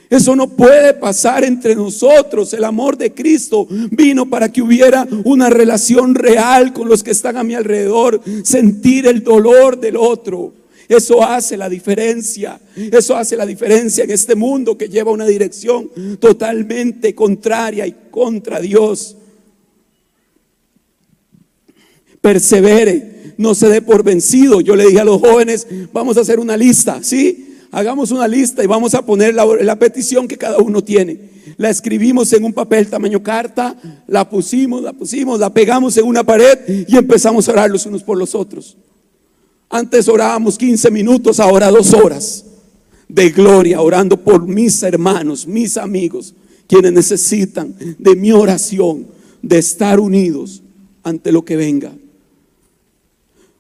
Eso 0.09 0.36
no 0.36 0.48
puede 0.48 0.94
pasar 0.94 1.44
entre 1.44 1.74
nosotros. 1.74 2.52
El 2.52 2.64
amor 2.64 2.96
de 2.96 3.12
Cristo 3.12 3.66
vino 3.90 4.28
para 4.28 4.52
que 4.52 4.62
hubiera 4.62 5.07
una 5.24 5.50
relación 5.50 6.14
real 6.14 6.72
con 6.72 6.88
los 6.88 7.02
que 7.02 7.11
están 7.11 7.36
a 7.36 7.44
mi 7.44 7.54
alrededor, 7.54 8.20
sentir 8.44 9.07
el 9.07 9.24
dolor 9.24 9.80
del 9.80 9.96
otro. 9.96 10.52
Eso 10.88 11.24
hace 11.24 11.57
la 11.57 11.68
diferencia. 11.68 12.61
Eso 12.76 13.16
hace 13.16 13.36
la 13.36 13.44
diferencia 13.44 14.04
en 14.04 14.11
este 14.11 14.36
mundo 14.36 14.78
que 14.78 14.88
lleva 14.88 15.11
una 15.11 15.26
dirección 15.26 15.90
totalmente 16.20 17.14
contraria 17.14 17.86
y 17.86 17.96
contra 18.11 18.61
Dios. 18.61 19.16
Persevere, 22.20 23.34
no 23.38 23.54
se 23.54 23.68
dé 23.68 23.82
por 23.82 24.04
vencido. 24.04 24.61
Yo 24.61 24.76
le 24.76 24.86
dije 24.86 25.00
a 25.00 25.04
los 25.04 25.20
jóvenes, 25.20 25.66
vamos 25.92 26.16
a 26.16 26.20
hacer 26.20 26.38
una 26.38 26.57
lista, 26.57 27.00
¿sí? 27.02 27.45
Hagamos 27.77 28.11
una 28.11 28.27
lista 28.27 28.64
y 28.64 28.66
vamos 28.66 28.95
a 28.95 29.05
poner 29.05 29.35
la, 29.35 29.79
petición 29.79 30.27
que 30.27 30.39
cada 30.39 30.57
uno 30.57 30.83
tiene. 30.83 31.29
La 31.59 31.68
escribimos 31.68 32.33
en 32.33 32.45
un 32.45 32.55
papel 32.55 32.89
tamaño 32.89 33.22
carta, 33.22 33.77
la 34.07 34.27
pusimos, 34.31 34.83
la 34.83 34.95
pusimos, 34.95 35.39
la 35.39 35.53
pegamos 35.53 35.95
en 35.99 36.07
una 36.07 36.24
pared 36.24 36.87
y 36.89 36.97
empezamos 36.97 37.47
a 37.47 37.53
orar 37.53 37.70
los 37.70 37.85
unos 37.85 38.03
por 38.03 38.16
los 38.16 38.35
otros. 38.35 38.79
Antes 39.68 40.09
orábamos 40.09 40.57
15 40.57 40.91
minutos, 40.91 41.39
ahora 41.39 41.70
dos 41.70 41.93
horas 41.93 42.47
de 43.11 43.29
gloria, 43.29 43.83
orando 43.83 44.16
por 44.16 44.49
mis 44.49 44.83
hermanos, 44.83 45.47
mis 45.47 45.77
amigos, 45.77 46.35
quienes 46.66 46.95
necesitan 46.95 47.74
de 47.99 48.16
mi 48.16 48.33
oración, 48.33 49.07
de 49.43 49.59
estar 49.59 50.01
unidos 50.01 50.62
ante 51.03 51.31
lo 51.31 51.45
que 51.45 51.57
venga. 51.57 51.93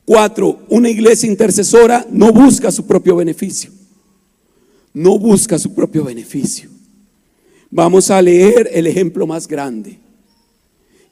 Cuatro, 0.06 0.60
una 0.70 0.88
iglesia 0.88 1.28
intercesora 1.28 2.06
no 2.10 2.32
busca 2.32 2.72
su 2.72 2.86
propio 2.86 3.14
beneficio 3.16 3.75
no 4.96 5.18
busca 5.18 5.58
su 5.58 5.74
propio 5.74 6.04
beneficio. 6.04 6.70
Vamos 7.70 8.10
a 8.10 8.22
leer 8.22 8.70
el 8.72 8.86
ejemplo 8.86 9.26
más 9.26 9.46
grande, 9.46 9.98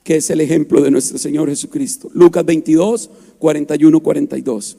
que 0.02 0.16
es 0.16 0.30
el 0.30 0.40
ejemplo 0.40 0.80
de 0.80 0.90
nuestro 0.90 1.18
Señor 1.18 1.50
Jesucristo. 1.50 2.10
Lucas 2.14 2.46
22, 2.46 3.10
41, 3.38 4.00
42. 4.00 4.78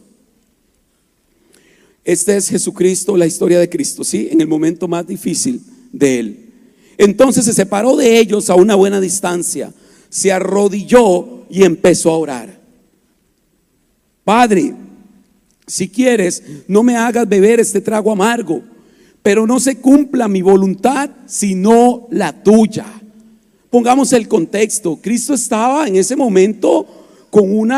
Este 2.03 2.35
es 2.35 2.49
Jesucristo, 2.49 3.15
la 3.15 3.27
historia 3.27 3.59
de 3.59 3.69
Cristo, 3.69 4.03
¿sí? 4.03 4.27
En 4.31 4.41
el 4.41 4.47
momento 4.47 4.87
más 4.87 5.05
difícil 5.05 5.61
de 5.91 6.19
él. 6.19 6.49
Entonces 6.97 7.45
se 7.45 7.53
separó 7.53 7.95
de 7.95 8.17
ellos 8.17 8.49
a 8.49 8.55
una 8.55 8.73
buena 8.73 8.99
distancia, 8.99 9.71
se 10.09 10.31
arrodilló 10.31 11.45
y 11.47 11.61
empezó 11.61 12.09
a 12.09 12.17
orar. 12.17 12.59
Padre, 14.23 14.73
si 15.67 15.89
quieres, 15.89 16.41
no 16.67 16.81
me 16.81 16.97
hagas 16.97 17.29
beber 17.29 17.59
este 17.59 17.81
trago 17.81 18.11
amargo 18.11 18.73
pero 19.25 19.47
no 19.47 19.59
se 19.59 19.77
cumpla 19.77 20.27
mi 20.27 20.43
voluntad, 20.43 21.09
sino 21.25 22.07
la 22.11 22.43
tuya. 22.43 22.85
Pongamos 23.71 24.13
el 24.13 24.27
contexto. 24.27 24.99
Cristo 25.01 25.33
estaba 25.33 25.87
en 25.87 25.95
ese 25.95 26.15
momento 26.15 26.85
con 27.31 27.51
un 27.51 27.73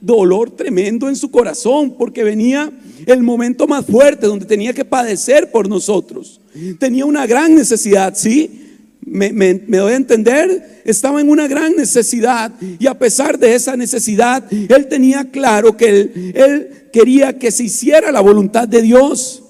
dolor 0.00 0.50
tremendo 0.52 1.10
en 1.10 1.16
su 1.16 1.30
corazón, 1.30 1.94
porque 1.98 2.24
venía 2.24 2.72
el 3.04 3.22
momento 3.22 3.66
más 3.66 3.84
fuerte 3.84 4.26
donde 4.26 4.46
tenía 4.46 4.72
que 4.72 4.86
padecer 4.86 5.50
por 5.50 5.68
nosotros. 5.68 6.40
Tenía 6.78 7.04
una 7.04 7.26
gran 7.26 7.54
necesidad, 7.54 8.14
¿sí? 8.16 8.78
Me, 9.02 9.32
doy 9.58 9.92
a 9.92 9.96
entender, 9.96 10.80
estaba 10.86 11.20
en 11.20 11.28
una 11.28 11.46
gran 11.48 11.76
necesidad 11.76 12.50
y 12.78 12.86
a 12.86 12.98
pesar 12.98 13.38
de 13.38 13.54
esa 13.54 13.76
necesidad, 13.76 14.50
él 14.50 14.88
tenía 14.88 15.30
claro 15.30 15.76
que 15.76 15.88
él, 15.90 16.32
él 16.34 16.68
quería 16.94 17.38
que 17.38 17.50
se 17.50 17.64
hiciera 17.64 18.10
la 18.10 18.22
voluntad 18.22 18.66
de 18.66 18.80
Dios. 18.80 19.42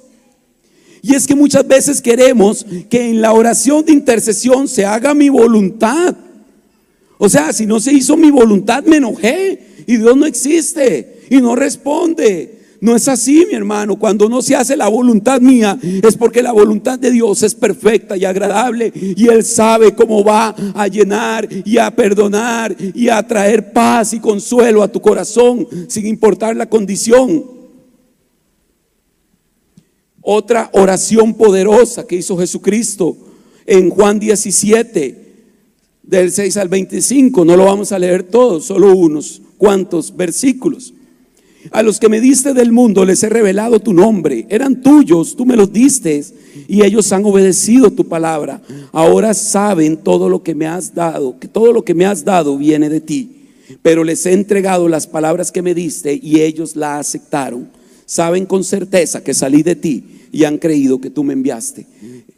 Y 1.09 1.14
es 1.14 1.26
que 1.26 1.34
muchas 1.34 1.66
veces 1.66 2.02
queremos 2.02 2.66
que 2.90 3.09
en 3.09 3.22
la 3.22 3.32
oración 3.32 3.82
de 3.82 3.92
intercesión 3.92 4.68
se 4.68 4.84
haga 4.84 5.14
mi 5.14 5.30
voluntad. 5.30 6.14
O 7.16 7.30
sea, 7.30 7.50
si 7.54 7.64
no 7.64 7.80
se 7.80 7.94
hizo 7.94 8.14
mi 8.14 8.30
voluntad, 8.30 8.84
me 8.84 8.98
enojé 8.98 9.84
y 9.86 9.96
Dios 9.96 10.14
no 10.18 10.26
existe 10.26 11.22
y 11.30 11.38
no 11.40 11.56
responde. 11.56 12.56
no 12.82 12.94
es 12.94 13.09
así, 13.09 13.46
mi 13.48 13.54
hermano. 13.54 13.98
Cuando 13.98 14.28
no 14.28 14.42
se 14.42 14.54
hace 14.54 14.76
la 14.76 14.88
voluntad 14.88 15.40
mía, 15.40 15.78
es 15.82 16.14
porque 16.14 16.42
la 16.42 16.52
voluntad 16.52 16.98
de 16.98 17.11
Dios 17.11 17.42
es 17.42 17.54
perfecta 17.54 18.14
y 18.14 18.26
agradable. 18.26 18.92
Y 18.94 19.28
Él 19.28 19.44
sabe 19.44 19.94
cómo 19.94 20.22
va 20.22 20.54
a 20.74 20.88
llenar 20.88 21.48
y 21.64 21.78
a 21.78 21.90
perdonar 21.90 22.76
y 22.94 23.09
a 23.09 23.26
traer 23.26 23.72
paz 23.72 24.12
y 24.12 24.20
consuelo 24.20 24.82
a 24.82 24.92
tu 24.92 25.00
corazón, 25.00 25.66
sin 25.88 26.06
importar 26.06 26.54
la 26.54 26.68
condición. 26.68 27.57
Otra 30.30 30.68
oración 30.74 31.32
poderosa 31.32 32.06
que 32.06 32.16
hizo 32.16 32.36
Jesucristo 32.36 33.16
en 33.64 33.88
Juan 33.88 34.20
17, 34.20 35.24
del 36.02 36.30
6 36.30 36.56
al 36.58 36.68
25. 36.68 37.46
No 37.46 37.56
lo 37.56 37.64
vamos 37.64 37.92
a 37.92 37.98
leer 37.98 38.24
todo, 38.24 38.60
solo 38.60 38.94
unos 38.94 39.40
cuantos 39.56 40.14
versículos. 40.14 40.92
A 41.70 41.82
los 41.82 41.98
que 41.98 42.10
me 42.10 42.20
diste 42.20 42.52
del 42.52 42.72
mundo 42.72 43.06
les 43.06 43.22
he 43.22 43.30
revelado 43.30 43.80
tu 43.80 43.94
nombre. 43.94 44.44
Eran 44.50 44.82
tuyos, 44.82 45.34
tú 45.34 45.46
me 45.46 45.56
los 45.56 45.72
diste 45.72 46.22
y 46.68 46.84
ellos 46.84 47.10
han 47.10 47.24
obedecido 47.24 47.90
tu 47.90 48.06
palabra. 48.06 48.60
Ahora 48.92 49.32
saben 49.32 49.96
todo 49.96 50.28
lo 50.28 50.42
que 50.42 50.54
me 50.54 50.66
has 50.66 50.94
dado, 50.94 51.38
que 51.38 51.48
todo 51.48 51.72
lo 51.72 51.86
que 51.86 51.94
me 51.94 52.04
has 52.04 52.22
dado 52.22 52.58
viene 52.58 52.90
de 52.90 53.00
ti. 53.00 53.46
Pero 53.80 54.04
les 54.04 54.26
he 54.26 54.34
entregado 54.34 54.90
las 54.90 55.06
palabras 55.06 55.50
que 55.50 55.62
me 55.62 55.72
diste 55.72 56.20
y 56.22 56.42
ellos 56.42 56.76
la 56.76 56.98
aceptaron. 56.98 57.77
Saben 58.09 58.46
con 58.46 58.64
certeza 58.64 59.22
que 59.22 59.34
salí 59.34 59.62
de 59.62 59.76
ti 59.76 60.02
y 60.32 60.44
han 60.44 60.56
creído 60.56 60.98
que 60.98 61.11
tú 61.11 61.24
me 61.24 61.34
enviaste. 61.34 61.86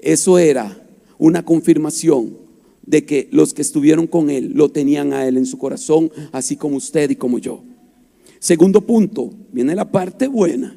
Eso 0.00 0.36
era 0.36 0.84
una 1.16 1.44
confirmación 1.44 2.36
de 2.84 3.04
que 3.04 3.28
los 3.30 3.54
que 3.54 3.62
estuvieron 3.62 4.08
con 4.08 4.30
él 4.30 4.50
lo 4.52 4.70
tenían 4.70 5.12
a 5.12 5.28
él 5.28 5.36
en 5.36 5.46
su 5.46 5.58
corazón, 5.58 6.10
así 6.32 6.56
como 6.56 6.76
usted 6.76 7.10
y 7.10 7.14
como 7.14 7.38
yo. 7.38 7.62
Segundo 8.40 8.80
punto, 8.80 9.30
viene 9.52 9.76
la 9.76 9.92
parte 9.92 10.26
buena. 10.26 10.76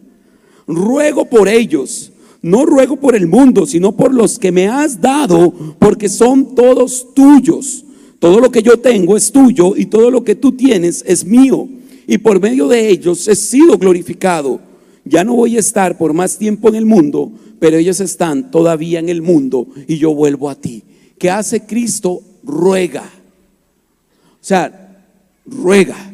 Ruego 0.67 1.25
por 1.25 1.49
ellos, 1.49 2.11
no 2.43 2.63
ruego 2.63 2.97
por 2.97 3.15
el 3.15 3.25
mundo, 3.25 3.65
sino 3.65 3.97
por 3.97 4.13
los 4.13 4.37
que 4.37 4.51
me 4.51 4.67
has 4.67 5.01
dado, 5.01 5.75
porque 5.79 6.07
son 6.07 6.53
todos 6.53 7.15
tuyos. 7.15 7.83
Todo 8.19 8.39
lo 8.39 8.51
que 8.51 8.61
yo 8.61 8.77
tengo 8.77 9.17
es 9.17 9.31
tuyo 9.31 9.73
y 9.75 9.87
todo 9.87 10.11
lo 10.11 10.23
que 10.23 10.35
tú 10.35 10.51
tienes 10.51 11.03
es 11.07 11.25
mío. 11.25 11.67
Y 12.05 12.19
por 12.19 12.39
medio 12.39 12.67
de 12.67 12.89
ellos 12.89 13.27
he 13.27 13.35
sido 13.35 13.75
glorificado. 13.79 14.72
Ya 15.05 15.23
no 15.23 15.35
voy 15.35 15.57
a 15.57 15.59
estar 15.59 15.97
por 15.97 16.13
más 16.13 16.37
tiempo 16.37 16.69
en 16.69 16.75
el 16.75 16.85
mundo, 16.85 17.31
pero 17.59 17.77
ellos 17.77 17.99
están 17.99 18.51
todavía 18.51 18.99
en 18.99 19.09
el 19.09 19.21
mundo 19.21 19.67
y 19.87 19.97
yo 19.97 20.13
vuelvo 20.13 20.49
a 20.49 20.55
ti. 20.55 20.83
¿Qué 21.17 21.29
hace 21.29 21.65
Cristo? 21.65 22.21
Ruega. 22.43 23.03
O 23.03 24.45
sea, 24.45 25.05
ruega 25.45 26.13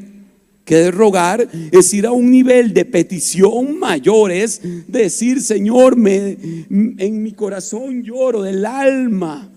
que 0.69 0.75
de 0.75 0.91
rogar 0.91 1.49
es 1.71 1.91
ir 1.95 2.05
a 2.05 2.11
un 2.11 2.29
nivel 2.29 2.75
de 2.75 2.85
petición 2.85 3.79
mayor, 3.79 4.31
es 4.31 4.61
decir, 4.87 5.41
Señor, 5.41 5.95
me, 5.95 6.37
en 6.69 7.23
mi 7.23 7.31
corazón 7.31 8.03
lloro 8.03 8.43
del 8.43 8.63
alma, 8.63 9.49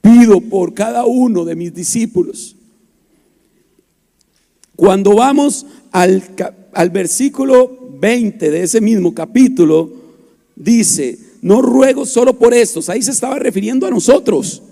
pido 0.00 0.40
por 0.40 0.72
cada 0.72 1.04
uno 1.04 1.44
de 1.44 1.54
mis 1.54 1.74
discípulos. 1.74 2.56
Cuando 4.74 5.16
vamos 5.16 5.66
al, 5.92 6.22
al 6.72 6.88
versículo 6.88 7.77
20 7.98 8.50
de 8.50 8.62
ese 8.62 8.80
mismo 8.80 9.14
capítulo, 9.14 9.90
dice, 10.54 11.18
no 11.42 11.62
ruego 11.62 12.06
solo 12.06 12.38
por 12.38 12.54
estos, 12.54 12.88
ahí 12.88 13.02
se 13.02 13.10
estaba 13.10 13.38
refiriendo 13.38 13.86
a 13.86 13.90
nosotros. 13.90 14.62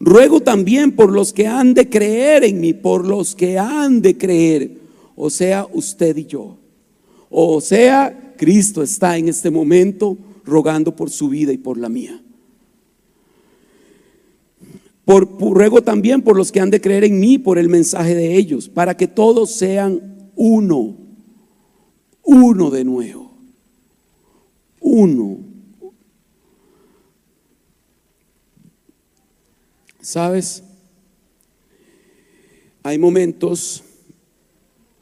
Ruego 0.00 0.40
también 0.40 0.92
por 0.92 1.12
los 1.12 1.32
que 1.32 1.46
han 1.46 1.74
de 1.74 1.88
creer 1.88 2.44
en 2.44 2.60
mí, 2.60 2.74
por 2.74 3.06
los 3.06 3.34
que 3.34 3.58
han 3.58 4.02
de 4.02 4.18
creer 4.18 4.84
o 5.16 5.30
sea 5.30 5.66
usted 5.72 6.16
y 6.16 6.26
yo. 6.26 6.56
O 7.30 7.60
sea, 7.60 8.34
Cristo 8.36 8.82
está 8.82 9.16
en 9.16 9.28
este 9.28 9.50
momento 9.50 10.16
rogando 10.44 10.94
por 10.94 11.10
su 11.10 11.28
vida 11.28 11.52
y 11.52 11.58
por 11.58 11.78
la 11.78 11.88
mía. 11.88 12.20
Por, 15.04 15.28
ruego 15.38 15.82
también 15.82 16.22
por 16.22 16.36
los 16.36 16.50
que 16.50 16.60
han 16.60 16.70
de 16.70 16.80
creer 16.80 17.04
en 17.04 17.20
mí, 17.20 17.38
por 17.38 17.58
el 17.58 17.68
mensaje 17.68 18.14
de 18.14 18.36
ellos, 18.36 18.68
para 18.68 18.96
que 18.96 19.06
todos 19.06 19.50
sean 19.50 20.30
uno, 20.34 20.96
uno 22.24 22.70
de 22.70 22.84
nuevo, 22.84 23.30
uno. 24.80 25.38
¿Sabes? 30.00 30.62
Hay 32.82 32.98
momentos 32.98 33.82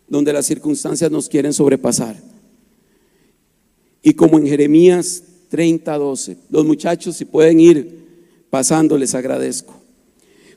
donde 0.07 0.33
las 0.33 0.47
circunstancias 0.47 1.11
nos 1.11 1.29
quieren 1.29 1.53
sobrepasar. 1.53 2.17
Y 4.03 4.15
como 4.15 4.39
en 4.39 4.47
Jeremías 4.47 5.23
30, 5.49 5.99
12, 5.99 6.37
los 6.51 6.65
muchachos 6.65 7.17
si 7.17 7.25
pueden 7.25 7.61
ir 7.61 8.47
pasando, 8.51 8.99
les 8.99 9.15
agradezco. 9.15 9.75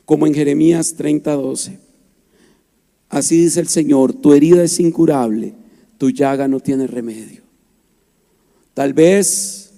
Como 0.04 0.26
en 0.26 0.34
Jeremías 0.34 0.94
30, 0.94 1.32
12, 1.32 1.78
así 3.08 3.38
dice 3.38 3.60
el 3.60 3.68
Señor, 3.68 4.12
tu 4.12 4.32
herida 4.32 4.62
es 4.62 4.78
incurable, 4.78 5.54
tu 5.98 6.10
llaga 6.10 6.48
no 6.48 6.60
tiene 6.60 6.86
remedio. 6.86 7.42
Tal 8.74 8.92
vez 8.92 9.72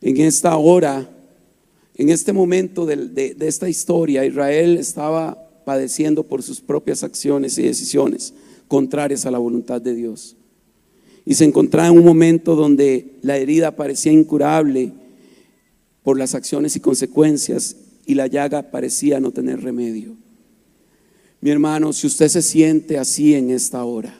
en 0.00 0.16
esta 0.18 0.56
hora, 0.56 1.08
en 1.94 2.10
este 2.10 2.32
momento 2.32 2.86
de, 2.86 3.34
de 3.34 3.48
esta 3.48 3.68
historia, 3.68 4.24
Israel 4.24 4.76
estaba 4.76 5.48
padeciendo 5.64 6.22
por 6.22 6.42
sus 6.42 6.60
propias 6.60 7.02
acciones 7.02 7.58
y 7.58 7.62
decisiones 7.62 8.34
contrarias 8.68 9.26
a 9.26 9.30
la 9.30 9.38
voluntad 9.38 9.80
de 9.80 9.94
Dios. 9.94 10.36
Y 11.24 11.34
se 11.34 11.44
encontraba 11.44 11.88
en 11.88 11.98
un 11.98 12.04
momento 12.04 12.54
donde 12.54 13.18
la 13.22 13.36
herida 13.36 13.76
parecía 13.76 14.12
incurable 14.12 14.92
por 16.02 16.18
las 16.18 16.34
acciones 16.34 16.74
y 16.76 16.80
consecuencias 16.80 17.76
y 18.06 18.14
la 18.14 18.26
llaga 18.26 18.70
parecía 18.70 19.20
no 19.20 19.30
tener 19.30 19.60
remedio. 19.60 20.16
Mi 21.40 21.50
hermano, 21.50 21.92
si 21.92 22.06
usted 22.06 22.28
se 22.28 22.40
siente 22.40 22.96
así 22.96 23.34
en 23.34 23.50
esta 23.50 23.84
hora, 23.84 24.18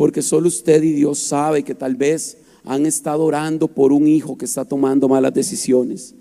porque 0.00 0.22
solo 0.22 0.48
usted 0.48 0.82
y 0.82 0.92
Dios 0.92 1.18
sabe 1.18 1.62
que 1.62 1.74
tal 1.74 1.94
vez 1.94 2.38
han 2.64 2.86
estado 2.86 3.22
orando 3.22 3.68
por 3.68 3.92
un 3.92 4.08
hijo 4.08 4.38
que 4.38 4.46
está 4.46 4.64
tomando 4.64 5.10
malas 5.10 5.34
decisiones 5.34 6.14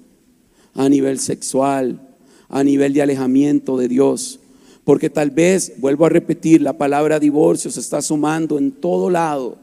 a 0.74 0.90
nivel 0.90 1.18
sexual, 1.18 2.14
a 2.50 2.62
nivel 2.62 2.92
de 2.92 3.04
alejamiento 3.04 3.78
de 3.78 3.88
Dios, 3.88 4.42
porque 4.84 5.10
tal 5.10 5.32
vez, 5.32 5.76
vuelvo 5.78 6.06
a 6.06 6.10
repetir, 6.10 6.62
la 6.62 6.78
palabra 6.78 7.22
divorcio 7.22 7.72
se 7.72 7.80
está 7.80 8.02
sumando 8.02 8.58
en 8.58 8.72
todo 8.72 9.10
lado. 9.10 9.58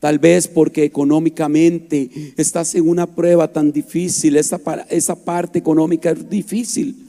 Tal 0.00 0.18
vez 0.18 0.48
porque 0.48 0.84
económicamente 0.84 2.32
estás 2.38 2.74
en 2.74 2.88
una 2.88 3.06
prueba 3.06 3.52
tan 3.52 3.70
difícil, 3.70 4.36
esa, 4.36 4.58
esa 4.88 5.14
parte 5.14 5.58
económica 5.58 6.10
es 6.10 6.30
difícil, 6.30 7.06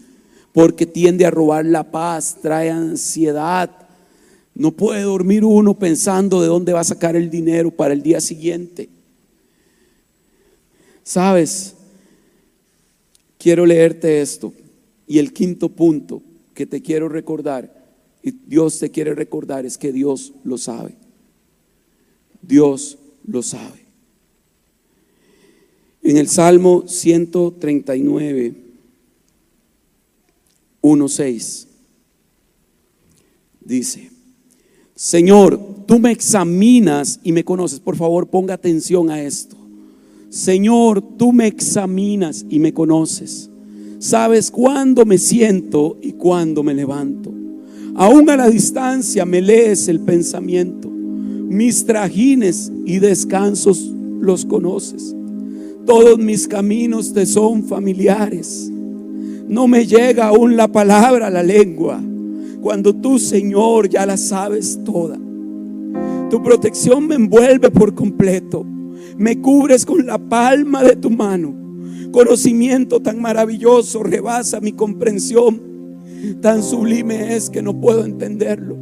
porque 0.52 0.86
tiende 0.86 1.26
a 1.26 1.32
robar 1.32 1.66
la 1.66 1.90
paz, 1.90 2.40
trae 2.42 2.70
ansiedad. 2.70 3.87
No 4.58 4.72
puede 4.72 5.03
dormir 5.03 5.43
uno 5.43 5.78
pensando 5.78 6.41
de 6.41 6.47
dónde 6.47 6.74
va 6.74 6.80
a 6.80 6.84
sacar 6.84 7.16
el 7.16 7.30
dinero 7.30 7.70
para 7.70 7.93
el 7.93 8.01
día 8.01 8.20
siguiente. 8.20 8.89
¿Sabes? 11.03 11.76
Quiero 13.38 13.68
leerte 13.68 14.20
esto. 14.20 14.51
Y 15.05 15.20
el 15.20 15.32
quinto 15.32 15.70
punto, 15.70 16.24
que 16.55 16.66
te 16.66 16.82
quiero 16.82 17.08
recordar, 17.08 17.86
y 18.24 18.32
Dios 18.32 18.80
te 18.80 18.89
quiere 18.89 19.14
recordar, 19.14 19.64
es 19.64 19.78
que 19.78 19.91
Dios 19.91 20.34
lo 20.43 20.58
sabe. 20.58 20.95
Dios 22.41 22.97
lo 23.28 23.43
sabe. 23.43 23.86
En 26.01 26.18
el 26.18 26.28
Salmo 26.28 26.88
139, 26.88 28.55
1.6, 30.82 31.68
dice, 33.62 34.16
Señor, 34.98 35.60
tú 35.86 36.00
me 36.00 36.12
examinas 36.12 37.20
y 37.24 37.32
me 37.32 37.43
conoces. 37.43 37.80
Por 37.80 37.95
favor, 37.95 38.30
ponga 38.30 38.56
atención 38.56 39.12
a 39.12 39.22
esto. 39.22 39.56
Señor, 40.30 41.04
tú 41.18 41.32
me 41.32 41.45
examinas 41.45 42.43
y 42.50 42.58
me 42.58 42.74
conoces. 42.74 43.52
Sabes 44.00 44.50
cuándo 44.50 45.06
me 45.06 45.20
siento 45.20 46.00
y 46.02 46.14
cuándo 46.14 46.64
me 46.64 46.74
levanto. 46.74 47.32
Aún 47.93 48.28
a 48.32 48.38
la 48.38 48.50
distancia 48.50 49.24
me 49.24 49.39
lees 49.39 49.88
el 49.88 50.00
pensamiento. 50.00 50.89
Mis 50.89 51.86
trajines 51.86 52.72
y 52.84 52.98
descansos 52.98 53.93
los 54.20 54.45
conoces. 54.45 55.16
Todos 55.86 56.18
mis 56.18 56.48
caminos 56.48 57.14
te 57.14 57.28
son 57.28 57.64
familiares. 57.66 58.72
No 59.48 59.68
me 59.68 59.86
llega 59.86 60.30
aún 60.30 60.58
la 60.58 60.68
palabra 60.68 61.28
a 61.28 61.30
la 61.30 61.43
lengua, 61.43 62.02
cuando 62.62 62.93
tú, 62.93 63.20
Señor, 63.20 63.89
ya 63.89 64.05
la 64.05 64.18
sabes 64.18 64.80
toda. 64.84 65.18
Tu 66.30 66.43
protección 66.43 67.08
me 67.08 67.16
envuelve 67.16 67.72
por 67.72 67.95
completo. 67.95 68.66
Me 69.18 69.39
cubres 69.41 69.86
con 69.86 70.05
la 70.05 70.18
palma 70.18 70.84
de 70.84 70.95
tu 70.95 71.10
mano 71.10 71.68
conocimiento 72.18 72.99
tan 72.99 73.22
maravilloso 73.22 74.01
rebasa 74.01 74.60
mi 74.60 74.72
comprensión. 74.72 75.62
Tan 76.41 76.64
sublime 76.64 77.36
es 77.36 77.49
que 77.49 77.62
no 77.62 77.80
puedo 77.80 78.05
entenderlo. 78.05 78.76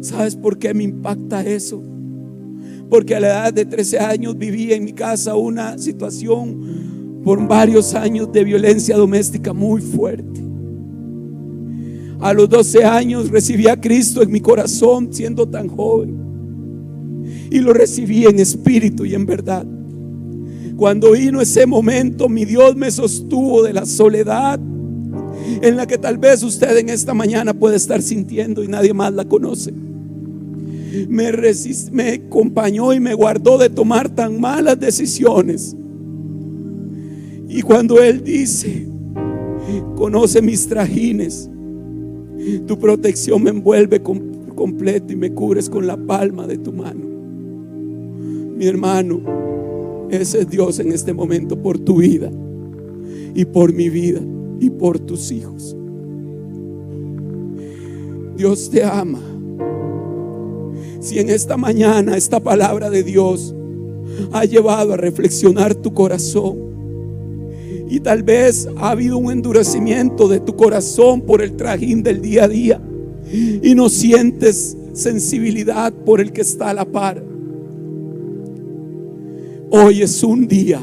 ¿Sabes 0.00 0.36
por 0.36 0.58
qué 0.58 0.72
me 0.72 0.84
impacta 0.84 1.44
eso? 1.44 1.82
Porque 2.88 3.16
a 3.16 3.20
la 3.20 3.26
edad 3.26 3.52
de 3.52 3.66
13 3.66 3.98
años 3.98 4.38
vivía 4.38 4.76
en 4.76 4.84
mi 4.84 4.92
casa 4.92 5.34
una 5.34 5.76
situación 5.76 7.20
por 7.22 7.46
varios 7.46 7.94
años 7.94 8.32
de 8.32 8.44
violencia 8.44 8.96
doméstica 8.96 9.52
muy 9.52 9.82
fuerte. 9.82 10.45
A 12.20 12.32
los 12.32 12.48
12 12.48 12.84
años 12.84 13.30
recibí 13.30 13.68
a 13.68 13.80
Cristo 13.80 14.22
en 14.22 14.30
mi 14.30 14.40
corazón 14.40 15.12
siendo 15.12 15.46
tan 15.46 15.68
joven. 15.68 16.16
Y 17.50 17.60
lo 17.60 17.72
recibí 17.72 18.24
en 18.24 18.38
espíritu 18.38 19.04
y 19.04 19.14
en 19.14 19.26
verdad. 19.26 19.66
Cuando 20.76 21.12
vino 21.12 21.40
ese 21.40 21.66
momento, 21.66 22.28
mi 22.28 22.44
Dios 22.44 22.76
me 22.76 22.90
sostuvo 22.90 23.62
de 23.62 23.72
la 23.72 23.86
soledad 23.86 24.60
en 25.62 25.76
la 25.76 25.86
que 25.86 25.98
tal 25.98 26.18
vez 26.18 26.42
usted 26.42 26.76
en 26.76 26.88
esta 26.88 27.14
mañana 27.14 27.54
puede 27.54 27.76
estar 27.76 28.02
sintiendo 28.02 28.62
y 28.62 28.68
nadie 28.68 28.92
más 28.92 29.12
la 29.12 29.24
conoce. 29.24 29.72
Me, 31.08 31.30
me 31.92 32.08
acompañó 32.10 32.92
y 32.92 33.00
me 33.00 33.14
guardó 33.14 33.58
de 33.58 33.70
tomar 33.70 34.08
tan 34.08 34.40
malas 34.40 34.78
decisiones. 34.78 35.76
Y 37.48 37.62
cuando 37.62 38.02
Él 38.02 38.24
dice, 38.24 38.88
conoce 39.94 40.42
mis 40.42 40.66
trajines, 40.66 41.50
tu 42.66 42.78
protección 42.78 43.42
me 43.42 43.50
envuelve 43.50 44.02
completo 44.02 45.12
y 45.12 45.16
me 45.16 45.32
cubres 45.32 45.68
con 45.68 45.86
la 45.86 45.96
palma 45.96 46.46
de 46.46 46.58
tu 46.58 46.72
mano. 46.72 47.04
Mi 48.56 48.66
hermano, 48.66 49.20
ese 50.10 50.40
es 50.40 50.50
Dios 50.50 50.78
en 50.78 50.92
este 50.92 51.12
momento 51.12 51.60
por 51.60 51.78
tu 51.78 51.96
vida 51.96 52.30
y 53.34 53.44
por 53.44 53.72
mi 53.72 53.88
vida 53.88 54.20
y 54.60 54.70
por 54.70 54.98
tus 54.98 55.30
hijos. 55.30 55.76
Dios 58.36 58.70
te 58.70 58.84
ama. 58.84 59.20
Si 61.00 61.18
en 61.18 61.30
esta 61.30 61.56
mañana 61.56 62.16
esta 62.16 62.40
palabra 62.40 62.90
de 62.90 63.02
Dios 63.02 63.54
ha 64.32 64.44
llevado 64.44 64.94
a 64.94 64.96
reflexionar 64.96 65.74
tu 65.74 65.92
corazón 65.92 66.65
y 67.88 68.00
tal 68.00 68.22
vez 68.22 68.68
ha 68.76 68.90
habido 68.90 69.18
un 69.18 69.30
endurecimiento 69.30 70.28
de 70.28 70.40
tu 70.40 70.56
corazón 70.56 71.20
por 71.20 71.42
el 71.42 71.56
trajín 71.56 72.02
del 72.02 72.20
día 72.20 72.44
a 72.44 72.48
día 72.48 72.80
y 73.62 73.74
no 73.74 73.88
sientes 73.88 74.76
sensibilidad 74.92 75.92
por 75.92 76.20
el 76.20 76.32
que 76.32 76.40
está 76.40 76.70
a 76.70 76.74
la 76.74 76.84
par. 76.84 77.22
Hoy 79.70 80.02
es 80.02 80.22
un 80.22 80.46
día 80.46 80.80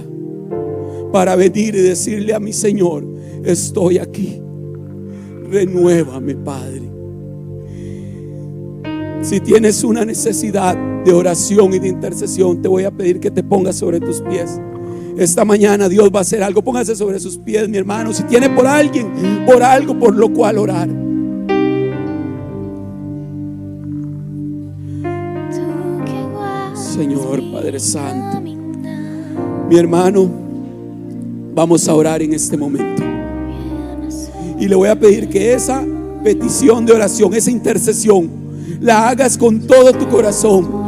para 1.12 1.36
venir 1.36 1.76
y 1.76 1.82
decirle 1.82 2.34
a 2.34 2.39
mi 2.39 2.54
Señor, 2.54 3.06
estoy 3.43 3.97
aquí. 3.97 4.41
Renuévame, 5.49 6.36
Padre. 6.36 6.82
Si 9.22 9.39
tienes 9.39 9.84
una 9.84 10.04
necesidad 10.04 10.76
de 11.06 11.14
oración 11.14 11.74
y 11.74 11.80
de 11.80 11.88
intercesión, 11.88 12.62
te 12.62 12.68
voy 12.68 12.84
a 12.84 12.91
pedir 12.91 13.20
que 13.20 13.32
te 13.32 13.43
pongas 13.43 13.78
sobre 13.78 13.99
tus 13.99 14.22
pies. 14.22 14.60
Esta 15.18 15.45
mañana 15.45 15.88
Dios 15.88 16.09
va 16.14 16.20
a 16.20 16.22
hacer 16.22 16.41
algo. 16.43 16.64
Póngase 16.64 16.95
sobre 16.95 17.20
sus 17.20 17.38
pies, 17.38 17.70
mi 17.70 17.78
hermano. 17.78 18.14
Si 18.14 18.24
tiene 18.24 18.49
por 18.49 18.66
alguien, 18.66 19.45
por 19.45 19.61
algo 19.61 19.97
por 19.97 20.16
lo 20.16 20.32
cual 20.34 20.57
orar. 20.57 20.89
Señor 26.76 27.41
Padre 27.51 27.80
Santo, 27.80 28.41
mi 29.70 29.78
hermano, 29.78 30.30
vamos 31.53 31.88
a 31.88 31.95
orar 31.95 32.22
en 32.22 32.34
este 32.34 32.57
momento. 32.57 33.03
Y 34.59 34.68
le 34.68 34.76
voy 34.76 34.89
a 34.89 34.99
pedir 34.99 35.28
que 35.28 35.53
esa 35.53 35.84
petición 36.24 36.86
de 36.86 36.93
oración, 36.93 37.34
esa 37.34 37.51
intercesión, 37.51 38.30
la 38.80 39.09
hagas 39.09 39.38
con 39.38 39.61
todo 39.61 39.91
tu 39.93 40.07
corazón. 40.07 40.82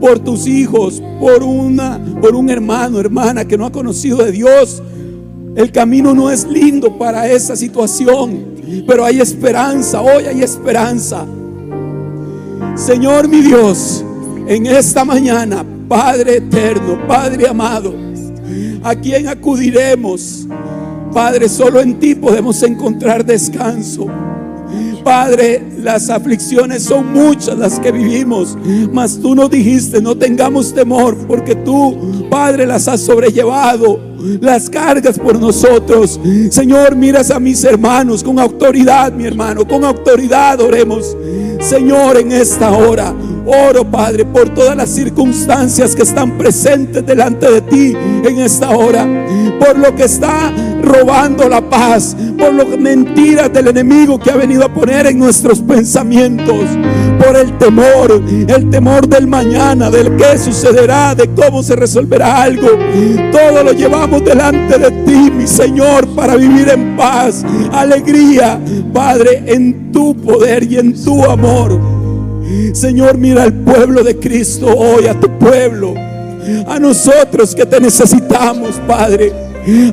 Por 0.00 0.18
tus 0.18 0.46
hijos, 0.46 1.02
por 1.20 1.42
una, 1.42 2.00
por 2.20 2.34
un 2.34 2.50
hermano, 2.50 2.98
hermana 2.98 3.44
que 3.46 3.56
no 3.56 3.66
ha 3.66 3.72
conocido 3.72 4.18
de 4.18 4.32
Dios. 4.32 4.82
El 5.56 5.70
camino 5.70 6.14
no 6.14 6.30
es 6.30 6.44
lindo 6.46 6.98
para 6.98 7.28
esa 7.28 7.54
situación, 7.56 8.84
pero 8.86 9.04
hay 9.04 9.20
esperanza, 9.20 10.00
hoy 10.00 10.24
hay 10.24 10.42
esperanza. 10.42 11.26
Señor 12.74 13.28
mi 13.28 13.40
Dios, 13.40 14.04
en 14.48 14.66
esta 14.66 15.04
mañana, 15.04 15.64
Padre 15.88 16.38
eterno, 16.38 17.06
Padre 17.06 17.46
amado, 17.46 17.94
¿a 18.82 18.94
quién 18.96 19.28
acudiremos? 19.28 20.48
Padre, 21.12 21.48
solo 21.48 21.80
en 21.80 22.00
ti 22.00 22.16
podemos 22.16 22.60
encontrar 22.64 23.24
descanso. 23.24 24.08
Padre, 25.04 25.62
las 25.82 26.08
aflicciones 26.08 26.82
son 26.82 27.12
muchas 27.12 27.58
las 27.58 27.78
que 27.78 27.92
vivimos, 27.92 28.56
mas 28.90 29.18
tú 29.20 29.34
nos 29.34 29.50
dijiste, 29.50 30.00
no 30.00 30.16
tengamos 30.16 30.74
temor, 30.74 31.16
porque 31.28 31.54
tú, 31.54 32.26
Padre, 32.30 32.66
las 32.66 32.88
has 32.88 33.02
sobrellevado, 33.02 34.00
las 34.40 34.70
cargas 34.70 35.18
por 35.18 35.38
nosotros. 35.38 36.18
Señor, 36.50 36.96
miras 36.96 37.30
a 37.30 37.38
mis 37.38 37.62
hermanos 37.64 38.24
con 38.24 38.38
autoridad, 38.38 39.12
mi 39.12 39.24
hermano, 39.26 39.68
con 39.68 39.84
autoridad 39.84 40.60
oremos. 40.60 41.14
Señor, 41.60 42.18
en 42.18 42.32
esta 42.32 42.72
hora, 42.72 43.14
oro, 43.46 43.84
Padre, 43.90 44.24
por 44.24 44.48
todas 44.54 44.76
las 44.76 44.90
circunstancias 44.90 45.94
que 45.94 46.02
están 46.02 46.36
presentes 46.38 47.04
delante 47.04 47.50
de 47.50 47.60
ti 47.60 47.94
en 48.24 48.38
esta 48.38 48.70
hora, 48.70 49.06
por 49.58 49.78
lo 49.78 49.94
que 49.94 50.04
está 50.04 50.52
robando 50.82 51.48
la 51.48 51.68
paz, 51.68 52.16
por 52.38 52.52
las 52.54 52.68
mentiras 52.78 53.52
del 53.52 53.68
enemigo 53.68 54.18
que 54.18 54.30
ha 54.30 54.36
venido 54.36 54.64
a 54.64 54.72
poner 54.72 55.06
en 55.06 55.18
nuestros 55.18 55.60
pensamientos, 55.60 56.66
por 57.24 57.36
el 57.36 57.56
temor, 57.58 58.22
el 58.48 58.70
temor 58.70 59.08
del 59.08 59.26
mañana, 59.26 59.90
del 59.90 60.16
que 60.16 60.38
sucederá, 60.38 61.14
de 61.14 61.28
cómo 61.30 61.62
se 61.62 61.76
resolverá 61.76 62.42
algo. 62.42 62.68
Todo 63.32 63.64
lo 63.64 63.72
llevamos 63.72 64.24
delante 64.24 64.78
de 64.78 64.90
ti, 65.04 65.30
mi 65.30 65.46
Señor, 65.46 66.06
para 66.14 66.36
vivir 66.36 66.68
en 66.68 66.96
paz, 66.96 67.44
alegría, 67.72 68.60
Padre, 68.92 69.42
en 69.46 69.92
tu 69.92 70.14
poder 70.16 70.64
y 70.64 70.78
en 70.78 71.02
tu 71.02 71.24
amor. 71.24 71.80
Señor, 72.72 73.16
mira 73.18 73.44
al 73.44 73.52
pueblo 73.52 74.02
de 74.02 74.16
Cristo 74.18 74.66
hoy, 74.66 75.06
a 75.06 75.18
tu 75.18 75.28
pueblo, 75.38 75.94
a 76.66 76.78
nosotros 76.78 77.54
que 77.54 77.64
te 77.64 77.80
necesitamos, 77.80 78.80
Padre. 78.86 79.43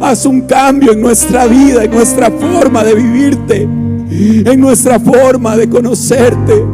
Haz 0.02 0.26
un 0.26 0.42
cambio 0.42 0.92
en 0.92 1.02
nuestra 1.02 1.48
vida, 1.48 1.84
en 1.84 1.92
nuestra 1.92 2.30
forma 2.30 2.84
de 2.84 2.96
vivirte, 2.96 3.62
en 3.62 4.60
nuestra 4.60 5.00
forma 5.00 5.56
de 5.56 5.70
conocerte. 5.70 6.66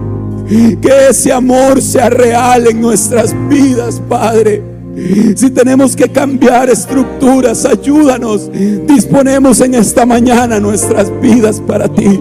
Que 0.47 1.09
ese 1.09 1.31
amor 1.31 1.81
sea 1.81 2.09
real 2.09 2.67
en 2.67 2.81
nuestras 2.81 3.35
vidas, 3.49 4.01
Padre. 4.07 4.63
Si 5.35 5.49
tenemos 5.51 5.95
que 5.95 6.09
cambiar 6.09 6.69
estructuras, 6.69 7.65
ayúdanos. 7.65 8.49
Disponemos 8.87 9.61
en 9.61 9.75
esta 9.75 10.05
mañana 10.05 10.59
nuestras 10.59 11.11
vidas 11.21 11.61
para 11.61 11.87
ti. 11.87 12.19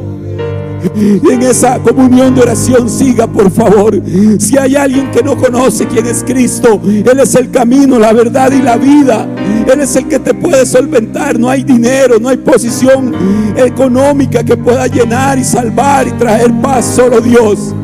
Y 0.94 1.28
en 1.32 1.42
esa 1.42 1.78
comunión 1.78 2.34
de 2.34 2.42
oración 2.42 2.88
siga, 2.88 3.26
por 3.26 3.50
favor. 3.50 4.00
Si 4.38 4.56
hay 4.56 4.76
alguien 4.76 5.10
que 5.10 5.22
no 5.22 5.36
conoce 5.36 5.86
quién 5.86 6.06
es 6.06 6.22
Cristo, 6.24 6.80
Él 6.84 7.20
es 7.20 7.34
el 7.34 7.50
camino, 7.50 7.98
la 7.98 8.12
verdad 8.12 8.52
y 8.52 8.62
la 8.62 8.76
vida. 8.76 9.26
Él 9.70 9.80
es 9.80 9.96
el 9.96 10.06
que 10.06 10.18
te 10.18 10.34
puede 10.34 10.64
solventar. 10.66 11.38
No 11.38 11.48
hay 11.48 11.64
dinero, 11.64 12.18
no 12.20 12.28
hay 12.28 12.36
posición 12.36 13.14
económica 13.56 14.44
que 14.44 14.56
pueda 14.56 14.86
llenar 14.86 15.38
y 15.38 15.44
salvar 15.44 16.06
y 16.08 16.12
traer 16.12 16.52
paz. 16.60 16.92
Solo 16.96 17.20
Dios. 17.20 17.74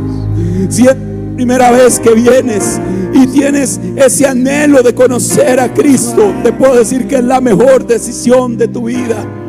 Si 0.69 0.83
es 0.83 0.97
la 0.97 1.35
primera 1.37 1.71
vez 1.71 1.99
que 1.99 2.15
vienes 2.15 2.81
y 3.15 3.27
tienes 3.27 3.81
ese 3.97 4.27
anhelo 4.27 4.83
de 4.83 4.95
conocer 4.95 5.61
a 5.61 5.73
Cristo, 5.73 6.33
te 6.43 6.53
puedo 6.53 6.77
decir 6.77 7.07
que 7.09 7.17
es 7.17 7.25
la 7.25 7.41
mejor 7.41 7.87
decisión 7.87 8.57
de 8.57 8.69
tu 8.69 8.85
vida. 8.85 9.42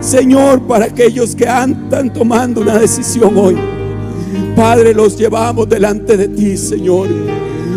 Señor, 0.00 0.62
para 0.62 0.86
aquellos 0.86 1.36
que 1.36 1.44
están 1.44 2.12
tomando 2.12 2.62
una 2.62 2.78
decisión 2.78 3.36
hoy. 3.36 3.56
Padre, 4.56 4.94
los 4.94 5.16
llevamos 5.16 5.68
delante 5.68 6.16
de 6.16 6.28
ti, 6.28 6.56
Señor. 6.56 7.08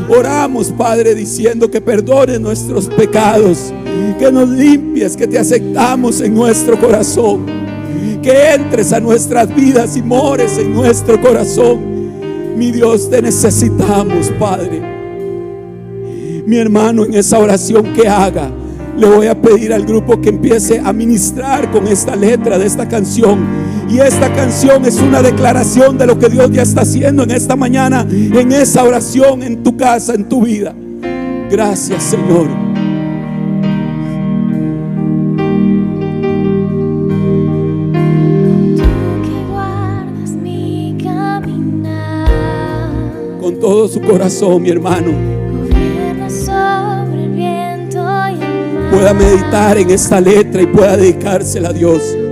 Oramos, 0.09 0.71
Padre, 0.71 1.15
diciendo 1.15 1.69
que 1.69 1.81
perdones 1.81 2.39
nuestros 2.39 2.87
pecados, 2.87 3.73
que 4.17 4.31
nos 4.31 4.49
limpies, 4.49 5.17
que 5.17 5.27
te 5.27 5.37
aceptamos 5.37 6.21
en 6.21 6.33
nuestro 6.33 6.79
corazón, 6.79 7.45
que 8.21 8.53
entres 8.53 8.93
a 8.93 8.99
nuestras 8.99 9.53
vidas 9.53 9.97
y 9.97 10.01
mores 10.01 10.57
en 10.57 10.73
nuestro 10.73 11.19
corazón. 11.21 12.57
Mi 12.57 12.71
Dios, 12.71 13.09
te 13.09 13.21
necesitamos, 13.21 14.31
Padre. 14.39 14.81
Mi 16.45 16.57
hermano, 16.57 17.03
en 17.05 17.15
esa 17.15 17.39
oración 17.39 17.93
que 17.93 18.07
haga, 18.07 18.49
le 18.97 19.07
voy 19.07 19.27
a 19.27 19.41
pedir 19.41 19.73
al 19.73 19.85
grupo 19.85 20.21
que 20.21 20.29
empiece 20.29 20.79
a 20.79 20.93
ministrar 20.93 21.71
con 21.71 21.87
esta 21.87 22.15
letra 22.15 22.57
de 22.57 22.65
esta 22.65 22.87
canción. 22.87 23.39
Y 23.89 23.99
esta 23.99 24.31
canción 24.33 24.85
es 24.85 24.99
una 24.99 25.21
declaración 25.21 25.97
de 25.97 26.07
lo 26.07 26.17
que 26.17 26.29
Dios 26.29 26.51
ya 26.51 26.61
está 26.61 26.81
haciendo 26.81 27.23
en 27.23 27.31
esta 27.31 27.55
mañana, 27.55 28.07
en 28.09 28.51
esa 28.51 28.83
oración, 28.83 29.43
en 29.43 29.63
tu 29.63 29.75
casa, 29.77 30.13
en 30.13 30.29
tu 30.29 30.43
vida. 30.43 30.73
Gracias, 31.49 32.03
Señor. 32.03 32.47
Con 43.41 43.59
todo 43.59 43.87
su 43.87 44.01
corazón, 44.01 44.61
mi 44.61 44.69
hermano. 44.69 45.32
Pueda 49.03 49.13
meditar 49.15 49.77
en 49.77 49.89
esta 49.89 50.21
letra 50.21 50.61
y 50.61 50.65
pueda 50.65 50.95
dedicársela 50.95 51.69
a 51.69 51.73
Dios. 51.73 52.22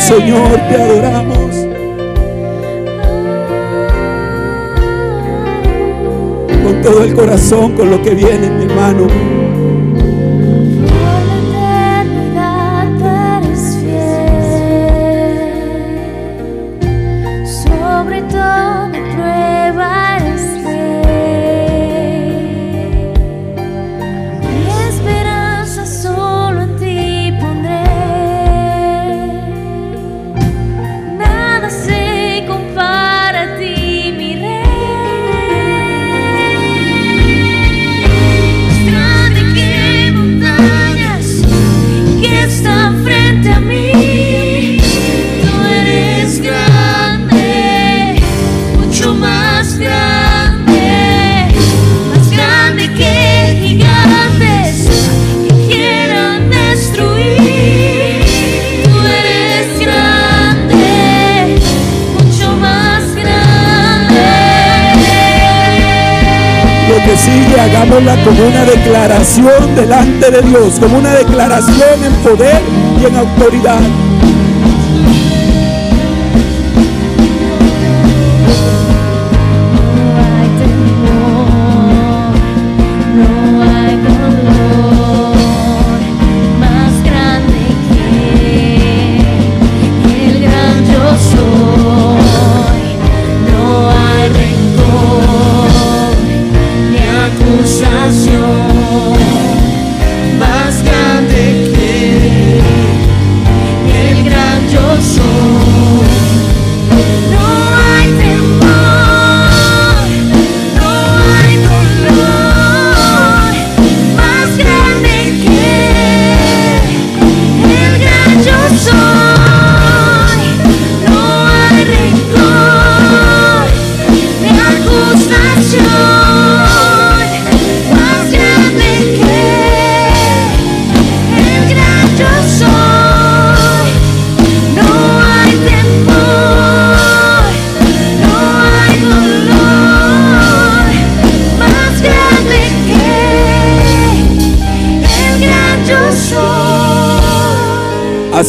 Señor, 0.00 0.56
te 0.68 0.76
adoramos. 0.76 1.54
Con 6.64 6.82
todo 6.82 7.04
el 7.04 7.14
corazón, 7.14 7.72
con 7.72 7.90
lo 7.90 8.02
que 8.02 8.14
viene, 8.14 8.50
mi 8.50 8.64
hermano. 8.64 9.49
Declaración 69.00 69.74
delante 69.74 70.30
de 70.30 70.42
Dios, 70.42 70.78
como 70.78 70.98
una 70.98 71.14
declaración 71.14 72.04
en 72.04 72.12
poder 72.16 72.60
y 73.00 73.06
en 73.06 73.16
autoridad. 73.16 73.80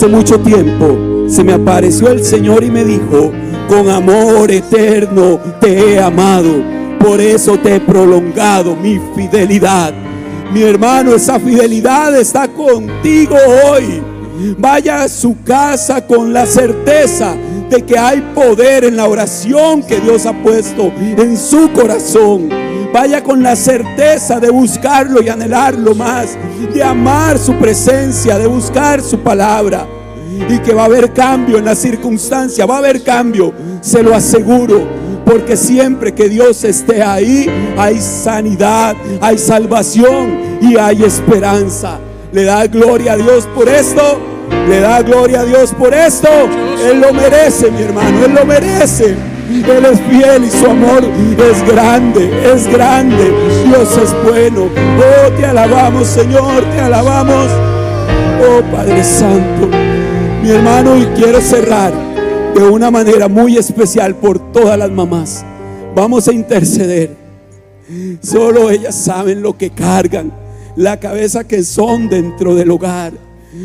Hace 0.01 0.09
mucho 0.09 0.39
tiempo 0.39 0.97
se 1.27 1.43
me 1.43 1.53
apareció 1.53 2.09
el 2.09 2.25
Señor 2.25 2.63
y 2.63 2.71
me 2.71 2.83
dijo, 2.83 3.31
con 3.69 3.87
amor 3.87 4.49
eterno 4.49 5.39
te 5.59 5.77
he 5.77 5.99
amado, 5.99 6.63
por 6.99 7.21
eso 7.21 7.59
te 7.59 7.75
he 7.75 7.79
prolongado 7.79 8.75
mi 8.75 8.99
fidelidad. 9.15 9.93
Mi 10.51 10.63
hermano, 10.63 11.13
esa 11.13 11.39
fidelidad 11.39 12.19
está 12.19 12.47
contigo 12.47 13.35
hoy. 13.63 14.01
Vaya 14.57 15.03
a 15.03 15.07
su 15.07 15.39
casa 15.43 16.03
con 16.07 16.33
la 16.33 16.47
certeza 16.47 17.35
de 17.69 17.83
que 17.83 17.95
hay 17.95 18.21
poder 18.33 18.85
en 18.85 18.95
la 18.95 19.07
oración 19.07 19.83
que 19.83 19.99
Dios 19.99 20.25
ha 20.25 20.33
puesto 20.33 20.91
en 20.99 21.37
su 21.37 21.71
corazón. 21.73 22.49
Vaya 22.93 23.23
con 23.23 23.41
la 23.41 23.55
certeza 23.55 24.39
de 24.39 24.49
buscarlo 24.49 25.21
y 25.21 25.29
anhelarlo 25.29 25.95
más, 25.95 26.37
de 26.73 26.83
amar 26.83 27.37
su 27.37 27.53
presencia, 27.55 28.37
de 28.37 28.47
buscar 28.47 29.01
su 29.01 29.19
palabra. 29.19 29.87
Y 30.49 30.59
que 30.59 30.73
va 30.73 30.83
a 30.83 30.85
haber 30.85 31.13
cambio 31.13 31.57
en 31.57 31.65
la 31.65 31.75
circunstancia, 31.75 32.65
va 32.65 32.75
a 32.75 32.79
haber 32.79 33.03
cambio, 33.03 33.53
se 33.79 34.03
lo 34.03 34.13
aseguro. 34.13 34.85
Porque 35.25 35.55
siempre 35.55 36.13
que 36.13 36.27
Dios 36.27 36.63
esté 36.65 37.01
ahí, 37.01 37.49
hay 37.77 38.01
sanidad, 38.01 38.95
hay 39.21 39.37
salvación 39.37 40.59
y 40.61 40.77
hay 40.77 41.03
esperanza. 41.03 41.99
Le 42.33 42.43
da 42.43 42.67
gloria 42.67 43.13
a 43.13 43.17
Dios 43.17 43.47
por 43.55 43.69
esto. 43.69 44.19
Le 44.67 44.81
da 44.81 45.01
gloria 45.01 45.41
a 45.41 45.45
Dios 45.45 45.73
por 45.73 45.93
esto. 45.93 46.27
Él 46.89 46.99
lo 46.99 47.13
merece, 47.13 47.71
mi 47.71 47.83
hermano. 47.83 48.25
Él 48.25 48.33
lo 48.33 48.45
merece. 48.45 49.30
Él 49.59 49.85
es 49.85 49.99
fiel 50.09 50.45
y 50.45 50.49
su 50.49 50.65
amor 50.65 51.03
es 51.03 51.67
grande, 51.67 52.53
es 52.53 52.67
grande. 52.67 53.33
Dios 53.65 53.97
es 53.97 54.15
bueno. 54.23 54.67
Oh, 54.67 55.31
te 55.33 55.45
alabamos, 55.45 56.07
Señor, 56.07 56.63
te 56.73 56.79
alabamos. 56.79 57.47
Oh, 58.41 58.61
Padre 58.71 59.03
Santo. 59.03 59.67
Mi 60.41 60.49
hermano, 60.49 60.97
y 60.97 61.05
quiero 61.17 61.41
cerrar 61.41 61.93
de 62.55 62.63
una 62.63 62.89
manera 62.89 63.27
muy 63.27 63.57
especial 63.57 64.15
por 64.15 64.51
todas 64.53 64.77
las 64.77 64.89
mamás. 64.89 65.45
Vamos 65.95 66.27
a 66.27 66.33
interceder. 66.33 67.15
Solo 68.21 68.69
ellas 68.69 68.95
saben 68.95 69.41
lo 69.41 69.57
que 69.57 69.69
cargan, 69.69 70.31
la 70.77 70.99
cabeza 70.99 71.43
que 71.43 71.63
son 71.63 72.07
dentro 72.07 72.55
del 72.55 72.71
hogar, 72.71 73.11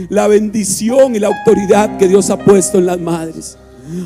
la 0.09 0.27
bendición 0.27 1.15
y 1.15 1.21
la 1.21 1.29
autoridad 1.29 1.97
que 1.97 2.09
Dios 2.09 2.31
ha 2.31 2.39
puesto 2.39 2.79
en 2.79 2.87
las 2.87 2.99
madres. 2.99 3.57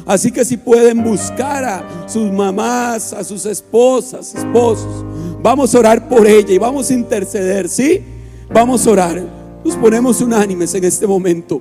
Así 0.06 0.30
que 0.30 0.44
si 0.44 0.56
pueden 0.56 1.02
buscar 1.02 1.64
a 1.64 2.08
sus 2.08 2.30
mamás, 2.32 3.12
a 3.12 3.24
sus 3.24 3.46
esposas, 3.46 4.34
esposos, 4.34 5.04
vamos 5.42 5.74
a 5.74 5.78
orar 5.78 6.08
por 6.08 6.26
ella 6.26 6.52
y 6.52 6.58
vamos 6.58 6.90
a 6.90 6.94
interceder, 6.94 7.68
¿sí? 7.68 8.02
Vamos 8.52 8.86
a 8.86 8.90
orar. 8.90 9.22
Nos 9.64 9.76
ponemos 9.76 10.20
unánimes 10.20 10.74
en 10.74 10.84
este 10.84 11.06
momento. 11.06 11.60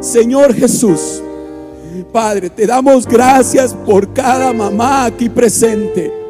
Señor 0.00 0.54
Jesús, 0.54 1.22
Padre, 2.12 2.50
te 2.50 2.66
damos 2.66 3.06
gracias 3.06 3.74
por 3.74 4.12
cada 4.12 4.52
mamá 4.52 5.06
aquí 5.06 5.28
presente. 5.28 6.23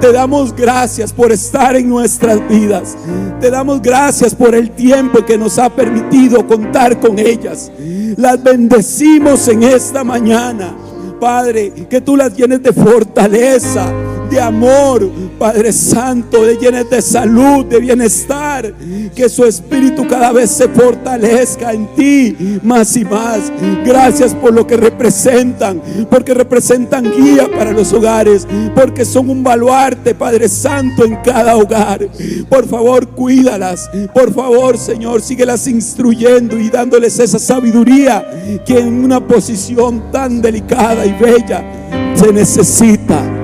Te 0.00 0.12
damos 0.12 0.54
gracias 0.54 1.12
por 1.12 1.32
estar 1.32 1.74
en 1.74 1.88
nuestras 1.88 2.46
vidas. 2.48 2.96
Te 3.40 3.50
damos 3.50 3.80
gracias 3.80 4.34
por 4.34 4.54
el 4.54 4.70
tiempo 4.70 5.24
que 5.24 5.38
nos 5.38 5.58
ha 5.58 5.70
permitido 5.70 6.46
contar 6.46 7.00
con 7.00 7.18
ellas. 7.18 7.72
Las 8.16 8.42
bendecimos 8.42 9.48
en 9.48 9.62
esta 9.62 10.04
mañana. 10.04 10.76
Padre, 11.20 11.72
que 11.88 12.00
tú 12.02 12.14
las 12.16 12.36
llenes 12.36 12.62
de 12.62 12.72
fortaleza, 12.72 13.90
de 14.28 14.40
amor, 14.40 15.10
Padre 15.38 15.72
Santo, 15.72 16.44
de 16.44 16.56
llenes 16.56 16.88
de 16.90 17.02
salud, 17.02 17.64
de 17.66 17.78
bienestar, 17.78 18.74
que 19.14 19.28
su 19.28 19.44
espíritu 19.44 20.06
cada 20.06 20.32
vez 20.32 20.50
se 20.50 20.68
fortalezca 20.68 21.72
en 21.72 21.86
ti 21.94 22.36
más 22.62 22.96
y 22.96 23.04
más. 23.04 23.52
Gracias 23.84 24.34
por 24.34 24.52
lo 24.52 24.66
que 24.66 24.76
representan, 24.76 25.80
porque 26.10 26.34
representan 26.34 27.10
guía 27.10 27.48
para 27.50 27.72
los 27.72 27.92
hogares, 27.92 28.46
porque 28.74 29.04
son 29.04 29.30
un 29.30 29.42
baluarte, 29.42 30.14
Padre 30.14 30.48
Santo, 30.48 31.04
en 31.04 31.16
cada 31.16 31.56
hogar. 31.56 32.08
Por 32.48 32.66
favor, 32.66 33.08
cuídalas. 33.08 33.88
Por 34.14 34.32
favor, 34.32 34.78
Señor, 34.78 35.22
síguelas 35.22 35.66
instruyendo 35.66 36.58
y 36.58 36.70
dándoles 36.70 37.18
esa 37.18 37.38
sabiduría 37.38 38.62
que 38.64 38.78
en 38.78 39.04
una 39.04 39.26
posición 39.26 40.10
tan 40.10 40.40
delicada 40.40 41.06
y 41.06 41.12
bella 41.12 41.64
se 42.14 42.32
necesita. 42.32 43.35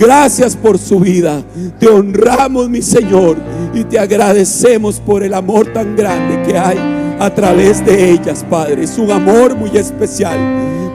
Gracias 0.00 0.56
por 0.56 0.78
su 0.78 0.98
vida. 0.98 1.42
Te 1.78 1.86
honramos, 1.86 2.70
mi 2.70 2.80
Señor, 2.80 3.36
y 3.74 3.84
te 3.84 3.98
agradecemos 3.98 4.98
por 4.98 5.22
el 5.22 5.34
amor 5.34 5.74
tan 5.74 5.94
grande 5.94 6.42
que 6.42 6.56
hay 6.56 6.78
a 7.18 7.28
través 7.34 7.84
de 7.84 8.10
ellas, 8.10 8.42
Padre. 8.48 8.84
Es 8.84 8.96
un 8.96 9.10
amor 9.10 9.54
muy 9.56 9.76
especial 9.76 10.38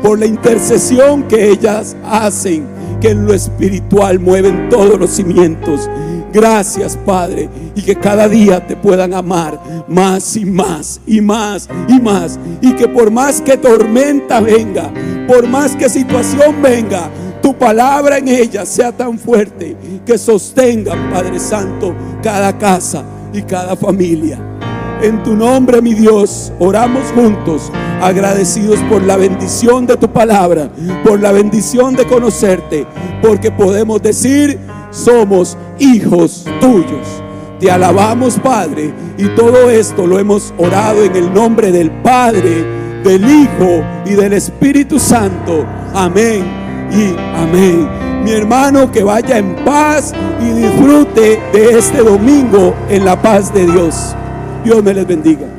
por 0.01 0.18
la 0.18 0.26
intercesión 0.26 1.28
que 1.28 1.51
ellas 1.51 1.95
hacen, 2.03 2.66
que 2.99 3.12
en 3.12 3.28
lo 3.28 3.36
espiritual 3.36 4.20
mueven 4.20 4.70
todos 4.70 4.99
los 4.99 5.12
cimientos. 5.12 5.88
Gracias, 6.34 6.97
Padre, 6.97 7.47
y 7.76 7.84
que 7.84 7.95
cada 7.95 8.28
día 8.28 8.66
te 8.66 8.76
puedan 8.76 9.14
amar 9.14 9.86
más 9.88 10.36
y 10.36 10.45
más 10.45 10.99
y 11.06 11.22
más 11.22 11.70
y 11.88 12.01
más. 12.01 12.39
Y 12.60 12.74
que 12.74 12.88
por 12.88 13.12
más 13.12 13.39
que 13.39 13.56
tormenta 13.56 14.41
venga, 14.41 14.91
por 15.28 15.47
más 15.47 15.76
que 15.76 15.89
situación 15.89 16.60
venga, 16.60 17.12
tu 17.45 17.53
palabra 17.53 18.17
en 18.17 18.27
ella 18.27 18.65
sea 18.65 18.91
tan 18.91 19.19
fuerte 19.19 19.77
que 20.03 20.17
sostenga, 20.17 20.95
Padre 21.13 21.39
Santo, 21.39 21.93
cada 22.23 22.57
casa 22.57 23.05
y 23.31 23.43
cada 23.43 23.75
familia. 23.75 24.39
En 24.99 25.21
tu 25.21 25.35
nombre, 25.35 25.79
mi 25.79 25.93
Dios, 25.93 26.51
oramos 26.57 27.03
juntos, 27.13 27.71
agradecidos 28.01 28.79
por 28.89 29.03
la 29.03 29.15
bendición 29.15 29.85
de 29.85 29.95
tu 29.95 30.11
palabra, 30.11 30.71
por 31.03 31.19
la 31.19 31.31
bendición 31.31 31.95
de 31.95 32.07
conocerte, 32.07 32.87
porque 33.21 33.51
podemos 33.51 34.01
decir, 34.01 34.57
somos 34.89 35.55
hijos 35.77 36.45
tuyos. 36.59 37.21
Te 37.59 37.69
alabamos, 37.69 38.39
Padre, 38.39 38.91
y 39.19 39.27
todo 39.35 39.69
esto 39.69 40.07
lo 40.07 40.17
hemos 40.17 40.51
orado 40.57 41.03
en 41.03 41.15
el 41.15 41.31
nombre 41.31 41.71
del 41.71 41.91
Padre, 42.01 42.65
del 43.03 43.23
Hijo 43.23 43.83
y 44.03 44.15
del 44.15 44.33
Espíritu 44.33 44.97
Santo. 44.97 45.63
Amén 45.93 46.64
y 46.91 47.15
amén. 47.36 48.23
Mi 48.23 48.31
hermano, 48.31 48.91
que 48.91 49.03
vaya 49.03 49.38
en 49.38 49.55
paz 49.63 50.13
y 50.41 50.49
disfrute 50.49 51.39
de 51.53 51.77
este 51.77 51.99
domingo 51.99 52.75
en 52.89 53.05
la 53.05 53.21
paz 53.21 53.53
de 53.53 53.65
Dios. 53.65 54.15
Dios 54.63 54.83
me 54.83 54.93
les 54.93 55.05
bendiga. 55.05 55.55